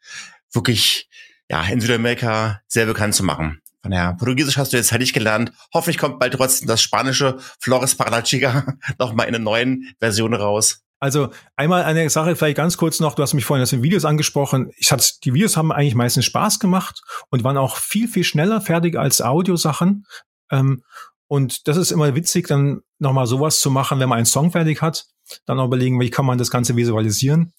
wirklich 0.52 1.08
ja 1.50 1.64
in 1.64 1.80
Südamerika 1.80 2.62
sehr 2.68 2.86
bekannt 2.86 3.16
zu 3.16 3.24
machen. 3.24 3.62
Von 3.82 3.92
daher, 3.92 4.14
Portugiesisch 4.14 4.58
hast 4.58 4.74
du 4.74 4.78
jetzt 4.78 4.90
fertig 4.90 5.14
gelernt. 5.14 5.52
Hoffentlich 5.74 5.98
kommt 5.98 6.20
bald 6.20 6.34
trotzdem 6.34 6.68
das 6.68 6.82
spanische 6.82 7.38
Flores 7.60 7.96
para 7.96 8.10
la 8.10 8.22
Chica 8.22 8.66
noch 9.00 9.14
mal 9.14 9.24
in 9.24 9.36
einer 9.36 9.44
neuen 9.44 9.94
Version 10.00 10.34
raus. 10.34 10.82
Also 11.00 11.30
einmal 11.56 11.84
eine 11.84 12.10
Sache 12.10 12.36
vielleicht 12.36 12.58
ganz 12.58 12.76
kurz 12.78 13.00
noch, 13.00 13.14
du 13.14 13.22
hast 13.22 13.36
mich 13.36 13.46
vorhin 13.46 13.62
aus 13.62 13.70
den 13.70 13.84
Videos 13.84 14.04
angesprochen. 14.04 14.72
Ich 14.78 14.92
hatte, 14.92 15.06
die 15.24 15.34
Videos 15.34 15.56
haben 15.56 15.72
eigentlich 15.72 15.94
meistens 15.94 16.26
Spaß 16.26 16.60
gemacht 16.60 17.02
und 17.30 17.44
waren 17.44 17.58
auch 17.58 17.78
viel, 17.78 18.08
viel 18.08 18.24
schneller 18.24 18.62
fertig 18.62 18.98
als 18.98 19.22
Audiosachen. 19.22 20.06
Ähm, 20.52 20.84
und 21.28 21.68
das 21.68 21.78
ist 21.78 21.92
immer 21.92 22.16
witzig, 22.16 22.48
dann 22.48 22.82
nochmal 23.00 23.28
sowas 23.28 23.60
zu 23.60 23.70
machen, 23.70 24.00
wenn 24.00 24.10
man 24.10 24.18
einen 24.18 24.26
Song 24.26 24.52
fertig 24.52 24.82
hat. 24.82 25.06
Dann 25.46 25.60
auch 25.60 25.66
überlegen, 25.66 26.00
wie 26.00 26.10
kann 26.10 26.26
man 26.26 26.38
das 26.38 26.50
Ganze 26.50 26.76
visualisieren. 26.76 27.54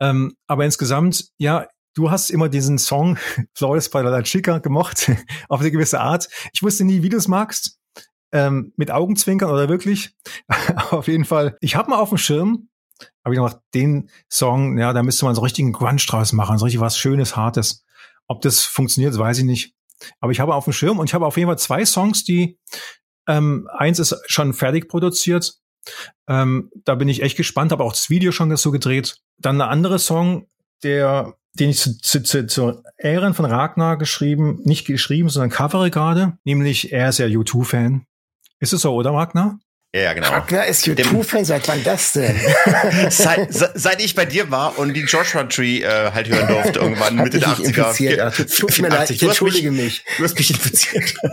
Ähm, 0.00 0.36
aber 0.46 0.64
insgesamt, 0.64 1.28
ja, 1.38 1.66
du 1.96 2.10
hast 2.10 2.30
immer 2.30 2.48
diesen 2.48 2.78
Song 2.78 3.18
Flores 3.54 3.88
para 3.88 4.08
la 4.10 4.22
Chica 4.22 4.58
gemocht, 4.58 5.10
auf 5.48 5.60
eine 5.60 5.72
gewisse 5.72 6.00
Art. 6.00 6.28
Ich 6.52 6.62
wusste 6.62 6.84
nie, 6.84 7.02
wie 7.02 7.08
du 7.08 7.16
es 7.16 7.26
magst. 7.26 7.78
Ähm, 8.32 8.72
mit 8.76 8.90
Augenzwinkern 8.90 9.50
oder 9.50 9.68
wirklich. 9.68 10.14
auf 10.90 11.08
jeden 11.08 11.24
Fall. 11.24 11.56
Ich 11.60 11.74
habe 11.74 11.90
mal 11.90 11.98
auf 11.98 12.10
dem 12.10 12.18
Schirm, 12.18 12.68
habe 13.24 13.34
ich 13.34 13.38
gemacht, 13.38 13.58
den 13.74 14.10
Song, 14.30 14.78
ja, 14.78 14.92
da 14.92 15.02
müsste 15.02 15.24
man 15.24 15.34
so 15.34 15.42
richtigen 15.42 15.72
Grunge 15.72 16.02
draus 16.06 16.32
machen, 16.32 16.58
so 16.58 16.64
richtig 16.64 16.80
was 16.80 16.98
Schönes, 16.98 17.36
Hartes. 17.36 17.84
Ob 18.28 18.42
das 18.42 18.62
funktioniert, 18.62 19.16
weiß 19.16 19.38
ich 19.38 19.44
nicht. 19.44 19.74
Aber 20.20 20.32
ich 20.32 20.40
habe 20.40 20.54
auf 20.54 20.64
dem 20.64 20.72
Schirm 20.72 20.98
und 20.98 21.08
ich 21.08 21.14
habe 21.14 21.24
auf 21.24 21.36
jeden 21.36 21.48
Fall 21.48 21.58
zwei 21.58 21.84
Songs, 21.86 22.24
die 22.24 22.58
ähm, 23.26 23.68
eins 23.72 23.98
ist 23.98 24.20
schon 24.26 24.52
fertig 24.52 24.88
produziert. 24.88 25.58
Ähm, 26.28 26.70
da 26.84 26.96
bin 26.96 27.08
ich 27.08 27.22
echt 27.22 27.36
gespannt, 27.36 27.72
habe 27.72 27.84
auch 27.84 27.92
das 27.92 28.10
Video 28.10 28.32
schon 28.32 28.54
so 28.56 28.72
gedreht. 28.72 29.20
Dann 29.38 29.60
eine 29.60 29.70
andere 29.70 29.98
Song, 29.98 30.48
der 30.82 31.36
den 31.56 31.70
ich 31.70 31.78
zu, 31.78 31.98
zu, 31.98 32.22
zu, 32.22 32.46
zu 32.46 32.82
Ehren 32.98 33.34
von 33.34 33.44
Ragnar 33.44 33.98
geschrieben, 33.98 34.60
nicht 34.64 34.86
geschrieben, 34.86 35.28
sondern 35.28 35.50
covere 35.50 35.90
gerade, 35.90 36.38
nämlich 36.44 36.92
er 36.92 37.08
ist 37.08 37.18
ja 37.18 37.26
U2-Fan. 37.26 38.06
Ist 38.60 38.72
es 38.72 38.82
so, 38.82 38.94
oder 38.94 39.10
Ragnar? 39.10 39.58
Ja, 39.94 40.02
ja, 40.02 40.12
genau. 40.12 40.28
Ragnar 40.28 40.66
ist 40.66 40.86
U2-Fan, 40.86 41.44
seit 41.44 41.68
wann 41.68 41.82
das 41.84 42.12
denn? 42.12 42.36
seit, 43.10 43.52
seit 43.52 44.04
ich 44.04 44.14
bei 44.14 44.26
dir 44.26 44.50
war 44.50 44.78
und 44.78 44.94
die 44.94 45.02
Joshua 45.02 45.44
Tree 45.44 45.80
äh, 45.80 46.12
halt 46.12 46.28
hören 46.28 46.48
durfte, 46.48 46.78
irgendwann 46.80 47.16
Mitte 47.16 47.38
der 47.38 47.48
80er. 47.48 48.16
Ja, 48.16 48.30
tut, 48.30 48.54
tut 48.54 48.78
mir 48.80 48.88
leid, 48.88 49.10
ich 49.10 49.22
entschuldige 49.22 49.70
mich. 49.70 50.04
Du 50.18 50.24
hast 50.24 50.36
mich 50.36 50.50
infiziert. 50.50 51.14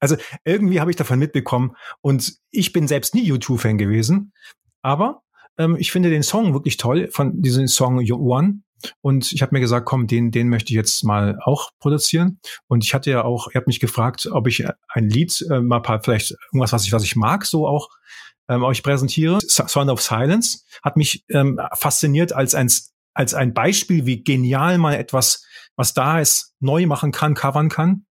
Also 0.00 0.16
irgendwie 0.46 0.80
habe 0.80 0.90
ich 0.90 0.96
davon 0.96 1.18
mitbekommen 1.18 1.76
und 2.00 2.38
ich 2.50 2.72
bin 2.72 2.88
selbst 2.88 3.14
nie 3.14 3.30
U2-Fan 3.30 3.76
gewesen, 3.76 4.32
aber 4.80 5.22
ähm, 5.58 5.76
ich 5.78 5.92
finde 5.92 6.08
den 6.08 6.22
Song 6.22 6.54
wirklich 6.54 6.78
toll 6.78 7.10
von 7.12 7.42
diesem 7.42 7.68
Song 7.68 7.98
One 7.98 8.62
und 9.00 9.32
ich 9.32 9.42
habe 9.42 9.54
mir 9.54 9.60
gesagt, 9.60 9.86
komm, 9.86 10.06
den, 10.06 10.30
den 10.30 10.48
möchte 10.48 10.72
ich 10.72 10.76
jetzt 10.76 11.04
mal 11.04 11.38
auch 11.42 11.70
produzieren. 11.78 12.40
Und 12.66 12.84
ich 12.84 12.94
hatte 12.94 13.10
ja 13.10 13.24
auch, 13.24 13.48
ihr 13.48 13.54
habt 13.54 13.66
mich 13.66 13.80
gefragt, 13.80 14.28
ob 14.30 14.46
ich 14.46 14.64
ein 14.88 15.08
Lied 15.08 15.44
äh, 15.50 15.60
mal 15.60 15.80
paar, 15.80 16.02
vielleicht 16.02 16.36
irgendwas, 16.52 16.72
was 16.72 16.84
ich, 16.84 16.92
was 16.92 17.04
ich 17.04 17.16
mag, 17.16 17.44
so 17.44 17.66
auch 17.66 17.88
ähm, 18.48 18.62
euch 18.62 18.82
präsentiere. 18.82 19.38
Sound 19.40 19.90
of 19.90 20.00
Silence 20.00 20.60
hat 20.82 20.96
mich 20.96 21.24
ähm, 21.28 21.60
fasziniert 21.74 22.32
als 22.32 22.54
ein, 22.54 22.70
als 23.14 23.34
ein 23.34 23.54
Beispiel, 23.54 24.06
wie 24.06 24.22
genial 24.22 24.78
man 24.78 24.94
etwas, 24.94 25.44
was 25.76 25.94
da 25.94 26.20
ist, 26.20 26.54
neu 26.60 26.86
machen 26.86 27.12
kann, 27.12 27.34
covern 27.34 27.68
kann. 27.68 28.06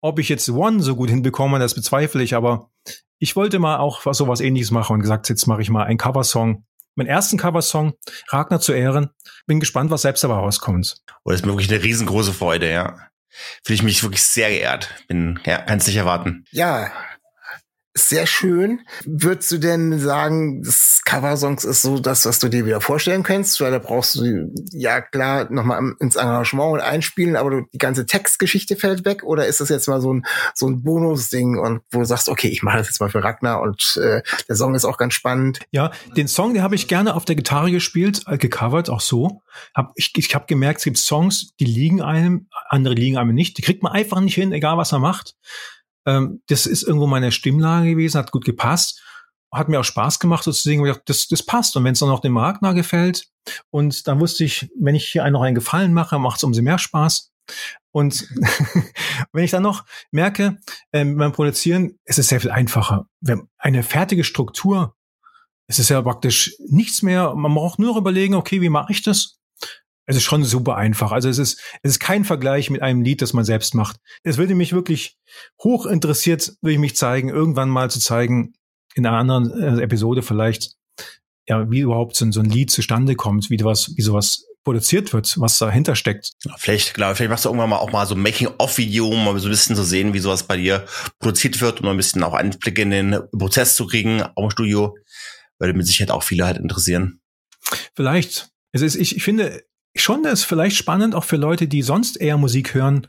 Ob 0.00 0.18
ich 0.18 0.28
jetzt 0.28 0.48
One 0.50 0.82
so 0.82 0.96
gut 0.96 1.08
hinbekomme, 1.08 1.58
das 1.58 1.74
bezweifle 1.74 2.22
ich, 2.22 2.34
aber 2.34 2.70
ich 3.18 3.36
wollte 3.36 3.58
mal 3.58 3.78
auch 3.78 4.04
was 4.04 4.40
ähnliches 4.40 4.70
machen 4.70 4.94
und 4.94 5.00
gesagt, 5.00 5.28
jetzt 5.30 5.46
mache 5.46 5.62
ich 5.62 5.70
mal 5.70 5.84
einen 5.84 5.98
Coversong 5.98 6.66
meinen 6.96 7.08
ersten 7.08 7.38
Coversong, 7.38 7.94
Ragnar 8.28 8.60
zu 8.60 8.72
Ehren. 8.72 9.10
Bin 9.46 9.60
gespannt, 9.60 9.90
was 9.90 10.02
selbst 10.02 10.24
dabei 10.24 10.34
rauskommt. 10.34 10.96
Oh, 11.24 11.30
das 11.30 11.40
ist 11.40 11.46
mir 11.46 11.52
wirklich 11.52 11.70
eine 11.70 11.82
riesengroße 11.82 12.32
Freude, 12.32 12.70
ja. 12.70 12.96
Fühle 13.64 13.74
ich 13.74 13.82
mich 13.82 14.02
wirklich 14.02 14.22
sehr 14.22 14.50
geehrt. 14.50 14.90
Bin, 15.08 15.40
ja, 15.44 15.58
kannst 15.58 15.86
nicht 15.86 15.96
erwarten. 15.96 16.44
Ja, 16.52 16.92
sehr 17.96 18.26
schön. 18.26 18.80
Würdest 19.04 19.52
du 19.52 19.58
denn 19.58 20.00
sagen, 20.00 20.62
das 20.64 21.02
Coversongs 21.04 21.64
ist 21.64 21.82
so 21.82 22.00
das, 22.00 22.26
was 22.26 22.40
du 22.40 22.48
dir 22.48 22.66
wieder 22.66 22.80
vorstellen 22.80 23.22
kannst? 23.22 23.60
Weil 23.60 23.70
da 23.70 23.78
brauchst 23.78 24.16
du, 24.16 24.52
ja 24.72 25.00
klar, 25.00 25.50
nochmal 25.50 25.94
ins 26.00 26.16
Engagement 26.16 26.72
und 26.72 26.80
einspielen, 26.80 27.36
aber 27.36 27.62
die 27.72 27.78
ganze 27.78 28.04
Textgeschichte 28.04 28.74
fällt 28.74 29.04
weg? 29.04 29.22
Oder 29.22 29.46
ist 29.46 29.60
das 29.60 29.68
jetzt 29.68 29.86
mal 29.86 30.00
so 30.00 30.12
ein, 30.12 30.26
so 30.54 30.66
ein 30.66 30.82
Bonus-Ding 30.82 31.56
und 31.56 31.82
wo 31.92 32.00
du 32.00 32.04
sagst, 32.04 32.28
okay, 32.28 32.48
ich 32.48 32.64
mache 32.64 32.78
das 32.78 32.88
jetzt 32.88 33.00
mal 33.00 33.10
für 33.10 33.22
Ragnar 33.22 33.62
und 33.62 33.96
äh, 34.02 34.22
der 34.48 34.56
Song 34.56 34.74
ist 34.74 34.84
auch 34.84 34.98
ganz 34.98 35.14
spannend? 35.14 35.60
Ja, 35.70 35.92
den 36.16 36.26
Song, 36.26 36.52
den 36.52 36.64
habe 36.64 36.74
ich 36.74 36.88
gerne 36.88 37.14
auf 37.14 37.24
der 37.24 37.36
Gitarre 37.36 37.70
gespielt, 37.70 38.22
äh, 38.26 38.38
gecovert, 38.38 38.90
auch 38.90 39.00
so. 39.00 39.42
Hab, 39.72 39.92
ich 39.94 40.12
ich 40.16 40.34
habe 40.34 40.46
gemerkt, 40.46 40.78
es 40.78 40.84
gibt 40.84 40.98
Songs, 40.98 41.54
die 41.60 41.64
liegen 41.64 42.02
einem, 42.02 42.48
andere 42.68 42.94
liegen 42.94 43.18
einem 43.18 43.34
nicht. 43.34 43.56
Die 43.56 43.62
kriegt 43.62 43.84
man 43.84 43.92
einfach 43.92 44.20
nicht 44.20 44.34
hin, 44.34 44.52
egal 44.52 44.78
was 44.78 44.92
er 44.92 44.98
macht. 44.98 45.36
Ähm, 46.06 46.42
das 46.48 46.66
ist 46.66 46.82
irgendwo 46.82 47.06
meine 47.06 47.32
Stimmlage 47.32 47.90
gewesen, 47.90 48.18
hat 48.18 48.32
gut 48.32 48.44
gepasst. 48.44 49.02
Hat 49.52 49.68
mir 49.68 49.80
auch 49.80 49.84
Spaß 49.84 50.18
gemacht, 50.18 50.44
sozusagen, 50.44 50.92
das, 51.06 51.28
das 51.28 51.42
passt. 51.44 51.76
Und 51.76 51.84
wenn 51.84 51.92
es 51.92 52.00
dann 52.00 52.10
auch 52.10 52.20
dem 52.20 52.32
Magner 52.32 52.74
gefällt, 52.74 53.28
und 53.70 54.06
dann 54.08 54.20
wusste 54.20 54.44
ich, 54.44 54.70
wenn 54.78 54.94
ich 54.94 55.06
hier 55.06 55.28
noch 55.30 55.42
einen 55.42 55.54
Gefallen 55.54 55.92
mache, 55.92 56.18
macht 56.18 56.38
es 56.38 56.44
umso 56.44 56.62
mehr 56.62 56.78
Spaß. 56.78 57.32
Und 57.92 58.28
wenn 59.32 59.44
ich 59.44 59.50
dann 59.50 59.62
noch 59.62 59.84
merke, 60.10 60.58
ähm, 60.92 61.16
beim 61.16 61.32
Produzieren, 61.32 61.98
es 62.04 62.18
ist 62.18 62.28
sehr 62.28 62.40
viel 62.40 62.50
einfacher. 62.50 63.06
Wenn 63.20 63.48
eine 63.58 63.82
fertige 63.82 64.24
Struktur, 64.24 64.96
es 65.66 65.78
ist 65.78 65.90
ja 65.90 66.00
praktisch 66.02 66.56
nichts 66.68 67.02
mehr, 67.02 67.34
man 67.34 67.54
braucht 67.54 67.78
nur 67.78 67.96
überlegen, 67.96 68.34
okay, 68.34 68.60
wie 68.60 68.68
mache 68.68 68.92
ich 68.92 69.02
das? 69.02 69.38
Es 70.06 70.16
ist 70.16 70.22
schon 70.24 70.44
super 70.44 70.76
einfach. 70.76 71.12
Also 71.12 71.28
es 71.28 71.38
ist, 71.38 71.60
es 71.82 71.92
ist 71.92 72.00
kein 72.00 72.24
Vergleich 72.24 72.70
mit 72.70 72.82
einem 72.82 73.02
Lied, 73.02 73.22
das 73.22 73.32
man 73.32 73.44
selbst 73.44 73.74
macht. 73.74 73.96
Es 74.22 74.36
würde 74.36 74.54
mich 74.54 74.72
wirklich 74.72 75.16
hoch 75.62 75.86
interessiert, 75.86 76.54
würde 76.60 76.74
ich 76.74 76.78
mich 76.78 76.96
zeigen, 76.96 77.28
irgendwann 77.28 77.70
mal 77.70 77.90
zu 77.90 78.00
zeigen, 78.00 78.54
in 78.94 79.06
einer 79.06 79.18
anderen 79.18 79.50
äh, 79.60 79.82
Episode 79.82 80.22
vielleicht, 80.22 80.74
ja, 81.48 81.70
wie 81.70 81.80
überhaupt 81.80 82.16
so, 82.16 82.30
so 82.30 82.40
ein 82.40 82.50
Lied 82.50 82.70
zustande 82.70 83.16
kommt, 83.16 83.50
wie 83.50 83.58
was, 83.64 83.96
wie 83.96 84.02
sowas 84.02 84.46
produziert 84.64 85.12
wird, 85.12 85.38
was 85.38 85.58
dahinter 85.58 85.94
steckt. 85.94 86.32
Vielleicht, 86.56 86.94
klar, 86.94 87.14
vielleicht 87.14 87.30
machst 87.30 87.44
du 87.44 87.50
irgendwann 87.50 87.70
mal 87.70 87.76
auch 87.76 87.92
mal 87.92 88.06
so 88.06 88.14
ein 88.14 88.22
Making-of-Video, 88.22 89.08
um 89.08 89.24
mal 89.24 89.38
so 89.38 89.48
ein 89.48 89.50
bisschen 89.50 89.76
zu 89.76 89.84
sehen, 89.84 90.14
wie 90.14 90.18
sowas 90.20 90.44
bei 90.44 90.56
dir 90.56 90.86
produziert 91.18 91.60
wird, 91.60 91.80
um 91.80 91.88
ein 91.88 91.96
bisschen 91.96 92.22
auch 92.22 92.32
Einblicke 92.32 92.82
in 92.82 92.90
den 92.90 93.18
Prozess 93.36 93.76
zu 93.76 93.86
kriegen, 93.86 94.22
auch 94.22 94.44
im 94.44 94.50
Studio. 94.50 94.96
Würde 95.58 95.74
mit 95.74 95.86
Sicherheit 95.86 96.10
auch 96.10 96.22
viele 96.22 96.46
halt 96.46 96.56
interessieren. 96.56 97.20
Vielleicht. 97.94 98.48
Es 98.72 98.82
ist, 98.82 98.96
ich, 98.96 99.16
ich 99.16 99.22
finde, 99.22 99.62
schon 99.96 100.22
das 100.22 100.44
vielleicht 100.44 100.76
spannend, 100.76 101.14
auch 101.14 101.24
für 101.24 101.36
Leute, 101.36 101.68
die 101.68 101.82
sonst 101.82 102.20
eher 102.20 102.36
Musik 102.36 102.74
hören, 102.74 103.06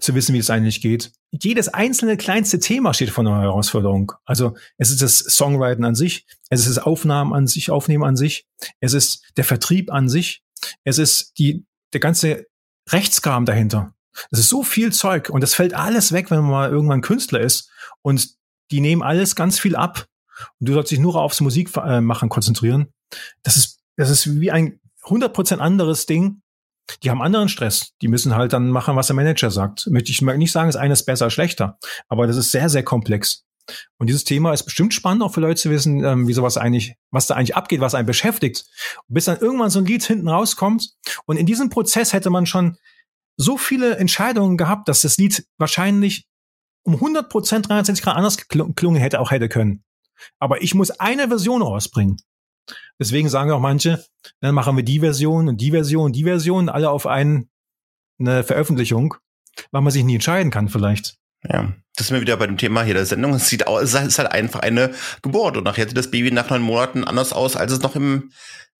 zu 0.00 0.14
wissen, 0.14 0.34
wie 0.34 0.38
es 0.38 0.50
eigentlich 0.50 0.80
geht. 0.80 1.12
Jedes 1.32 1.68
einzelne 1.68 2.16
kleinste 2.16 2.58
Thema 2.58 2.92
steht 2.92 3.10
vor 3.10 3.24
einer 3.24 3.40
Herausforderung. 3.40 4.12
Also 4.24 4.54
es 4.76 4.90
ist 4.90 5.02
das 5.02 5.18
Songwriting 5.18 5.84
an 5.84 5.94
sich, 5.94 6.26
es 6.50 6.60
ist 6.60 6.76
das 6.76 6.84
Aufnahmen 6.84 7.32
an 7.32 7.46
sich, 7.46 7.70
Aufnehmen 7.70 8.04
an 8.04 8.16
sich, 8.16 8.46
es 8.80 8.92
ist 8.92 9.22
der 9.36 9.44
Vertrieb 9.44 9.90
an 9.90 10.08
sich, 10.08 10.42
es 10.84 10.98
ist 10.98 11.38
die, 11.38 11.64
der 11.92 12.00
ganze 12.00 12.46
Rechtskram 12.90 13.46
dahinter. 13.46 13.94
Das 14.30 14.40
ist 14.40 14.48
so 14.48 14.62
viel 14.62 14.92
Zeug 14.92 15.30
und 15.30 15.40
das 15.40 15.54
fällt 15.54 15.74
alles 15.74 16.12
weg, 16.12 16.30
wenn 16.30 16.40
man 16.40 16.50
mal 16.50 16.70
irgendwann 16.70 17.02
Künstler 17.02 17.40
ist 17.40 17.70
und 18.02 18.36
die 18.70 18.80
nehmen 18.80 19.02
alles 19.02 19.34
ganz 19.34 19.58
viel 19.58 19.76
ab 19.76 20.06
und 20.58 20.68
du 20.68 20.74
sollst 20.74 20.90
dich 20.90 20.98
nur 20.98 21.16
aufs 21.16 21.40
Musikmachen 21.40 22.28
konzentrieren. 22.28 22.88
Das 23.42 23.56
ist, 23.56 23.80
das 23.96 24.10
ist 24.10 24.40
wie 24.40 24.50
ein 24.50 24.80
100% 25.06 25.58
anderes 25.58 26.06
Ding. 26.06 26.42
Die 27.02 27.10
haben 27.10 27.22
anderen 27.22 27.48
Stress. 27.48 27.92
Die 28.00 28.08
müssen 28.08 28.36
halt 28.36 28.52
dann 28.52 28.70
machen, 28.70 28.96
was 28.96 29.08
der 29.08 29.16
Manager 29.16 29.50
sagt. 29.50 29.86
Möchte 29.88 30.10
ich 30.10 30.22
nicht 30.22 30.52
sagen, 30.52 30.70
ist 30.70 31.06
besser, 31.06 31.30
schlechter. 31.30 31.78
Aber 32.08 32.26
das 32.26 32.36
ist 32.36 32.52
sehr, 32.52 32.68
sehr 32.68 32.84
komplex. 32.84 33.44
Und 33.98 34.08
dieses 34.08 34.24
Thema 34.24 34.52
ist 34.52 34.62
bestimmt 34.62 34.94
spannend, 34.94 35.22
auch 35.22 35.34
für 35.34 35.40
Leute 35.40 35.60
zu 35.60 35.70
wissen, 35.70 36.04
ähm, 36.04 36.28
wie 36.28 36.32
sowas 36.32 36.56
eigentlich, 36.56 36.94
was 37.10 37.26
da 37.26 37.34
eigentlich 37.34 37.56
abgeht, 37.56 37.80
was 37.80 37.94
einen 37.94 38.06
beschäftigt. 38.06 38.64
Bis 39.08 39.24
dann 39.24 39.38
irgendwann 39.38 39.70
so 39.70 39.80
ein 39.80 39.86
Lied 39.86 40.04
hinten 40.04 40.28
rauskommt. 40.28 40.92
Und 41.26 41.36
in 41.36 41.46
diesem 41.46 41.70
Prozess 41.70 42.12
hätte 42.12 42.30
man 42.30 42.46
schon 42.46 42.76
so 43.36 43.58
viele 43.58 43.96
Entscheidungen 43.96 44.56
gehabt, 44.56 44.88
dass 44.88 45.02
das 45.02 45.18
Lied 45.18 45.46
wahrscheinlich 45.58 46.26
um 46.84 46.94
100 46.94 47.28
Prozent 47.28 47.68
360 47.68 48.04
Grad 48.04 48.16
anders 48.16 48.36
geklungen 48.36 49.00
hätte, 49.00 49.20
auch 49.20 49.32
hätte 49.32 49.48
können. 49.48 49.82
Aber 50.38 50.62
ich 50.62 50.74
muss 50.74 50.90
eine 50.90 51.28
Version 51.28 51.62
rausbringen. 51.62 52.18
Deswegen 52.98 53.28
sagen 53.28 53.50
auch 53.50 53.60
manche, 53.60 54.04
dann 54.40 54.54
machen 54.54 54.76
wir 54.76 54.84
die 54.84 55.00
Version 55.00 55.48
und 55.48 55.60
die 55.60 55.70
Version 55.70 56.06
und 56.06 56.16
die 56.16 56.24
Version, 56.24 56.68
alle 56.68 56.90
auf 56.90 57.06
einen, 57.06 57.50
eine 58.18 58.42
Veröffentlichung, 58.42 59.14
weil 59.70 59.82
man 59.82 59.92
sich 59.92 60.04
nie 60.04 60.14
entscheiden 60.14 60.50
kann 60.50 60.68
vielleicht. 60.68 61.16
Ja, 61.44 61.72
das 61.94 62.06
ist 62.06 62.10
mir 62.10 62.20
wieder 62.20 62.36
bei 62.36 62.46
dem 62.46 62.56
Thema 62.56 62.82
hier 62.82 62.94
der 62.94 63.06
Sendung. 63.06 63.34
Es 63.34 63.48
sieht 63.48 63.66
aus, 63.66 63.82
es 63.82 63.94
ist 63.94 64.18
halt 64.18 64.32
einfach 64.32 64.60
eine 64.60 64.92
Geburt 65.22 65.56
und 65.56 65.64
nachher 65.64 65.86
sieht 65.86 65.96
das 65.96 66.10
Baby 66.10 66.30
nach 66.30 66.50
neun 66.50 66.62
Monaten 66.62 67.04
anders 67.04 67.32
aus, 67.32 67.56
als 67.56 67.72
es 67.72 67.82
noch 67.82 67.94
im 67.94 68.30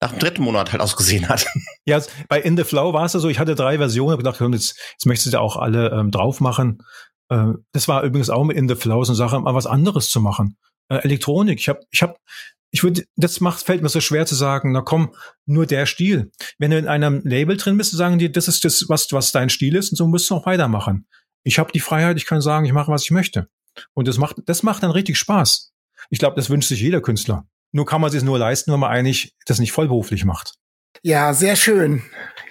nach 0.01 0.11
dem 0.11 0.19
dritten 0.19 0.43
Monat 0.43 0.73
halt 0.73 0.83
ausgesehen 0.83 1.29
hat. 1.29 1.47
Ja, 1.89 2.03
bei 2.29 2.41
In 2.41 2.57
the 2.57 2.65
Flow 2.65 2.93
war 2.93 3.05
es 3.05 3.13
ja 3.13 3.21
so, 3.21 3.29
ich 3.29 3.39
hatte 3.39 3.55
drei 3.55 3.79
Versionen, 3.79 4.11
habe 4.11 4.23
gedacht, 4.23 4.41
jetzt, 4.53 4.77
jetzt 4.93 5.07
möchtest 5.07 5.29
du 5.29 5.37
ja 5.37 5.41
auch 5.41 5.57
alle 5.57 5.91
ähm, 5.91 6.11
drauf 6.11 6.41
machen. 6.41 6.83
Äh, 7.29 7.53
das 7.73 7.87
war 7.87 8.03
übrigens 8.03 8.29
auch 8.29 8.43
mit 8.43 8.57
In 8.57 8.69
the 8.69 8.75
Flow 8.75 9.05
so 9.05 9.13
eine 9.13 9.17
Sache, 9.17 9.39
mal 9.39 9.55
was 9.55 9.67
anderes 9.67 10.11
zu 10.11 10.21
machen. 10.21 10.57
Äh, 10.89 10.97
Elektronik, 10.97 11.61
ich 11.61 11.69
habe, 11.69 11.81
ich 11.91 12.03
habe, 12.03 12.17
ich 12.71 12.83
würde, 12.83 13.05
das 13.17 13.41
macht, 13.41 13.65
fällt 13.65 13.83
mir 13.83 13.89
so 13.89 14.01
schwer 14.01 14.27
zu 14.27 14.35
sagen, 14.35 14.73
na 14.73 14.83
komm, 14.83 15.15
nur 15.47 15.67
der 15.67 15.87
Stil. 15.87 16.31
Wenn 16.59 16.71
du 16.71 16.79
in 16.79 16.89
einem 16.89 17.23
Label 17.25 17.57
drin 17.57 17.79
bist, 17.79 17.93
sagen 17.93 18.19
die, 18.19 18.31
das 18.31 18.49
ist 18.49 18.65
das, 18.65 18.89
was, 18.89 19.13
was 19.13 19.33
dein 19.33 19.49
Stil 19.49 19.77
ist 19.77 19.91
und 19.91 19.97
so 19.97 20.07
musst 20.07 20.29
du 20.31 20.35
auch 20.35 20.47
weitermachen. 20.47 21.07
Ich 21.43 21.59
habe 21.59 21.73
die 21.73 21.81
Freiheit, 21.81 22.17
ich 22.17 22.27
kann 22.27 22.41
sagen, 22.41 22.67
ich 22.67 22.73
mache, 22.73 22.91
was 22.91 23.05
ich 23.05 23.11
möchte. 23.11 23.49
Und 23.95 24.09
das 24.09 24.19
macht, 24.19 24.37
das 24.47 24.63
macht 24.63 24.83
dann 24.83 24.91
richtig 24.91 25.19
Spaß. 25.19 25.73
Ich 26.11 26.19
glaube, 26.19 26.37
das 26.37 26.51
wünscht 26.51 26.69
sich 26.69 26.81
jeder 26.81 27.01
Künstler. 27.01 27.47
Nur 27.73 27.87
kann 27.87 28.01
man 28.01 28.11
sich 28.11 28.23
nur 28.23 28.39
leisten, 28.39 28.73
wenn 28.73 28.81
man 28.81 28.91
eigentlich 28.91 29.35
das 29.47 29.59
nicht 29.59 29.73
vollberuflich 29.73 30.25
macht. 30.25 30.55
Ja, 31.03 31.35
sehr 31.35 31.57
schön. 31.57 32.03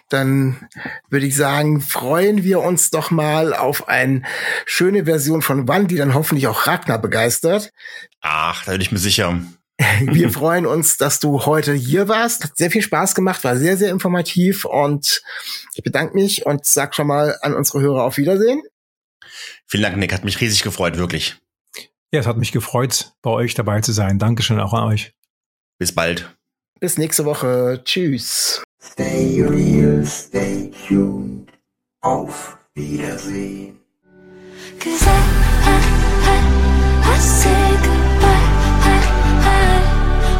Dann 0.10 0.70
würde 1.10 1.26
ich 1.26 1.36
sagen, 1.36 1.82
freuen 1.82 2.44
wir 2.44 2.62
uns 2.62 2.92
doch 2.92 3.10
mal 3.12 3.54
auf 3.54 3.90
eine 3.90 4.22
schöne 4.66 5.06
Version 5.06 5.42
von 5.42 5.68
Wann, 5.68 5.88
die 5.88 5.96
dann 5.96 6.14
hoffentlich 6.14 6.48
auch 6.48 6.68
Ragnar 6.68 7.00
begeistert. 7.00 7.74
Ach, 8.22 8.64
da 8.66 8.74
bin 8.74 8.82
ich 8.82 8.92
mir 8.92 9.00
sicher. 9.00 9.42
Wir 10.00 10.30
freuen 10.30 10.66
uns, 10.66 10.98
dass 10.98 11.20
du 11.20 11.46
heute 11.46 11.74
hier 11.74 12.08
warst. 12.08 12.44
Hat 12.44 12.58
sehr 12.58 12.72
viel 12.72 12.82
Spaß 12.82 13.14
gemacht, 13.16 13.44
war 13.44 13.58
sehr, 13.58 13.78
sehr 13.78 13.92
informativ 13.92 14.66
und 14.66 15.22
ich 15.74 15.84
bedanke 15.84 16.16
mich 16.16 16.46
und 16.46 16.66
sag 16.66 16.96
schon 16.96 17.08
mal 17.08 17.38
an 17.42 17.54
unsere 17.54 17.82
Hörer 17.82 18.04
auf 18.04 18.18
Wiedersehen. 18.18 18.62
Vielen 19.66 19.84
Dank, 19.84 19.98
Nick. 19.98 20.14
Hat 20.14 20.24
mich 20.24 20.40
riesig 20.40 20.64
gefreut, 20.64 20.98
wirklich. 20.98 21.36
Ja, 22.12 22.22
es 22.22 22.28
hat 22.28 22.38
mich 22.38 22.52
gefreut, 22.52 23.12
bei 23.22 23.32
euch 23.32 23.56
dabei 23.56 23.82
zu 23.82 23.92
sein. 23.92 24.20
Dankeschön 24.20 24.60
auch 24.60 24.74
an 24.74 24.86
euch. 24.86 25.14
Bis 25.78 25.94
bald. 25.94 26.34
Bis 26.80 26.98
nächste 26.98 27.26
Woche. 27.26 27.82
Tschüss. 27.84 28.64
Stay 28.82 29.44
real, 29.44 30.06
stay 30.06 30.72
tuned. 30.88 31.52
Auf 32.02 32.58
Wiedersehen. 32.76 33.80
Cause 34.80 35.06
I, 35.06 35.10
I, 35.66 35.80
I, 36.28 37.16
I 37.16 37.20
say 37.20 37.78
goodbye. 37.82 38.15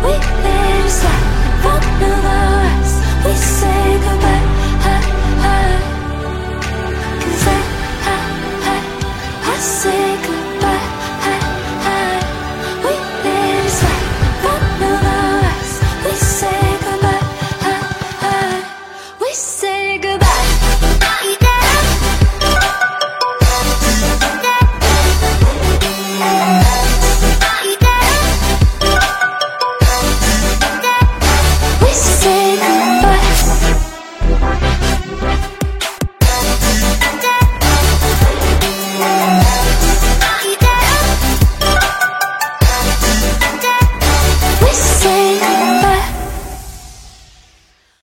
We 0.06 0.12
made 0.12 0.86
a 0.86 0.90
slap 0.90 1.74
in 2.00 2.16
front. 2.22 3.26
We 3.26 3.34
say 3.34 4.00
goodbye. 4.04 4.55